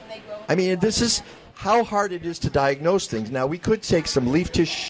[0.48, 1.22] I mean, this is
[1.54, 3.30] how hard it is to diagnose things.
[3.30, 4.88] Now we could take some leaf tissue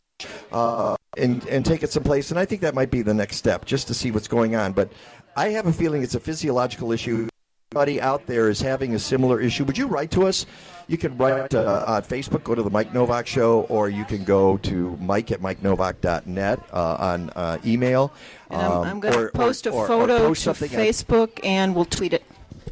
[0.53, 3.65] uh, and and take it someplace, and I think that might be the next step,
[3.65, 4.73] just to see what's going on.
[4.73, 4.93] But
[5.37, 7.30] I have a feeling it's a physiological issue.
[7.73, 9.63] Anybody out there is having a similar issue?
[9.65, 10.45] Would you write to us?
[10.89, 14.25] You can write uh, on Facebook, go to the Mike Nowak Show, or you can
[14.25, 18.13] go to Mike at MikeNowak.net uh, on uh, email.
[18.51, 20.57] And I'm, Um, I'm going or- to post a or- or photo post to on-
[20.57, 22.25] Facebook, and we'll tweet it.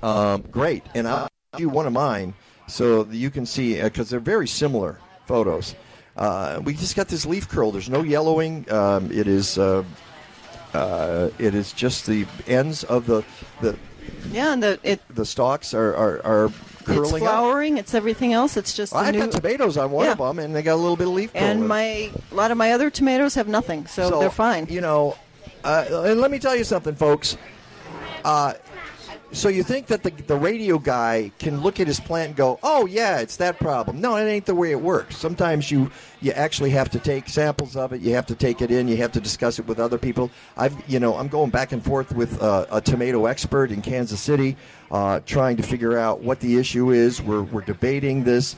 [0.02, 2.34] um, great, and I'll do one of mine
[2.66, 5.76] so that you can see because they're very similar photos.
[6.16, 7.70] Uh, we just got this leaf curl.
[7.70, 8.68] There's no yellowing.
[8.72, 9.84] Um, it is uh,
[10.74, 13.22] uh, it is just the ends of the
[13.60, 13.78] the
[14.30, 17.30] Yeah, and the it the stalks are are, are it's curling up.
[17.30, 17.76] flowering.
[17.78, 18.56] It's everything else.
[18.56, 19.20] It's just the I've new.
[19.20, 20.12] got tomatoes on one Yeah.
[20.12, 21.66] of them, and they got a little bit of leaf and it.
[21.66, 24.66] my a lot of my other tomatoes have nothing, so, they're fine.
[24.70, 25.16] You know,
[25.64, 27.36] uh, and let me tell you something, folks.
[28.24, 28.54] Uh,
[29.30, 32.58] so you think that the, the radio guy can look at his plant and go,
[32.62, 35.16] "Oh yeah, it's that problem." No, it ain't the way it works.
[35.16, 35.90] Sometimes you
[36.20, 38.00] you actually have to take samples of it.
[38.00, 38.88] You have to take it in.
[38.88, 40.30] You have to discuss it with other people.
[40.56, 44.20] I've you know I'm going back and forth with uh, a tomato expert in Kansas
[44.20, 44.56] City,
[44.90, 47.20] uh, trying to figure out what the issue is.
[47.20, 48.56] We're we're debating this.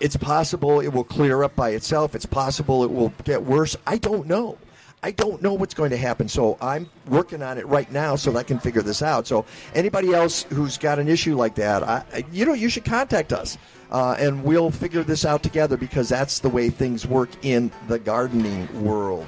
[0.00, 2.14] It's possible it will clear up by itself.
[2.14, 3.74] It's possible it will get worse.
[3.86, 4.58] I don't know.
[5.06, 6.26] I don't know what's going to happen.
[6.26, 9.24] So I'm working on it right now so that I can figure this out.
[9.28, 13.32] So anybody else who's got an issue like that, I, you know, you should contact
[13.32, 13.56] us.
[13.92, 18.00] Uh, and we'll figure this out together because that's the way things work in the
[18.00, 19.26] gardening world.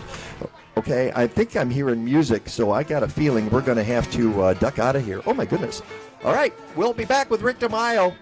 [0.77, 4.11] Okay, I think I'm hearing music, so I got a feeling we're going to have
[4.13, 5.23] to uh, duck out of here.
[5.27, 5.81] Oh my goodness!
[6.25, 8.15] All right, we'll be back with Rick DiMaio,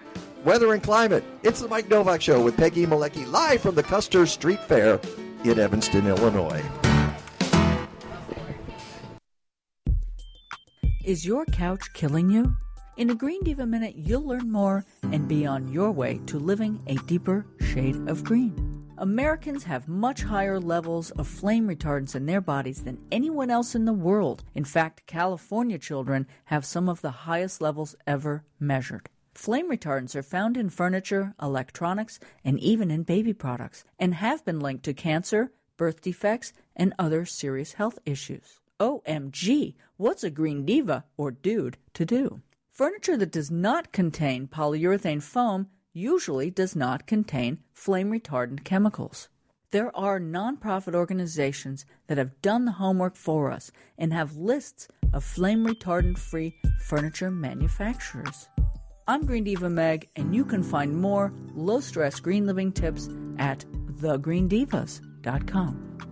[0.43, 1.23] weather and climate.
[1.41, 4.99] It's the Mike Nowak Show with Peggy Malecki live from the Custer Street Fair
[5.43, 6.63] in Evanston, Illinois.
[11.07, 12.53] Is your couch killing you?
[12.97, 16.81] In a Green Diva Minute, you'll learn more and be on your way to living
[16.85, 18.85] a deeper shade of green.
[18.97, 23.85] Americans have much higher levels of flame retardants in their bodies than anyone else in
[23.85, 24.43] the world.
[24.53, 29.07] In fact, California children have some of the highest levels ever measured.
[29.33, 34.59] Flame retardants are found in furniture, electronics, and even in baby products, and have been
[34.59, 38.59] linked to cancer, birth defects, and other serious health issues.
[38.79, 42.41] OMG, what's a green diva or dude to do?
[42.71, 49.29] Furniture that does not contain polyurethane foam usually does not contain flame retardant chemicals.
[49.71, 55.23] There are nonprofit organizations that have done the homework for us and have lists of
[55.23, 56.55] flame retardant free
[56.85, 58.47] furniture manufacturers.
[59.07, 63.09] I'm Green Diva Meg, and you can find more low stress green living tips
[63.39, 63.65] at
[64.01, 66.06] thegreendivas.com.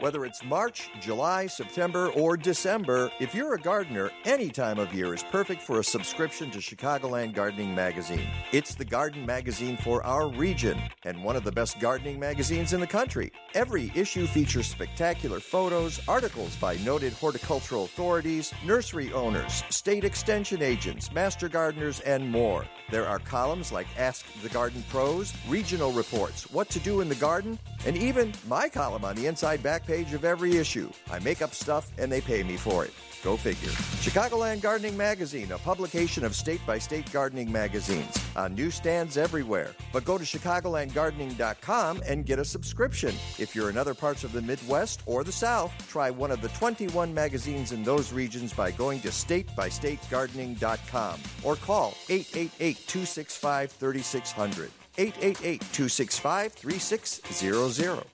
[0.00, 5.12] Whether it's March, July, September, or December, if you're a gardener, any time of year
[5.12, 8.26] is perfect for a subscription to Chicagoland Gardening Magazine.
[8.50, 12.80] It's the garden magazine for our region and one of the best gardening magazines in
[12.80, 13.30] the country.
[13.52, 21.12] Every issue features spectacular photos, articles by noted horticultural authorities, nursery owners, state extension agents,
[21.12, 22.64] master gardeners, and more.
[22.90, 27.14] There are columns like Ask the Garden Pros, regional reports, what to do in the
[27.16, 30.88] garden, and even my column on the inside back page of every issue.
[31.10, 32.92] I make up stuff and they pay me for it.
[33.24, 33.70] Go figure.
[34.04, 39.74] Chicagoland Gardening Magazine, a publication of state by state gardening magazines, uh, on newsstands everywhere.
[39.92, 43.16] But go to ChicagolandGardening.com and get a subscription.
[43.38, 46.50] If you're in other parts of the Midwest or the South, try one of the
[46.50, 54.70] 21 magazines in those regions by going to StateByStateGardening.com or call 888 265 3600.
[54.96, 58.04] 888 265 3600.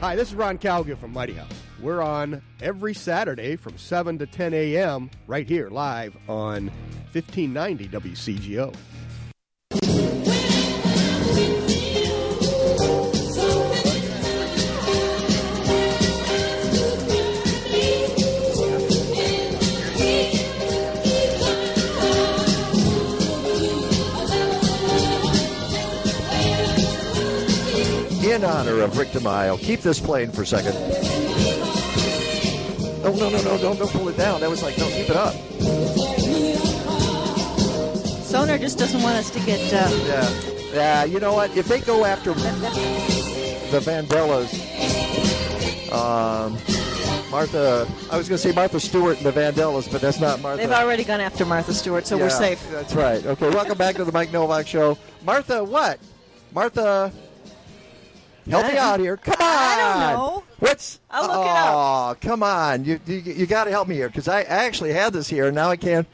[0.00, 1.50] Hi, this is Ron Calgill from Mighty House.
[1.80, 5.10] We're on every Saturday from 7 to 10 a.m.
[5.26, 6.66] right here live on
[7.12, 8.74] 1590 WCGO.
[28.46, 30.74] Honor of Rick DiMaio, keep this playing for a second.
[33.04, 34.40] Oh, no, no, no, don't, don't pull it down.
[34.40, 35.34] That was like, no, keep it up.
[38.24, 39.60] Sonar just doesn't want us to get.
[39.72, 40.30] Uh, Yeah.
[40.74, 41.56] Yeah, you know what?
[41.56, 44.52] If they go after the Vandellas,
[45.90, 46.52] um,
[47.30, 50.60] Martha, I was going to say Martha Stewart and the Vandellas, but that's not Martha.
[50.60, 52.70] they've already gone after Martha Stewart, so we're Yeah, safe.
[52.70, 53.24] That's right.
[53.24, 54.98] Okay, welcome back to the Mike Nowak Show.
[55.24, 55.98] Martha, what?
[56.52, 57.10] Martha,
[58.50, 59.16] help me out here.
[59.16, 59.38] Come on.
[59.40, 60.44] I don't know.
[60.58, 61.00] What's?
[61.10, 62.20] I'll look oh, it up.
[62.20, 62.84] come on.
[62.84, 65.54] You you, you got to help me here because I actually had this here and
[65.54, 66.06] now I can't.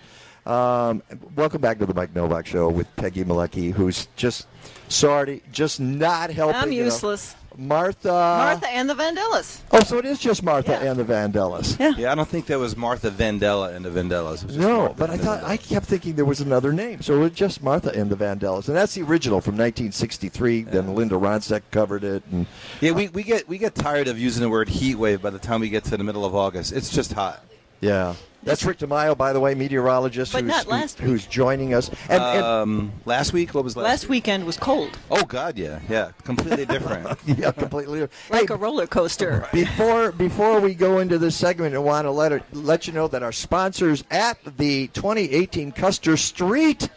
[0.45, 1.03] Um,
[1.37, 4.49] welcome back to the Mike Nowak Show with Peggy Malecki, who's just
[4.89, 6.57] sorry, just not helping.
[6.57, 7.17] I'm you know.
[7.53, 7.69] Useless.
[7.69, 8.09] Martha.
[8.09, 9.61] Martha and the Vandellas.
[9.73, 11.79] Oh, so it is just Martha and the Vandellas.
[11.79, 11.95] Yeah.
[11.97, 14.43] Yeah, I don't think that was Martha Vandella and the Vandellas.
[14.43, 17.03] It was just No, Martha but I thought I kept thinking there was another name,
[17.03, 20.63] so it was just Martha and the Vandellas, and that's the original from 1963.
[20.65, 22.47] Then Linda Ronstadt covered it, and
[22.81, 25.39] Yeah, we, we get we get tired of using the word heat wave by the
[25.39, 26.73] time we get to the middle of August.
[26.73, 27.43] It's just hot.
[27.83, 28.15] Yeah,
[28.45, 31.91] that's Rick DiMaio, by the way, meteorologist, But who's, not last who- who's joining us.
[32.09, 33.85] And, and um, last week, what was last?
[33.85, 37.19] Last weekend was cold, Oh God, yeah, yeah, completely different.
[37.27, 38.09] yeah, completely.
[38.31, 39.47] like a roller coaster.
[39.53, 43.09] Before before we go into this segment, I want to let it, let you know
[43.09, 46.89] that our sponsors at the 2018 Custer Street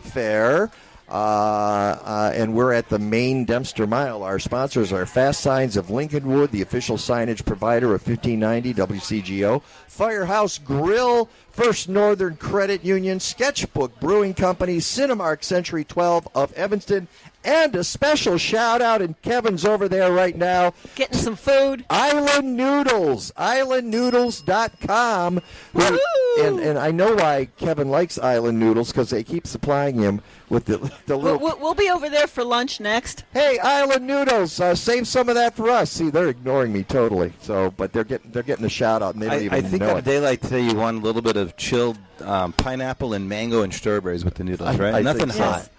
[0.00, 0.70] Fair.
[1.10, 4.22] Uh, uh, and we're at the main Dempster Mile.
[4.22, 10.58] Our sponsors are Fast Signs of Lincolnwood, the official signage provider of 1590 WCGO, Firehouse
[10.58, 17.08] Grill, First Northern Credit Union, Sketchbook Brewing Company, Cinemark Century 12 of Evanston,
[17.42, 20.74] And a special shout out, and Kevin's over there right now.
[20.94, 21.84] Getting some food.
[21.90, 23.32] Island Noodles.
[23.36, 25.40] IslandNoodles.com.
[25.72, 25.98] Who,
[26.40, 30.20] and, and I know why Kevin likes Island Noodles because they keep supplying him
[30.50, 31.38] with the, the We'll, little.
[31.38, 33.24] we'll, we'll be over there for lunch next.
[33.32, 35.90] Hey, Island Noodles, uh, save some of that for us.
[35.90, 37.32] See, they're ignoring me totally.
[37.40, 39.68] So, but they're getting they're getting a shout out, and they don't I, even I
[39.68, 42.52] think know on a day like today, you want a little bit of chilled um,
[42.52, 44.94] pineapple and mango and strawberries with the noodles, right?
[44.94, 45.44] I Nothing think so.
[45.44, 45.70] hot.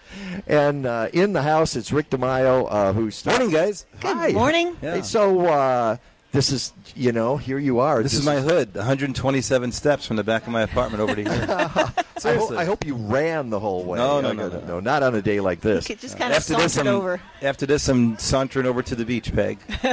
[0.47, 3.85] And uh, in the house, it's Rick DiMaio, uh, who's Morning, guys.
[4.01, 4.31] Good Hi.
[4.31, 4.75] morning.
[4.81, 4.95] Yeah.
[4.95, 5.97] Hey, so uh,
[6.31, 8.01] this is, you know, here you are.
[8.03, 11.45] This is my hood, 127 steps from the back of my apartment over to here.
[12.23, 13.97] I, hope, I hope you ran the whole way.
[13.97, 14.79] No, no, I no, gotta- no.
[14.79, 15.89] not on a day like this.
[15.89, 17.19] You could just kind of After this, I'm, over.
[17.41, 19.57] after this, I'm sauntering over to the beach, Peg.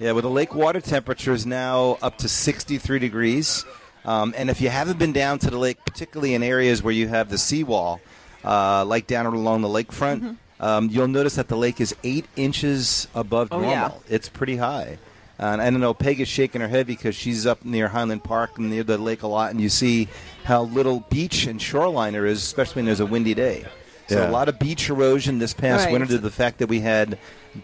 [0.00, 3.64] yeah, well, the lake water temperature is now up to 63 degrees.
[4.06, 7.08] Um, and if you haven't been down to the lake, particularly in areas where you
[7.08, 8.00] have the seawall,
[8.44, 10.62] uh, like down along the lakefront, Mm-hmm.
[10.64, 14.02] um, you'll notice that the lake is eight inches above Oh, normal.
[14.08, 14.98] It's pretty high.
[15.38, 18.58] And I don't know, Peg is shaking her head because she's up near Highland Park
[18.58, 20.08] and near the lake a lot, and you see
[20.44, 23.64] how little beach and shoreline there is, especially when there's a windy day.
[24.08, 24.28] So Yeah.
[24.28, 25.92] a lot of beach erosion this past Right.
[25.92, 27.18] winter to the fact that we had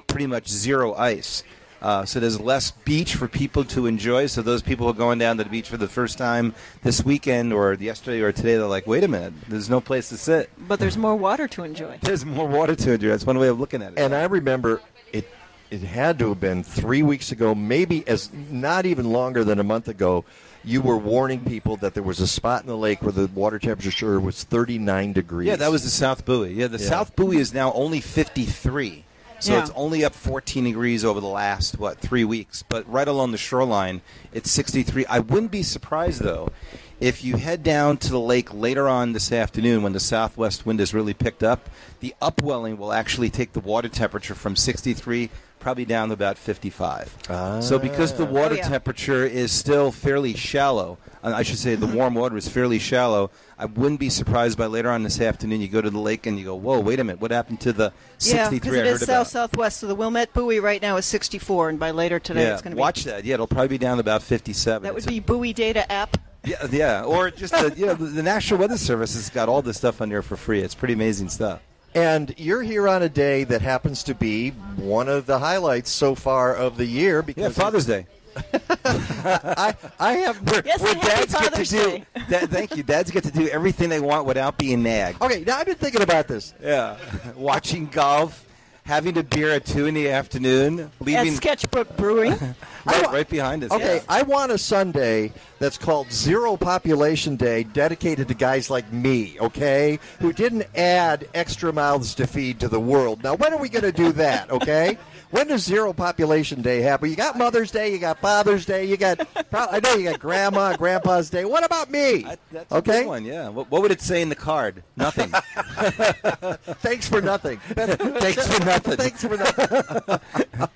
[0.07, 1.43] pretty much zero ice.
[1.83, 4.27] Uh, so there's less beach for people to enjoy.
[4.27, 7.03] So those people who are going down to the beach for the first time this
[7.05, 10.51] weekend or yesterday or today, they're like, wait a minute, there's no place to sit.
[10.59, 11.99] But there's more water to enjoy.
[12.03, 13.09] There's more water to enjoy.
[13.09, 13.99] That's one way of looking at it.
[13.99, 14.83] And I remember
[15.13, 15.27] it.
[15.71, 19.65] It had to have been three weeks ago, maybe as not even longer than a
[19.65, 20.25] month ago.
[20.65, 23.59] You were warning people that there was a spot in the lake where the water
[23.59, 25.47] temperature sure was 39 degrees.
[25.47, 26.53] Yeah, that was the South Buoy.
[26.55, 26.89] Yeah, the Yeah.
[26.89, 29.05] South Buoy is now only 53.
[29.39, 29.61] So Yeah.
[29.61, 32.63] it's only up 14 degrees over the last, what, three weeks.
[32.69, 34.03] But right along the shoreline,
[34.35, 35.07] it's 63.
[35.07, 36.51] I wouldn't be surprised, though,
[36.99, 40.81] if you head down to the lake later on this afternoon when the southwest wind
[40.81, 41.71] has really picked up,
[42.01, 45.31] the upwelling will actually take the water temperature from 63
[45.61, 47.17] probably down to about 55.
[47.29, 47.61] Ah.
[47.61, 48.69] So because the water Oh, yeah.
[48.69, 53.31] temperature is still fairly shallow, uh, I should say the warm water is fairly shallow,
[53.59, 56.39] I wouldn't be surprised by later on this afternoon you go to the lake and
[56.39, 58.87] you go, whoa, wait a minute, what happened to the Yeah, 63 because I heard
[58.87, 59.13] is about?
[59.27, 59.79] south southwest.
[59.81, 62.73] So the Wilmette buoy right now is 64, and by later today yeah, it's going
[62.73, 62.81] to be.
[62.81, 63.25] watch that.
[63.25, 64.83] Yeah, it'll probably be down to about 57.
[64.83, 66.17] That would It's be buoy data app.
[66.45, 69.61] yeah, yeah, or just the, you know, the, the National Weather Service has got all
[69.63, 70.61] this stuff on there for free.
[70.63, 71.61] It's pretty amazing stuff.
[71.95, 76.15] And you're here on a day that happens to be one of the highlights so
[76.15, 78.07] far of the year because Yeah, Father's Day.
[78.85, 80.41] I, I have.
[80.65, 82.05] Yes, Where dads get to Father's do, Day.
[82.29, 82.83] da- thank you.
[82.85, 85.21] Dads get to do everything they want without being nagged.
[85.21, 86.55] Okay, now I've been thinking about this.
[86.63, 86.97] Yeah,
[87.37, 88.47] watching golf,
[88.91, 92.33] having a beer at two in the afternoon, At Sketchbook Brewing.
[92.85, 93.71] right, right behind us.
[93.71, 94.01] Okay.
[94.09, 100.01] I want a Sunday that's called Zero Population Day, dedicated to guys like me, okay,
[100.19, 103.23] who didn't add extra mouths to feed to the world.
[103.23, 104.99] Now, when are we going to do that, okay?
[105.31, 107.11] When does Zero Population Day happen?
[107.11, 109.19] You got Mother's Day, you got Father's Day, you got,
[109.51, 111.45] pro- I know you got Grandma, Grandpa's Day.
[111.45, 112.23] What about me?
[112.23, 113.01] That- that's a okay?
[113.01, 113.25] good one.
[113.25, 113.49] Yeah.
[113.49, 114.83] What, what would it say in the card?
[114.97, 115.31] Nothing.
[116.81, 117.59] Thanks for nothing.
[117.59, 118.97] Thanks for nothing.
[118.97, 120.71] Thanks for nothing.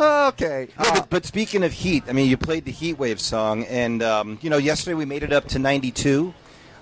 [0.00, 0.68] okay.
[0.76, 4.38] But, but speaking of heat, I mean, you played the heat wave song, and um,
[4.40, 6.32] you know, yesterday we made it up to 92.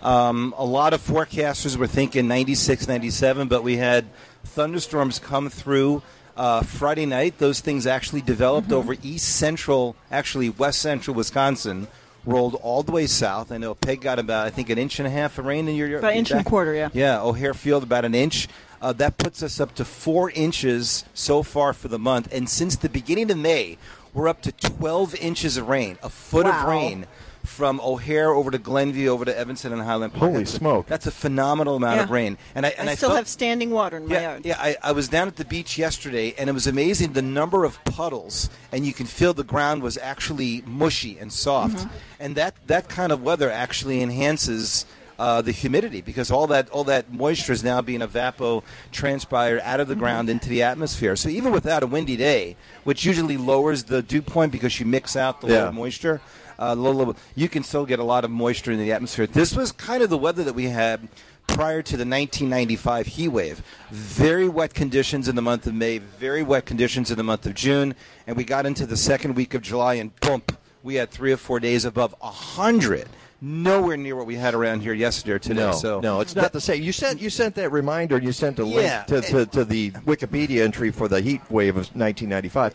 [0.02, 4.06] Um, a lot of forecasters were thinking 96, 97, but we had
[4.44, 6.02] thunderstorms come through
[6.36, 7.38] uh, Friday night.
[7.38, 8.76] Those things actually developed Mm-hmm.
[8.76, 11.88] over east central, actually west central Wisconsin,
[12.24, 13.52] rolled all the way south.
[13.52, 15.76] I know Peg got about, I think, an inch and a half of rain in
[15.76, 16.88] your About an inch and a quarter, yeah.
[16.92, 18.48] Yeah, O'Hare Field about an inch.
[18.82, 22.76] Uh, that puts us up to four inches so far for the month, and since
[22.76, 23.78] the beginning of May,
[24.12, 27.06] we're up to 12 inches of rain, a foot of rain
[27.46, 30.30] from O'Hare over to Glenview over to Evanston and Highland Park.
[30.32, 30.86] Holy That's a- smoke.
[30.86, 33.70] That's a phenomenal amount of rain, and I and I, I, still felt- have standing
[33.70, 34.44] water in my yeah, yard.
[34.44, 34.56] yeah.
[34.58, 37.82] I, I was down at the beach yesterday, and it was amazing the number of
[37.84, 41.88] puddles, and you can feel the ground was actually mushy and soft, Mm-hmm.
[42.20, 44.84] and that that kind of weather actually enhances.
[45.18, 48.62] Uh, the humidity because all that all that moisture is now being evapo
[48.92, 51.16] transpired out of the ground into the atmosphere.
[51.16, 52.54] So even without a windy day,
[52.84, 55.64] which usually lowers the dew point because you mix out the Yeah.
[55.64, 56.20] low moisture,
[56.58, 59.26] uh, low, you can still get a lot of moisture in the atmosphere.
[59.26, 61.08] This was kind of the weather that we had
[61.46, 63.62] prior to the 1995 heat wave.
[63.90, 67.54] Very wet conditions in the month of May, very wet conditions in the month of
[67.54, 67.94] June,
[68.26, 70.42] and we got into the second week of July, and boom,
[70.82, 73.08] we had three or four days above 100.
[73.40, 75.60] Nowhere near what we had around here yesterday or today.
[75.66, 76.82] No, so no, it's not the same.
[76.82, 78.18] You sent you sent that reminder.
[78.18, 79.02] You sent a link Yeah.
[79.04, 82.74] to, to, to the Wikipedia entry for the heat wave of 1995.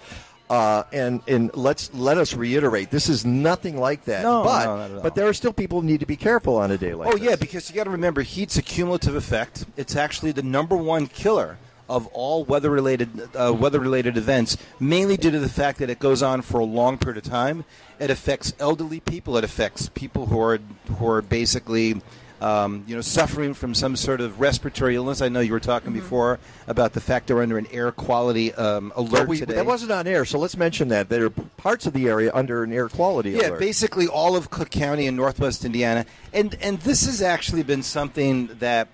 [0.52, 4.22] Uh, and and let's let us reiterate, this is nothing like that.
[4.22, 5.02] No, but no, all.
[5.02, 7.18] but there are still people who need to be careful on a day like oh
[7.18, 7.22] this.
[7.22, 9.65] yeah, because you got to remember, heat's a cumulative effect.
[9.78, 11.57] It's actually the number one killer
[11.88, 16.41] of all weather-related uh, weather-related events, mainly due to the fact that it goes on
[16.41, 17.64] for a long period of time.
[17.98, 19.38] It affects elderly people.
[19.38, 20.60] It affects people who are
[20.98, 22.02] who are basically
[22.41, 25.22] um, you know, suffering from some sort of respiratory illness.
[25.22, 28.91] I know you were talking before about the fact they're under an air quality um,
[28.95, 29.53] alert we- today.
[29.53, 32.63] that wasn't on air, so let's mention that there are parts of the area under
[32.63, 33.41] an air quality alert.
[33.41, 33.59] Yeah, alert.
[33.59, 38.47] basically all of Cook County and Northwest Indiana, and and this has actually been something
[38.59, 38.88] that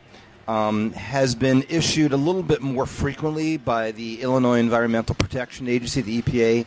[0.47, 6.01] um, has been issued a little bit more frequently by the Illinois Environmental Protection Agency,
[6.01, 6.65] the EPA.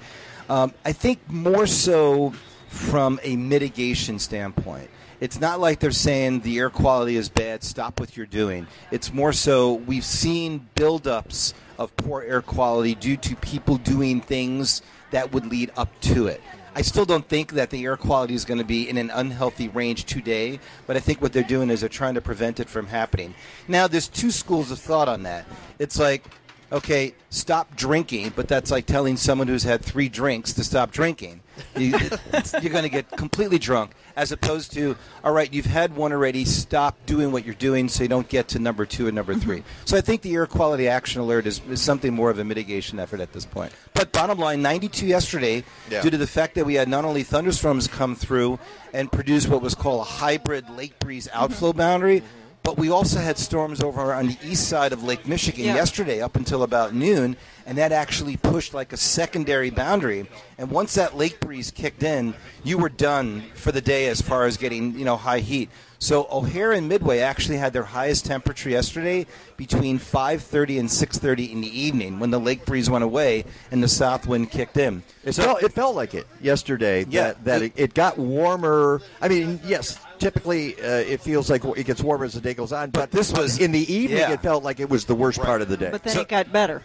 [0.48, 2.32] Um, I think more so
[2.68, 4.90] from a mitigation standpoint.
[5.20, 8.66] It's not like they're saying the air quality is bad, stop what you're doing.
[8.90, 14.80] It's more so we've seen buildups of poor air quality due to people doing things
[15.10, 16.40] that would lead up to it.
[16.74, 19.68] I still don't think that the air quality is going to be in an unhealthy
[19.68, 22.86] range today, but I think what they're doing is they're trying to prevent it from
[22.86, 23.34] happening.
[23.66, 25.46] Now, there's two schools of thought on that.
[25.78, 26.24] It's like,
[26.72, 31.40] okay, stop drinking, but that's like telling someone who's had three drinks to stop drinking.
[31.76, 31.98] You,
[32.62, 36.44] you're going to get completely drunk, as opposed to, all right, you've had one already,
[36.44, 39.58] stop doing what you're doing so you don't get to number two and number three.
[39.58, 39.84] Mm-hmm.
[39.86, 42.98] So I think the air quality action alert is, is something more of a mitigation
[42.98, 43.72] effort at this point.
[43.94, 46.02] But bottom line, 92 yesterday, Yeah.
[46.02, 48.58] due to the fact that we had not only thunderstorms come through
[48.92, 51.78] and produce what was called a hybrid lake breeze outflow mm-hmm.
[51.78, 52.36] boundary, mm-hmm.
[52.62, 55.74] But we also had storms over on the east side of Lake Michigan Yeah.
[55.74, 60.28] yesterday up until about noon, and that actually pushed like a secondary boundary.
[60.58, 62.34] And once that lake breeze kicked in,
[62.64, 65.70] you were done for the day as far as getting you know high heat.
[66.02, 69.26] So O'Hare and Midway actually had their highest temperature yesterday
[69.58, 73.88] between 5:30 and 6:30 in the evening when the lake breeze went away and the
[73.88, 75.02] south wind kicked in.
[75.24, 77.04] It felt it felt like it yesterday.
[77.08, 77.24] Yeah.
[77.28, 79.02] that, that it, it got warmer.
[79.20, 82.72] I mean, yes, typically uh, it feels like it gets warmer as the day goes
[82.72, 82.90] on.
[82.90, 84.18] But, this was- in the evening.
[84.20, 84.32] yeah.
[84.32, 85.88] It felt like it was the worst part of the day.
[85.90, 86.82] But then it got better.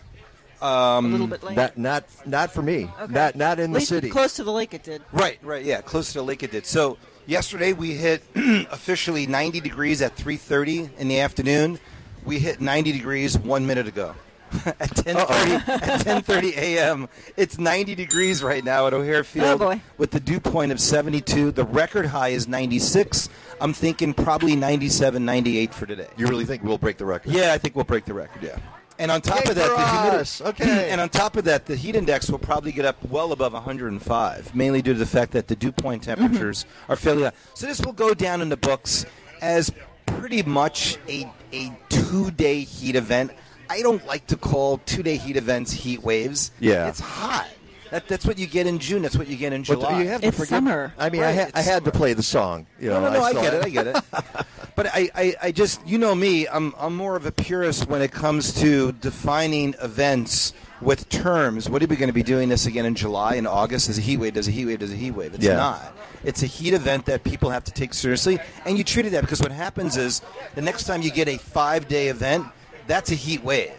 [0.62, 1.62] Um, a little bit later.
[1.62, 2.90] Not not not for me.
[3.10, 4.10] Not not in the Least city.
[4.10, 5.02] Close to the lake, it did.
[5.12, 6.66] Right, right, yeah, close to the lake it did.
[6.66, 6.98] So
[7.28, 11.78] yesterday we hit officially 90 degrees at 3:30 in the afternoon.
[12.24, 14.16] We hit 90 degrees one minute ago.
[14.80, 17.10] at 10:30 at 10:30 a.m.
[17.38, 19.82] It's 90 degrees right now at O'Hare Field Oh, boy.
[19.98, 21.52] with the dew point of 72.
[21.52, 23.30] The record high is 96.
[23.62, 26.08] I'm thinking probably 97, 98 for today.
[26.18, 27.32] You really think we'll break the record?
[27.32, 28.44] Yeah, I think we'll break the record.
[28.44, 28.58] Yeah.
[28.98, 30.44] And on top Yay of that, the humidity.
[30.64, 30.90] Okay.
[30.92, 34.56] and on top of that, the heat index will probably get up well above 105,
[34.56, 37.32] mainly due to the fact that the dew point temperatures are fairly high.
[37.56, 39.06] So this will go down in the books
[39.42, 39.72] as
[40.06, 43.32] pretty much a a two day heat event.
[43.70, 46.52] I don't like to call two day heat events heat waves.
[46.60, 46.88] Yeah.
[46.88, 47.48] it's hot.
[47.92, 49.04] That, that's what you get in June.
[49.04, 50.02] That's what you get in But July.
[50.02, 50.64] you have to forget-
[50.98, 52.66] I mean, I, ha- I it's had to play the song.
[52.80, 53.24] You know, no, no, no.
[53.24, 53.64] I, saw get it.
[53.66, 53.96] I get it.
[54.76, 56.48] but I, I, I just, you know me.
[56.48, 61.70] I'm, I'm more of a purist when it comes to defining events with terms.
[61.70, 63.88] What are we going to be doing this again in July and August?
[63.88, 64.34] Is a heat wave?
[64.34, 64.80] Does a heat wave?
[64.80, 65.36] Does a heat wave?
[65.36, 65.56] It's Yeah.
[65.56, 65.94] not.
[66.24, 69.22] It's a heat event that people have to take seriously, and you treat it that
[69.22, 70.24] because what happens is
[70.56, 72.48] the next time you get a five day event,
[72.88, 73.72] that's a heat wave.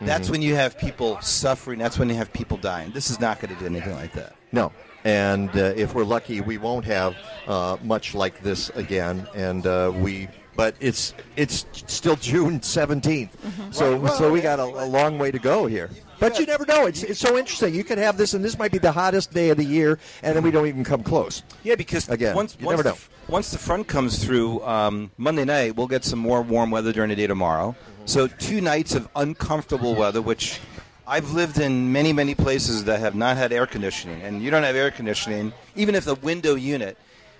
[0.00, 0.32] That's Mhm.
[0.32, 1.78] when you have people suffering.
[1.78, 2.90] That's when you have people dying.
[2.92, 4.34] This is not going to do anything like that.
[4.52, 4.72] No.
[5.04, 7.14] And uh, if we're lucky, we won't have
[7.46, 9.26] uh, much like this again.
[9.34, 13.30] And uh, we, but it's it's still June 17th,
[13.70, 14.12] so Right.
[14.14, 15.90] so we got a, a long way to go here.
[16.20, 16.86] But you never know.
[16.86, 17.74] It's it's so interesting.
[17.74, 20.34] You could have this, and this might be the hottest day of the year, and
[20.34, 21.42] then we don't even come close.
[21.64, 22.94] Yeah, because again, once, you once never the, know.
[22.94, 26.92] f- once the front comes through um, Monday night, we'll get some more warm weather
[26.92, 27.74] during the day tomorrow.
[28.06, 30.60] So two nights of uncomfortable weather, which
[31.06, 34.62] I've lived in many, many places that have not had air conditioning, and you don't
[34.62, 36.98] have air conditioning, even if the window unit.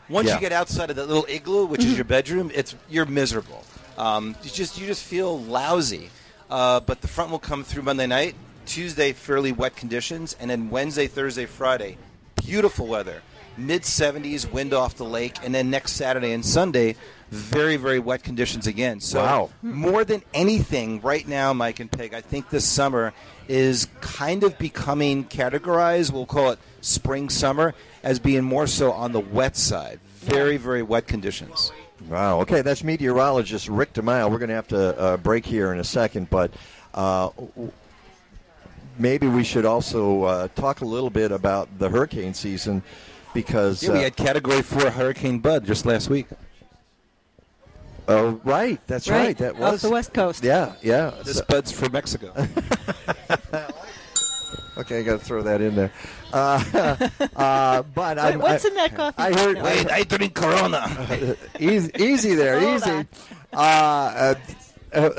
[0.09, 0.35] Once Yeah.
[0.35, 3.65] you get outside of that little igloo, which is your bedroom, it's you're miserable.
[3.97, 6.11] Um, you just you just feel lousy.
[6.51, 8.35] Uh, but the front will come through Monday night.
[8.67, 11.99] Tuesday, fairly wet conditions, and then Wednesday, Thursday, Friday,
[12.37, 13.23] beautiful weather,
[13.59, 16.97] mid 70s, wind off the lake, and then next Saturday and Sunday,
[17.35, 19.01] very very wet conditions again.
[19.01, 19.51] So Wow.
[19.63, 23.13] more than anything, right now, Mike and Peg, I think this summer
[23.49, 26.13] is kind of becoming categorized.
[26.13, 30.01] We'll call it spring summer as being more so on the wet side.
[30.21, 31.73] Very very wet conditions.
[32.09, 32.41] Wow.
[32.41, 34.31] Okay, that's meteorologist Rick DiMaio.
[34.31, 36.51] We're going to have to uh, break here in a second, but
[36.93, 37.31] uh,
[38.99, 42.83] maybe we should also uh, talk a little bit about the hurricane season
[43.33, 43.83] because.
[43.83, 46.27] Yeah, we uh, had Category Four Hurricane Bud just last week.
[48.07, 48.81] Oh, right.
[48.87, 49.27] That's right.
[49.27, 50.45] Right, That off was the West Coast.
[50.45, 51.13] Yeah, yeah.
[51.25, 52.33] This So- bud's for Mexico.
[54.79, 55.93] okay, I got to throw that in there.
[56.33, 56.63] Uh,
[57.37, 59.23] uh, but Wait, I'm- what's I, in that coffee?
[59.23, 59.57] I heard.
[59.57, 59.65] No.
[59.65, 61.37] Wait, I drink Corona.
[61.59, 63.07] easy, easy there, easy.
[63.53, 64.35] Uh, uh,
[64.93, 65.11] uh,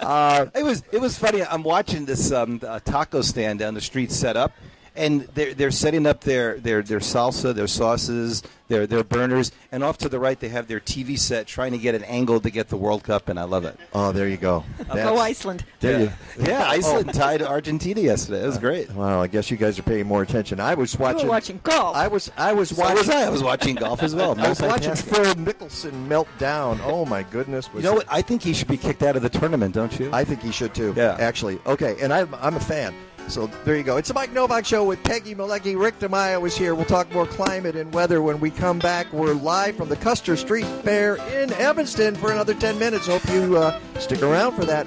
[0.00, 1.42] Uh, it was it was funny.
[1.42, 4.52] I'm watching this um, uh, taco stand down the street set up,
[4.98, 9.82] and they're they're setting up their their their salsa, their sauces, their their burners, and
[9.84, 12.50] off to the right they have their TV set trying to get an angle to
[12.50, 13.78] get the World Cup, and I love it.
[13.94, 14.64] Oh, there you go.
[14.92, 15.64] Go Iceland.
[15.80, 16.12] There you.
[16.38, 17.12] Yeah, Iceland Oh.
[17.12, 18.42] tied Argentina yesterday.
[18.42, 18.90] It was great.
[18.92, 20.60] Well, I guess you guys are paying more attention.
[20.60, 21.28] I was watching.
[21.28, 21.96] watching golf.
[21.96, 22.30] I was.
[22.36, 22.96] I was So watching.
[22.98, 23.26] was I.
[23.26, 24.34] I was watching golf as well.
[24.38, 25.24] I was watching Multitasking.
[25.24, 26.80] Phil Mickelson melt down.
[26.84, 27.72] Oh my goodness!
[27.72, 28.06] Was You know what?
[28.10, 30.10] I think he should be kicked out of the tournament, don't you?
[30.12, 30.92] I think he should too.
[30.96, 31.16] Yeah.
[31.18, 31.58] Actually.
[31.66, 31.96] Okay.
[32.00, 32.94] And I'm, I'm a fan.
[33.28, 33.98] So there you go.
[33.98, 35.78] It's the Mike Nowak Show with Peggy Malecki.
[35.78, 36.74] Rick DiMaio is here.
[36.74, 39.12] We'll talk more climate and weather when we come back.
[39.12, 43.06] We're live from the Custer Street Fair in Evanston for another 10 minutes.
[43.06, 44.86] Hope you uh, stick around for that.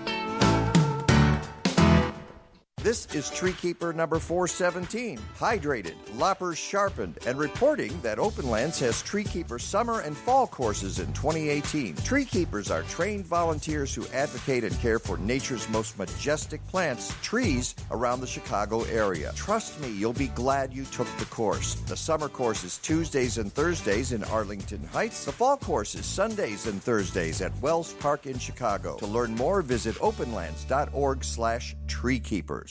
[2.83, 5.19] This is Tree Keeper number 417.
[5.37, 11.13] Hydrated, loppers sharpened, and reporting that Openlands has Tree Keeper summer and fall courses in
[11.13, 11.97] 2018.
[11.97, 17.75] Tree Keepers are trained volunteers who advocate and care for nature's most majestic plants, trees,
[17.91, 19.31] around the Chicago area.
[19.35, 21.75] Trust me, you'll be glad you took the course.
[21.85, 25.23] The summer course is Tuesdays and Thursdays in Arlington Heights.
[25.23, 28.97] The fall course is Sundays and Thursdays at Wells Park in Chicago.
[28.97, 32.70] To learn more, visit openlands.org slash treekeepers.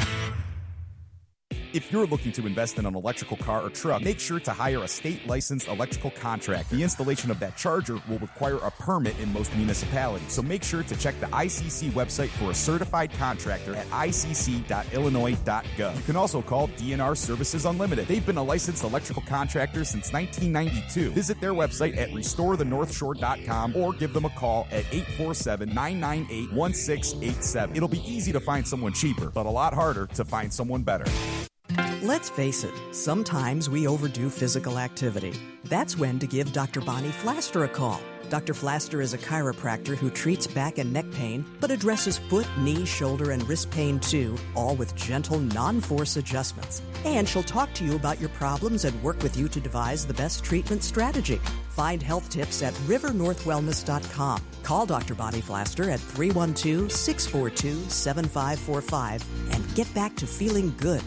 [1.73, 4.83] If you're looking to invest in an electrical car or truck, make sure to hire
[4.83, 6.75] a state licensed electrical contractor.
[6.75, 10.83] The installation of that charger will require a permit in most municipalities, so make sure
[10.83, 15.95] to check the ICC website for a certified contractor at icc.illinois.gov.
[15.95, 18.05] You can also call DNR Services Unlimited.
[18.05, 21.11] They've been a licensed electrical contractor since 1992.
[21.11, 27.77] Visit their website at restorethenorthshore.com or give them a call at 847 998 1687.
[27.77, 31.05] It'll be easy to find someone cheaper, but a lot harder to find someone better.
[32.03, 35.33] Let's face it, sometimes we overdo physical activity.
[35.65, 36.81] That's when to give Dr.
[36.81, 38.01] Bonnie Flaster a call.
[38.27, 38.53] Dr.
[38.53, 43.29] Flaster is a chiropractor who treats back and neck pain, but addresses foot, knee, shoulder,
[43.29, 46.81] and wrist pain too, all with gentle, non force adjustments.
[47.05, 50.15] And she'll talk to you about your problems and work with you to devise the
[50.15, 51.39] best treatment strategy.
[51.69, 54.41] Find health tips at rivernorthwellness.com.
[54.63, 55.13] Call Dr.
[55.13, 61.03] Bonnie Flaster at 312 642 7545 and get back to feeling good.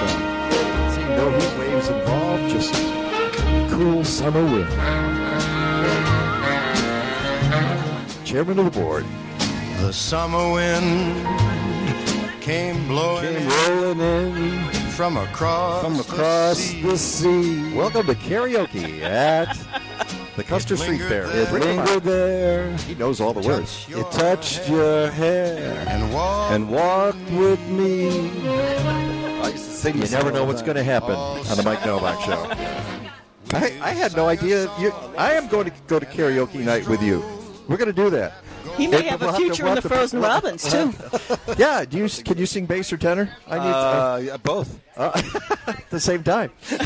[0.00, 0.90] I love this song.
[0.94, 2.74] See, no heat waves involved, just
[3.72, 4.70] cool summer wind.
[8.24, 9.06] Chairman of the board.
[9.80, 11.26] The summer wind
[12.42, 17.72] came blowing Came rolling in from across from across the sea.
[17.74, 19.56] Welcome to karaoke at
[20.34, 21.26] the Custer Street Fair.
[21.26, 22.76] It lingered there.
[22.78, 23.86] He knows all the words.
[23.88, 28.30] It touched your hair and walked, and walked with me.
[29.84, 32.50] You never know what's going to happen on the Mike Nowak Show.
[33.56, 34.64] I, I had no idea.
[34.78, 37.22] You, I am going to go to karaoke night with you.
[37.68, 38.34] We're going to do that.
[38.76, 40.70] He may And have we'll a to- future we'll in the have to- Frozen Robins,
[40.70, 40.92] too.
[41.58, 41.84] yeah.
[41.84, 43.30] Do you can you sing bass or tenor?
[43.46, 44.36] I need Uh, yeah,
[44.98, 45.68] both.
[45.68, 46.50] at the same time.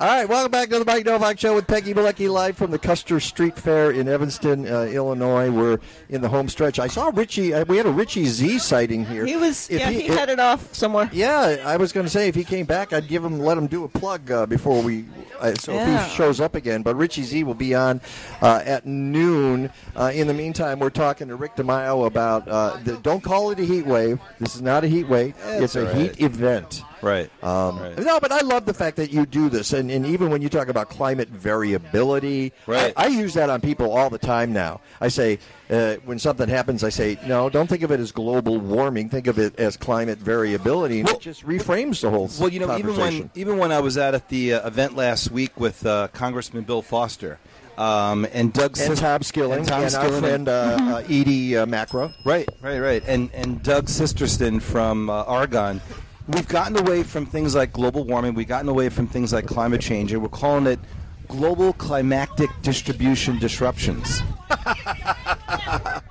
[0.00, 2.78] All right, welcome back to the Mike Nowak Show with Peggy Malecki live from the
[2.78, 5.50] Custer Street Fair in Evanston, uh, Illinois.
[5.50, 5.78] We're
[6.08, 6.78] in the home stretch.
[6.78, 7.52] I saw Richie.
[7.52, 9.26] Uh, we had a Richie Z sighting here.
[9.26, 11.10] He was, If yeah, he, if- headed off somewhere.
[11.12, 13.66] Yeah, I was going to say if he came back, I'd give him let him
[13.66, 15.04] do a plug uh, before we.
[15.40, 16.04] Uh, so Yeah.
[16.04, 18.00] if he shows up again, but Richie Z will be on
[18.40, 19.70] uh, at noon.
[19.96, 22.46] Uh, in the meantime, we're talking to Rick DiMaio about.
[22.48, 24.20] Uh, the, don't call it a heat wave.
[24.38, 25.34] This is not a heat wave.
[25.44, 26.14] That's it's a all right.
[26.16, 26.82] heat event.
[27.02, 27.30] Right.
[27.42, 27.98] Um, Right.
[27.98, 30.48] No, but I love the fact that you do this, and, and even when you
[30.48, 32.92] talk about climate variability, Right.
[32.96, 34.80] I, I use that on people all the time now.
[35.00, 35.38] I say
[35.70, 39.08] uh, when something happens, I say, no, don't think of it as global warming.
[39.08, 42.40] Think of it as climate variability, and it just reframes the whole thing.
[42.42, 45.30] Well, you know, even when even when I was out at the uh, event last
[45.30, 47.38] week with uh, Congressman Bill Foster
[47.76, 51.56] um, and Doug and Tom Skilling and Tom and our Skilling friend uh, uh, Edie
[51.56, 52.12] uh, Macro.
[52.24, 53.02] Right, right, right.
[53.06, 55.80] And and Doug Sisterson from uh, Argonne.
[56.28, 58.34] We've gotten away from things like global warming.
[58.34, 60.78] We've gotten away from things like climate change, and we're calling it
[61.26, 64.22] global climactic distribution disruptions.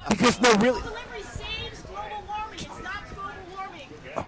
[0.10, 0.82] because no, really.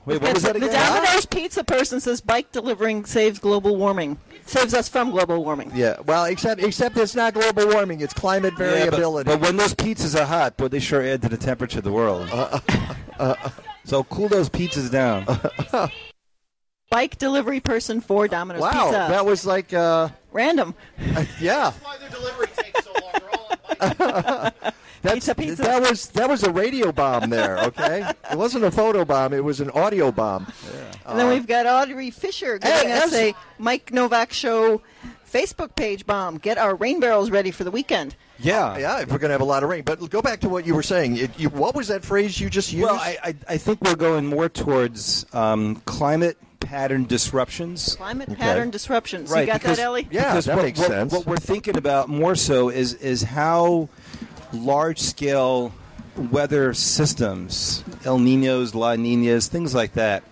[0.06, 0.68] Wait, what was that The?
[0.68, 4.18] Domino's pizza person says bike delivering saves global warming.
[4.46, 5.72] Saves us from global warming.
[5.74, 9.30] Yeah, well, except except it's not global warming; it's climate Yeah, but- variability.
[9.30, 11.92] but, when those pizzas are hot, boy, they sure add to the temperature of the
[11.92, 12.30] world.
[12.32, 13.50] Uh, uh, uh, uh
[13.90, 15.26] so cool those pizzas down.
[16.92, 18.78] Bike delivery person for Domino's Pizza.
[18.78, 19.08] wow, Pizza.
[19.10, 20.74] that was like uh, Random.
[21.40, 21.72] yeah.
[25.02, 25.62] That's, Pizza, pizza.
[25.62, 27.58] That was that was a radio bomb there.
[27.60, 30.52] Okay, it wasn't a photo bomb; it was an audio bomb.
[31.06, 34.82] And then we've got Audrey Fisher giving Hey, us as- a Mike Nowak Show
[35.32, 36.38] Facebook page bomb.
[36.38, 38.16] Get our rain barrels ready for the weekend.
[38.42, 39.00] Yeah, yeah.
[39.02, 40.76] If we're going to have a lot of rain, but go back to what you
[40.76, 41.18] were saying.
[41.18, 42.86] It, you, what was that phrase you just used?
[42.86, 47.96] Well, I, I, I think we're going more towards um, climate pattern disruptions.
[47.96, 49.30] Climate pattern disruptions.
[49.32, 50.04] Right, you got because, that, Ellie?
[50.04, 51.14] because that what, makes what- sense.
[51.14, 53.90] What we're thinking about more so is is how
[54.54, 55.74] large scale
[56.16, 60.24] weather systems, El Ninos, La Ninas, things like that,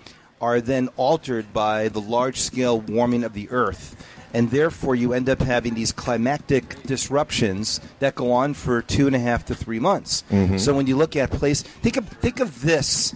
[0.41, 3.95] are then altered by the large scale warming of the Earth.
[4.37, 9.15] And therefore, you end up having these climactic disruptions that go on for two and
[9.15, 10.23] a half to three months.
[10.31, 10.59] Mhm.
[10.59, 13.15] So when you look at place, think of think of this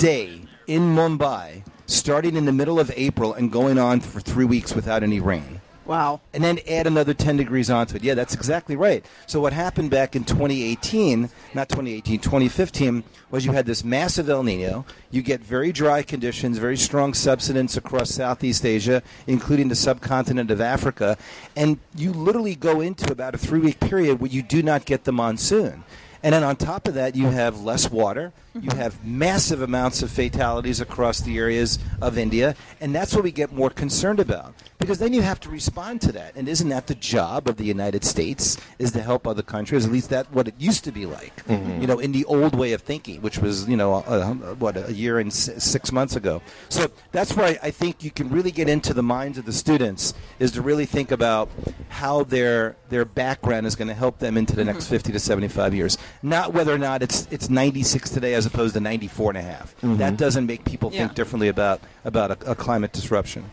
[0.00, 4.74] day in Mumbai, starting in the middle of April and going on for three weeks
[4.74, 5.55] without any rain.
[5.86, 6.20] Wow.
[6.34, 8.02] And then add another 10 degrees onto it.
[8.02, 9.06] Yeah, that's exactly right.
[9.26, 14.42] So, what happened back in 2018, not 2018, 2015, was you had this massive El
[14.42, 14.84] Nino.
[15.10, 20.60] You get very dry conditions, very strong subsidence across Southeast Asia, including the subcontinent of
[20.60, 21.16] Africa.
[21.54, 25.04] And you literally go into about a three week period where you do not get
[25.04, 25.84] the monsoon.
[26.26, 28.32] And then on top of that, you have less water.
[28.60, 33.30] You have massive amounts of fatalities across the areas of India, and that's what we
[33.30, 34.54] get more concerned about.
[34.78, 37.64] Because then you have to respond to that, and isn't that the job of the
[37.64, 38.56] United States?
[38.78, 39.84] Is to help other countries?
[39.86, 41.46] At least that's what it used to be like.
[41.46, 41.80] Mhm.
[41.80, 44.92] You know, in the old way of thinking, which was you know uh, what a
[44.92, 46.42] year and six months ago.
[46.68, 50.14] So that's why I think you can really get into the minds of the students
[50.38, 51.50] is to really think about
[51.88, 55.74] how their their background is going to help them into the next 50 to 75
[55.74, 55.98] years.
[56.22, 59.74] Not whether or not it's it's 96 today as opposed to 94 and a half.
[59.82, 59.98] Mhm.
[59.98, 61.00] That doesn't make people Yeah.
[61.00, 63.44] think differently about about a, a climate disruption.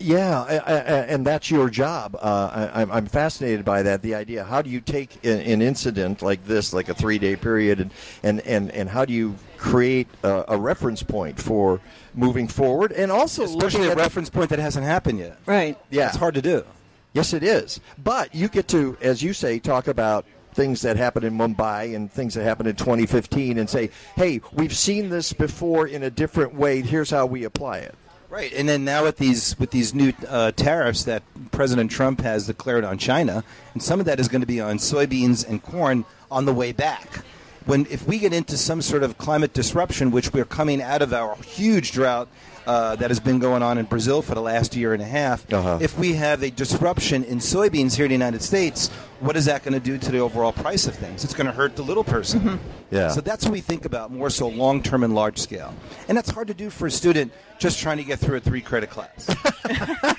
[0.00, 2.16] Yeah, I, I, and that's your job.
[2.20, 4.02] Uh, I, I'm- I'm fascinated by that.
[4.02, 7.80] The idea: how do you take an, an incident like this, like a three-day period,
[7.80, 7.90] and
[8.22, 11.80] and, and, and how do you create a, a reference point for
[12.12, 15.38] moving forward, and also Especially a at reference point that hasn't happened yet.
[15.46, 15.78] Right.
[15.90, 16.64] Yeah, it's hard to do.
[17.12, 17.78] Yes, it is.
[18.02, 22.10] But you get to, as you say, talk about things that happened in Mumbai and
[22.10, 26.54] things that happened in 2015, and say, "Hey, we've seen this before in a different
[26.54, 26.80] way.
[26.80, 27.94] Here's how we apply it."
[28.30, 31.22] Right, and then now with these with these new uh, tariffs that
[31.52, 33.44] President Trump has declared on China,
[33.74, 36.72] and some of that is going to be on soybeans and corn on the way
[36.72, 37.24] back.
[37.64, 41.12] When if we get into some sort of climate disruption, which we're coming out of
[41.12, 42.28] our huge drought
[42.66, 45.44] uh, that has been going on in Brazil for the last year and a half,
[45.82, 48.88] if we have a disruption in soybeans here in the United States,
[49.20, 51.24] what is that going to do to the overall price of things?
[51.24, 52.58] It's going to hurt the little person.
[52.90, 53.08] Yeah.
[53.08, 55.74] So that's what we think about more so long term and large scale.
[56.08, 58.60] And that's hard to do for a student just trying to get through a three
[58.60, 59.34] credit class.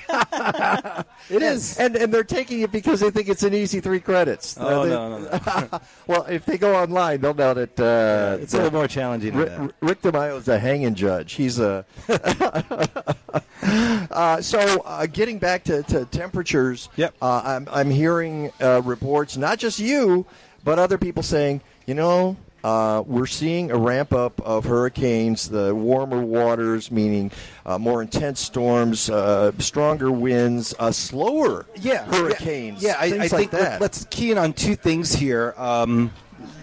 [1.28, 4.56] It is, and and they're taking it because they think it's an easy three credits.
[4.60, 5.80] Oh, They- no, no, no.
[6.06, 9.72] well, if they go online, they'll know that uh, It's a little more challenging Rick.
[9.80, 11.32] Rick DiMaio is a hanging judge.
[11.32, 11.84] He's a.
[14.10, 17.14] uh, so, uh, getting back to, to temperatures, yep.
[17.20, 20.26] Uh, I'm I'm hearing uh, reports, not just you,
[20.64, 22.36] but other people saying, you know.
[22.64, 27.30] Uh, we're seeing a ramp up of hurricanes, the warmer waters, meaning
[27.64, 32.82] uh, more intense storms, uh, stronger winds, uh, slower yeah, hurricanes.
[32.82, 33.80] Yeah, I, I like think that.
[33.80, 35.54] Let, us key in on two things here.
[35.56, 36.10] Um,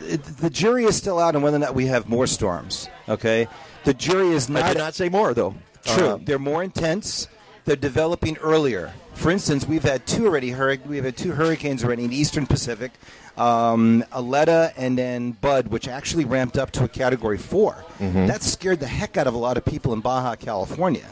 [0.02, 2.90] the jury is still out on whether or not we have more storms.
[3.08, 3.48] Okay,
[3.86, 4.64] the jury is not.
[4.64, 5.56] I did not say more though.
[5.86, 7.28] True, Um, they're more intense.
[7.66, 8.94] They're developing earlier.
[9.14, 10.52] For instance, we've had two already.
[10.52, 12.92] Hurric- we've had two hurricanes already in the Eastern Pacific,
[13.38, 18.28] um, Aletta and then Bud, which actually ramped up to a Category 4 Mhm.
[18.28, 21.06] That scared the heck out of a lot of people in Baja California.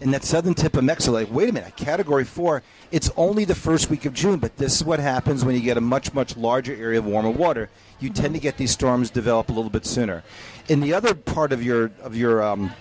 [0.00, 3.54] In that southern tip of Mexico, like, wait a minute, Category 4, it's only the
[3.54, 6.38] first week of June, but this is what happens when you get a much, much
[6.38, 7.68] larger area of warmer water.
[7.98, 10.22] You tend to get these storms develop a little bit sooner.
[10.68, 12.72] In the other part of your, of your um,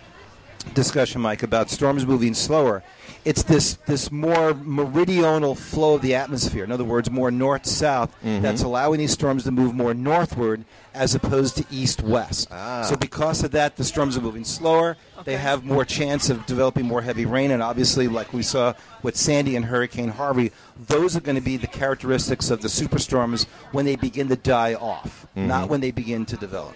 [0.74, 2.84] discussion, Mike, about storms moving slower.
[3.26, 6.64] It's this this more meridional flow of the atmosphere.
[6.64, 8.16] In other words, more north south.
[8.24, 8.42] Mhm.
[8.42, 10.64] That's allowing these storms to move more northward
[10.94, 12.48] as opposed to east west.
[12.52, 12.82] Ah.
[12.84, 14.96] So because of that, the storms are moving slower.
[15.26, 18.74] They have more chance of developing more heavy rain, and obviously, like we saw
[19.04, 20.52] with Sandy and Hurricane Harvey,
[20.88, 24.74] those are going to be the characteristics of the superstorms when they begin to die
[24.74, 25.46] off, Mhm.
[25.48, 26.74] not when they begin to develop.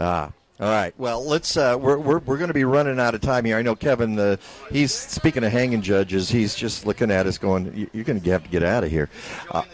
[0.00, 0.30] Ah.
[0.58, 0.94] All right.
[0.96, 1.54] Well, let's.
[1.56, 3.58] Uh, we're we're, we're going to be running out of time here.
[3.58, 4.18] I know Kevin.
[4.18, 4.36] Uh,
[4.70, 6.30] he's speaking of hanging judges.
[6.30, 8.90] He's just looking at us, going, "You- "You're going to have to get out of
[8.90, 9.10] here."
[9.50, 9.64] Uh,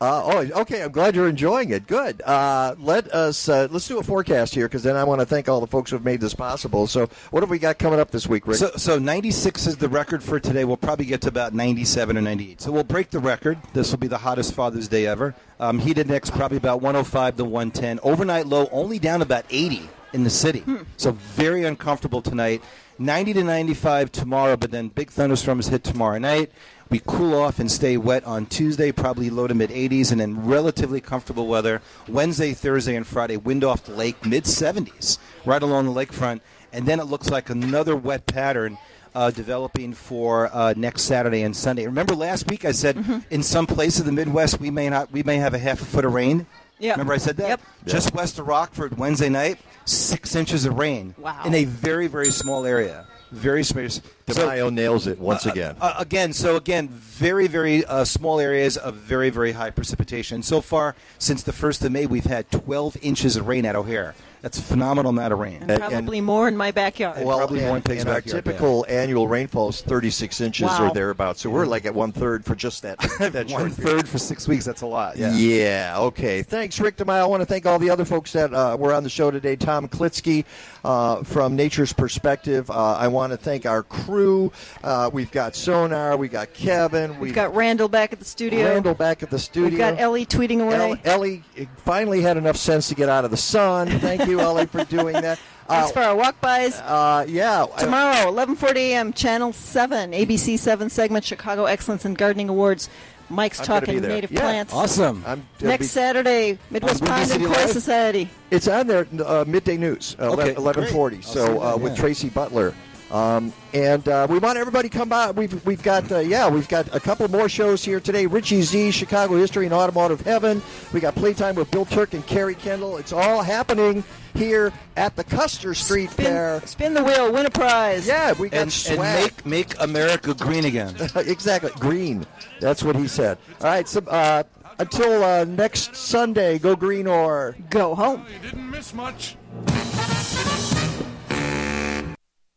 [0.00, 0.82] uh, oh, okay.
[0.82, 1.86] I'm glad you're enjoying it.
[1.86, 2.22] Good.
[2.22, 3.48] Uh, let us.
[3.48, 5.90] Uh, let's do a forecast here, because then I want to thank all the folks
[5.90, 6.86] who have made this possible.
[6.86, 8.56] So, what have we got coming up this week, Rick?
[8.56, 10.64] So, so 96 is the record for today.
[10.64, 12.60] We'll probably get to about 97 or 98.
[12.62, 13.58] So we'll break the record.
[13.74, 15.34] This will be the hottest Father's Day ever.
[15.58, 18.00] Um, heat index probably about 105 to 110.
[18.02, 20.64] Overnight low only down about 80 in the city.
[20.96, 22.62] So very uncomfortable tonight.
[22.98, 26.52] 90 to 95 tomorrow, but then big thunderstorms hit tomorrow night.
[26.90, 30.44] We cool off and stay wet on Tuesday, probably low to mid 80s, and then
[30.44, 33.36] relatively comfortable weather Wednesday, Thursday, and Friday.
[33.36, 36.40] Wind off the lake, mid 70s, right along the lakefront.
[36.72, 38.76] And then it looks like another wet pattern
[39.14, 41.86] uh, developing for uh, next Saturday and Sunday.
[41.86, 45.22] Remember last week I said in some places of the Midwest we may not we
[45.22, 46.46] may have a half a foot of rain.
[46.78, 46.92] Yeah.
[46.92, 47.48] Remember I said that?
[47.48, 47.60] Yep.
[47.86, 51.14] Just west of Rockford Wednesday night, six inches of rain.
[51.18, 51.42] Wow.
[51.44, 53.06] In a very very small area.
[53.30, 54.00] Very space.
[54.26, 55.76] DiMaio nails it once Uh, again.
[55.80, 60.42] uh, again, so again, very, very uh, small areas of very, very high precipitation.
[60.42, 64.14] So far, since the 1st of May, we've had 12 inches of rain at O'Hare.
[64.42, 65.62] That's a phenomenal amount of rain.
[65.68, 67.22] And probably more in my backyard.
[67.26, 70.66] well, probably and, more in Pig's and our backyard, typical annual rainfall is 36 inches
[70.68, 70.88] Wow.
[70.88, 71.42] or thereabouts.
[71.42, 72.98] So we're like at one third for just that.
[73.18, 73.96] that short One period.
[73.98, 75.18] third for six weeks, that's a lot.
[75.18, 75.34] Yeah.
[75.34, 75.94] Yeah.
[75.98, 76.42] okay.
[76.42, 77.20] Thanks, Rick DiMaio.
[77.20, 79.56] I want to thank all the other folks that uh, were on the show today.
[79.56, 80.46] Tom Klitzkie
[80.84, 82.70] uh, from Nature's Perspective.
[82.70, 84.52] Uh, I want to thank our crew.
[84.82, 86.16] Uh, we've got Sonar.
[86.16, 87.18] we've got Kevin.
[87.18, 88.66] We've got Randall back at the studio.
[88.66, 89.70] Randall back at the studio.
[89.70, 91.00] We've got Ellie tweeting away.
[91.04, 91.42] El- Ellie
[91.84, 93.88] finally had enough sense to get out of the sun.
[94.00, 95.38] Thank you, Ellie, for doing that.
[95.70, 96.80] Thanks for our walk-bys.
[96.80, 97.64] Uh, yeah.
[97.78, 102.90] Tomorrow, 11:40 a.m., Channel 7, ABC 7 segment, Chicago Excellence in Gardening Awards.
[103.30, 104.10] Mike's I'm talking be there.
[104.10, 104.40] native Yeah.
[104.40, 104.74] plants.
[104.74, 105.22] Awesome.
[105.26, 108.28] I'm, Next be- Saturday, Midwest On Pond and City Koi Society.
[108.50, 111.16] It's on there, uh, midday news, uh, Okay, eleven forty.
[111.16, 111.24] great.
[111.24, 111.96] So uh, that, with.
[111.96, 112.74] Tracy Butler,
[113.10, 115.30] um, and uh, we want everybody to come by.
[115.30, 118.26] We've we've got uh, yeah, we've got a couple more shows here today.
[118.26, 120.62] Richie Z, Chicago History and Automotive Heaven.
[120.92, 122.96] We got playtime with Bill Turk and Carrie Kendall.
[122.98, 124.04] It's all happening
[124.34, 126.60] here at the Custer Street Fair.
[126.64, 128.06] Spin the wheel, win a prize.
[128.06, 129.24] Yeah, we got And, and swag.
[129.24, 130.94] make, make America green again.
[131.16, 132.24] exactly, green.
[132.60, 133.38] That's what he said.
[133.60, 134.44] All right, so uh,
[134.78, 138.24] until uh, next Sunday, go green or go home.
[138.32, 139.36] You didn't miss much.